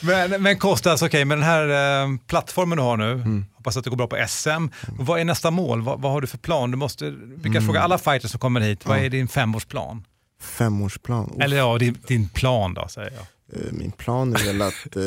Men, 0.00 0.42
men 0.42 0.58
Kostas, 0.58 1.02
okej, 1.02 1.24
med 1.24 1.38
den 1.38 1.44
här 1.44 2.02
eh, 2.02 2.08
plattformen 2.26 2.78
du 2.78 2.84
har 2.84 2.96
nu, 2.96 3.12
Mm. 3.12 3.44
hoppas 3.54 3.76
att 3.76 3.84
det 3.84 3.90
går 3.90 3.96
bra 3.96 4.06
på 4.06 4.24
SM. 4.28 4.68
Vad 4.98 5.20
är 5.20 5.24
nästa 5.24 5.50
mål? 5.50 5.82
Vad, 5.82 6.00
vad 6.00 6.12
har 6.12 6.20
du 6.20 6.26
för 6.26 6.38
plan? 6.38 6.70
Du 6.70 6.76
måste, 6.76 7.10
vi 7.10 7.42
kan 7.42 7.50
Mm. 7.52 7.64
fråga 7.66 7.80
alla 7.80 7.98
fighters 7.98 8.30
som 8.30 8.40
kommer 8.40 8.60
hit, 8.60 8.86
vad 8.86 8.98
Ja. 8.98 9.02
är 9.02 9.08
din 9.10 9.28
femårsplan? 9.28 10.04
Femårsplan. 10.42 11.32
Uff. 11.36 11.42
Eller 11.42 11.56
ja, 11.56 11.78
din, 11.78 11.98
din 12.06 12.28
plan 12.28 12.74
då, 12.74 12.88
säger 12.88 13.10
jag. 13.12 13.60
Eh, 13.62 13.72
Min 13.72 13.90
plan 13.92 14.34
är 14.36 14.44
väl 14.44 14.62
att 14.62 14.96
eh, 14.96 15.02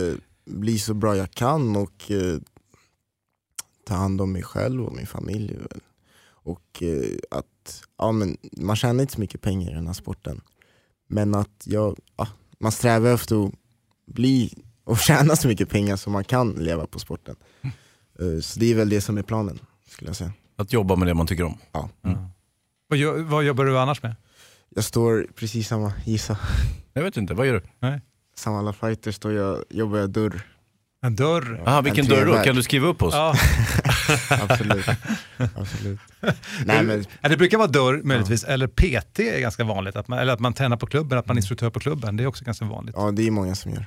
bli 0.45 0.79
så 0.79 0.93
bra 0.93 1.15
jag 1.17 1.31
kan 1.31 1.75
och 1.75 2.11
eh, 2.11 2.39
ta 3.87 3.93
hand 3.95 4.21
om 4.21 4.31
mig 4.31 4.43
själv 4.43 4.85
och 4.85 4.95
min 4.95 5.07
familj. 5.07 5.55
Väl. 5.55 5.79
Och 6.43 6.83
eh, 6.83 7.17
att, 7.31 7.83
ja 7.97 8.11
men 8.11 8.37
man 8.57 8.75
tjänar 8.75 9.01
inte 9.01 9.13
så 9.13 9.19
mycket 9.19 9.41
pengar 9.41 9.71
i 9.71 9.73
den 9.73 9.87
här 9.87 9.93
sporten. 9.93 10.41
Men 11.09 11.35
att 11.35 11.63
jag, 11.65 11.97
ja, 12.17 12.27
man 12.59 12.71
strävar 12.71 13.13
efter 13.13 13.45
att 13.45 13.51
bli 14.07 14.53
och 14.83 14.97
tjäna 15.07 15.35
så 15.35 15.47
mycket 15.47 15.69
pengar 15.69 15.95
som 15.95 16.13
man 16.13 16.23
kan 16.23 16.51
leva 16.51 16.87
på 16.87 16.99
sporten. 16.99 17.35
Eh, 18.19 18.41
Så 18.41 18.59
det 18.59 18.71
är 18.71 18.75
väl 18.75 18.89
det 18.89 19.01
som 19.01 19.17
är 19.17 19.23
planen, 19.23 19.59
skulle 19.89 20.09
jag 20.09 20.15
säga. 20.15 20.33
Att 20.55 20.73
jobba 20.73 20.95
med 20.95 21.07
det 21.07 21.13
man 21.13 21.27
tycker 21.27 21.43
om. 21.43 21.57
Ja. 21.71 21.89
Vad, 22.87 22.99
gör- 22.99 23.19
vad 23.23 23.43
jobbar 23.43 23.65
du 23.65 23.79
annars 23.79 24.03
med? 24.03 24.15
Jag 24.75 24.83
står 24.83 25.27
precis 25.35 25.67
samma, 25.67 25.93
gissa. 26.05 26.37
Jag 26.93 27.03
vet 27.03 27.17
inte, 27.17 27.33
vad 27.33 27.47
gör 27.47 27.53
du? 27.53 27.61
Nej. 27.79 28.01
Samma 28.35 28.59
alla 28.59 28.73
fighter 28.73 29.11
står 29.11 29.31
jag, 29.33 29.63
jobbar 29.69 29.97
jag 29.97 30.09
dörr. 30.09 30.41
En 31.01 31.15
dörr? 31.15 31.63
Aha, 31.67 31.81
vilken 31.81 32.05
dörr 32.05 32.25
då? 32.25 32.33
Kan 32.43 32.55
du 32.55 32.63
skriva 32.63 32.87
upp 32.87 33.01
oss? 33.03 33.13
Ja. 33.13 33.35
Absolut. 34.29 34.85
Absolut. 35.55 35.99
Nej, 36.65 36.83
men, 36.83 37.05
Ja, 37.21 37.29
det 37.29 37.37
brukar 37.37 37.57
vara 37.57 37.67
dörr 37.67 38.01
möjligtvis, 38.03 38.43
eller 38.43 38.67
PT 38.67 39.19
är 39.19 39.39
ganska 39.39 39.63
vanligt. 39.63 39.95
Att 39.95 40.07
man, 40.07 40.19
eller 40.19 40.33
att 40.33 40.39
man 40.39 40.53
tränar 40.53 40.77
på 40.77 40.85
klubben, 40.87 41.17
att 41.17 41.27
man 41.27 41.37
är 41.37 41.41
instruktör 41.41 41.69
på 41.69 41.79
klubben. 41.79 42.17
Det 42.17 42.23
är 42.23 42.27
också 42.27 42.45
ganska 42.45 42.65
vanligt. 42.65 42.95
ja, 42.97 43.11
det 43.11 43.27
är 43.27 43.31
många 43.31 43.55
som 43.55 43.71
gör. 43.71 43.85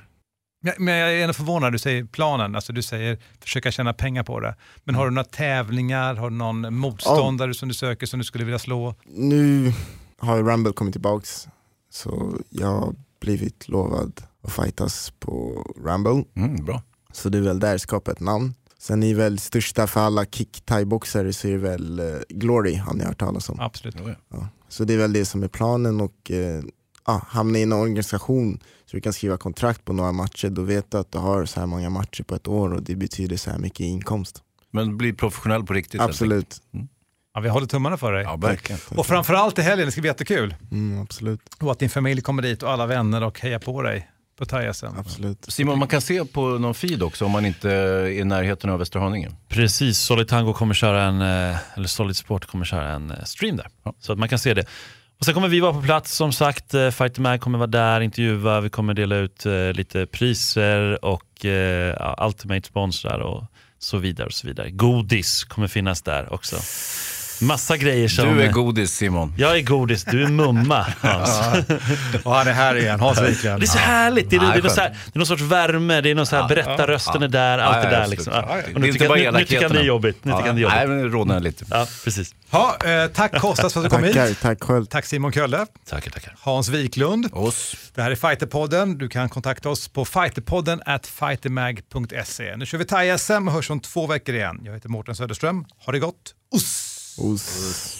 Ja, 0.63 0.73
Men 0.77 0.93
jag 0.93 1.13
är 1.13 1.21
ändå 1.21 1.33
förvånad, 1.33 1.73
du 1.73 1.79
säger 1.79 2.05
planen, 2.05 2.55
alltså 2.55 2.73
du 2.73 2.81
säger 2.81 3.17
försöka 3.39 3.71
tjäna 3.71 3.93
pengar 3.93 4.23
på 4.23 4.39
det. 4.39 4.55
Men 4.83 4.95
har 4.95 5.05
du 5.05 5.11
några 5.11 5.23
tävlingar, 5.27 6.15
har 6.15 6.29
du 6.29 6.35
någon 6.35 6.75
motståndare 6.75 7.53
som 7.53 7.67
du 7.67 7.73
söker 7.75 8.05
som 8.07 8.19
du 8.19 8.23
skulle 8.25 8.43
vilja 8.45 8.59
slå? 8.59 8.95
Nu 9.05 9.73
har 10.17 10.43
Rumble 10.43 10.73
kommit 10.73 10.93
tillbaks, 10.93 11.47
så 11.91 12.37
jag 12.49 12.67
har 12.67 12.95
blivit 13.21 13.67
lovad 13.67 14.21
att 14.43 14.53
fightas 14.53 15.13
på 15.19 15.65
Rumble. 15.85 16.23
Mm, 16.35 16.65
bra. 16.65 16.81
Så 17.13 17.29
det 17.29 17.37
är 17.37 17.41
väl 17.41 17.59
där 17.59 17.77
skapa 17.77 18.11
ett 18.11 18.19
namn. 18.19 18.53
Sen 18.85 19.03
är 19.03 19.15
väl 19.15 19.39
största 19.39 19.87
för 19.87 19.99
alla 19.99 20.25
kick 20.25 20.65
thai-boxare 20.65 21.31
så 21.31 21.47
är 21.47 21.57
väl 21.57 21.99
eh, 21.99 22.05
Glory, 22.29 22.75
har 22.75 22.93
ni 22.93 23.03
hört 23.03 23.19
talas 23.19 23.49
om. 23.49 23.59
Absolut. 23.59 23.95
Ja. 24.29 24.47
Så 24.67 24.83
det 24.83 24.93
är 24.93 24.97
väl 24.97 25.13
det 25.13 25.25
som 25.25 25.43
är 25.43 25.47
planen 25.47 26.01
och 26.01 26.31
eh, 26.31 26.63
ah, 27.03 27.21
hamna 27.27 27.59
i 27.59 27.63
en 27.63 27.73
organisation 27.73 28.59
så 28.85 28.97
du 28.97 29.01
kan 29.01 29.13
skriva 29.13 29.37
kontrakt 29.37 29.85
på 29.85 29.93
några 29.93 30.11
matcher. 30.11 30.49
Då 30.49 30.61
vet 30.61 30.91
du 30.91 30.97
att 30.97 31.11
du 31.11 31.17
har 31.17 31.45
så 31.45 31.59
här 31.59 31.67
många 31.67 31.89
matcher 31.89 32.23
på 32.23 32.35
ett 32.35 32.47
år 32.47 32.73
och 32.73 32.83
det 32.83 32.95
betyder 32.95 33.37
så 33.37 33.51
här 33.51 33.57
mycket 33.57 33.79
inkomst. 33.79 34.43
Men 34.71 34.97
bli 34.97 35.13
professionell 35.13 35.63
på 35.63 35.73
riktigt. 35.73 36.01
Absolut. 36.01 36.61
Ja, 37.33 37.41
vi 37.41 37.49
håller 37.49 37.67
tummarna 37.67 37.97
för 37.97 38.13
dig. 38.13 38.23
Ja, 38.23 38.35
verkligen. 38.35 38.81
Och 38.97 39.05
framförallt 39.05 39.59
i 39.59 39.61
helgen, 39.61 39.85
det 39.85 39.91
ska 39.91 40.01
bli 40.01 40.09
jättekul. 40.09 40.55
Mm, 40.71 41.01
absolut. 41.01 41.41
Och 41.59 41.71
att 41.71 41.79
din 41.79 41.89
familj 41.89 42.21
kommer 42.21 42.43
dit 42.43 42.63
och 42.63 42.71
alla 42.71 42.85
vänner 42.85 43.23
och 43.23 43.39
hejar 43.39 43.59
på 43.59 43.81
dig 43.81 44.09
på 44.37 44.45
thai-SM. 44.45 44.99
Absolut. 44.99 45.45
Simon, 45.47 45.79
man 45.79 45.87
kan 45.87 46.01
se 46.01 46.25
på 46.25 46.47
någon 46.47 46.73
feed 46.73 47.03
också 47.03 47.25
om 47.25 47.31
man 47.31 47.45
inte 47.45 47.71
är 47.71 48.07
i 48.07 48.23
närheten 48.23 48.69
av 48.69 48.79
Västra 48.79 49.01
Haninge. 49.01 49.31
Precis, 49.49 49.99
Solid 49.99 50.27
Tango 50.27 50.53
kommer 50.53 50.73
köra 50.73 51.03
en, 51.03 51.21
eh, 51.21 51.57
eller 51.75 51.87
Solid 51.87 52.17
Sport 52.17 52.45
kommer 52.45 52.65
köra 52.65 52.89
en 52.89 53.11
eh, 53.11 53.23
stream 53.23 53.57
där. 53.57 53.67
Så 53.99 54.13
att 54.13 54.19
man 54.19 54.29
kan 54.29 54.39
se 54.39 54.53
det. 54.53 54.65
Och 55.19 55.25
sen 55.25 55.33
kommer 55.33 55.47
vi 55.47 55.59
vara 55.59 55.73
på 55.73 55.81
plats 55.81 56.15
som 56.15 56.31
sagt, 56.33 56.73
eh, 56.73 56.89
Fighter 56.89 57.21
Mag 57.21 57.41
kommer 57.41 57.57
vara 57.57 57.67
där, 57.67 58.01
intervjua, 58.01 58.61
vi 58.61 58.69
kommer 58.69 58.93
dela 58.93 59.15
ut 59.15 59.45
lite 59.73 60.05
priser 60.05 61.05
och 61.05 61.45
eh, 61.45 61.95
ja, 61.99 62.25
Ultimate 62.27 62.67
sponsrar 62.67 63.19
och 63.19 63.43
så 63.79 63.97
vidare 63.97 64.27
och 64.27 64.33
så 64.33 64.47
vidare. 64.47 64.69
Godis 64.69 65.43
kommer 65.43 65.67
finnas 65.67 66.01
där 66.01 66.33
också. 66.33 66.55
Massa 67.41 67.77
grejer 67.77 68.07
som... 68.07 68.35
Du 68.37 68.43
är 68.43 68.51
godis 68.51 68.91
Simon. 68.95 69.33
Jag 69.37 69.57
är 69.57 69.61
godis, 69.61 70.03
du 70.03 70.23
är 70.23 70.27
mumma 70.27 70.85
Hans. 71.01 71.39
Och 72.23 72.33
han 72.35 72.47
är 72.47 72.53
här 72.53 72.75
igen, 72.77 72.99
Hans 72.99 73.21
Wiklund. 73.21 73.59
Det 73.61 73.65
är 73.65 73.67
så 73.67 73.77
härligt, 73.77 74.29
det 74.29 74.35
är, 74.35 74.39
det 74.39 74.45
är, 74.45 74.61
någon, 74.61 74.69
så 74.71 74.81
här, 74.81 74.89
det 74.89 75.17
är 75.17 75.19
någon 75.19 75.25
sorts 75.27 75.41
värme, 75.41 76.01
det 76.01 76.09
är 76.11 76.15
någon 76.15 76.25
så 76.25 76.35
här, 76.35 76.47
berättarrösten 76.47 77.23
är 77.23 77.27
där, 77.27 77.57
allt 77.57 77.75
Ja, 77.83 77.89
det 77.89 77.95
där. 77.95 78.07
Liksom. 78.07 78.33
Ja, 78.33 78.45
Ja. 78.49 78.55
det 78.55 78.61
är 78.71 78.75
Och 78.75 78.81
nu, 78.81 78.87
inte 78.87 78.99
tycker, 78.99 79.15
nu, 79.15 79.31
nu 79.31 79.45
tycker 79.45 79.61
han 79.63 79.71
det 79.71 79.79
är 79.79 79.83
jobbigt. 79.83 80.17
Nu 80.25 80.31
tycker 80.31 80.45
han 80.47 80.55
det 80.55 80.61
är 80.61 80.67
Nej, 80.69 80.81
jobbigt. 80.83 80.89
men 80.89 80.97
det 80.97 81.17
rodnar 81.17 81.39
lite. 81.39 81.65
Ja, 81.69 81.87
precis. 82.03 82.35
Ja, 82.49 82.77
eh, 82.85 83.07
tack 83.07 83.39
Kostas 83.41 83.73
för 83.73 83.79
att 83.79 83.83
du 83.85 83.89
kom 83.89 84.01
Tackar, 84.03 84.27
hit. 84.27 84.37
tack 84.41 84.63
själv. 84.63 84.85
Tack 84.85 85.05
Simon 85.05 85.31
Kölle. 85.31 85.65
Tackar, 85.89 86.11
tackar. 86.11 86.35
Hans 86.39 86.69
Wiklund. 86.69 87.29
Oss. 87.31 87.75
Det 87.95 88.01
här 88.01 88.11
är 88.11 88.15
Fighterpodden. 88.15 88.97
Du 88.97 89.09
kan 89.09 89.29
kontakta 89.29 89.69
oss 89.69 89.87
på 89.87 90.05
fighterpodden 90.05 90.81
at 90.85 91.07
fightermag.se. 91.07 92.55
Nu 92.57 92.65
kör 92.65 92.77
vi 92.77 92.85
thai-SM 92.85 93.47
och 93.47 93.53
hörs 93.53 93.69
om 93.69 93.79
två 93.79 94.07
veckor 94.07 94.35
igen. 94.35 94.59
Jag 94.63 94.73
heter 94.73 94.89
Mårten 94.89 95.15
Söderström. 95.15 95.65
Ha 95.85 95.91
det 95.91 95.99
gott. 95.99 96.33
Uss! 96.55 96.94
Os. 97.17 97.95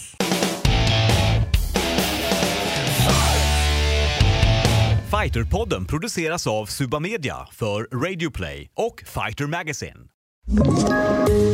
Fighterpodden 5.10 5.86
produceras 5.86 6.48
av 6.48 6.66
Suba 6.66 7.00
Media 7.00 7.36
för 7.52 7.84
Radio 7.84 8.32
Play 8.32 8.70
och 8.76 9.04
Fighter 9.06 9.48
Magazine. 9.48 9.96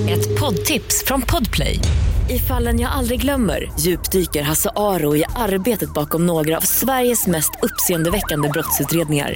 Ett 0.10 0.40
poddtips 0.40 1.04
från 1.06 1.22
Podplay. 1.22 1.80
I 2.30 2.40
fallen 2.40 2.80
jag 2.80 2.92
aldrig 2.92 3.22
glömmer 3.22 3.72
djupdyker 3.80 4.42
Hasse 4.42 4.70
Aro 4.76 5.16
i 5.16 5.24
arbetet 5.36 5.94
bakom 5.94 6.26
några 6.26 6.58
av 6.58 6.62
Sveriges 6.62 7.28
mest 7.28 7.52
uppseendeväckande 7.62 8.50
brottsutredningar. 8.50 9.36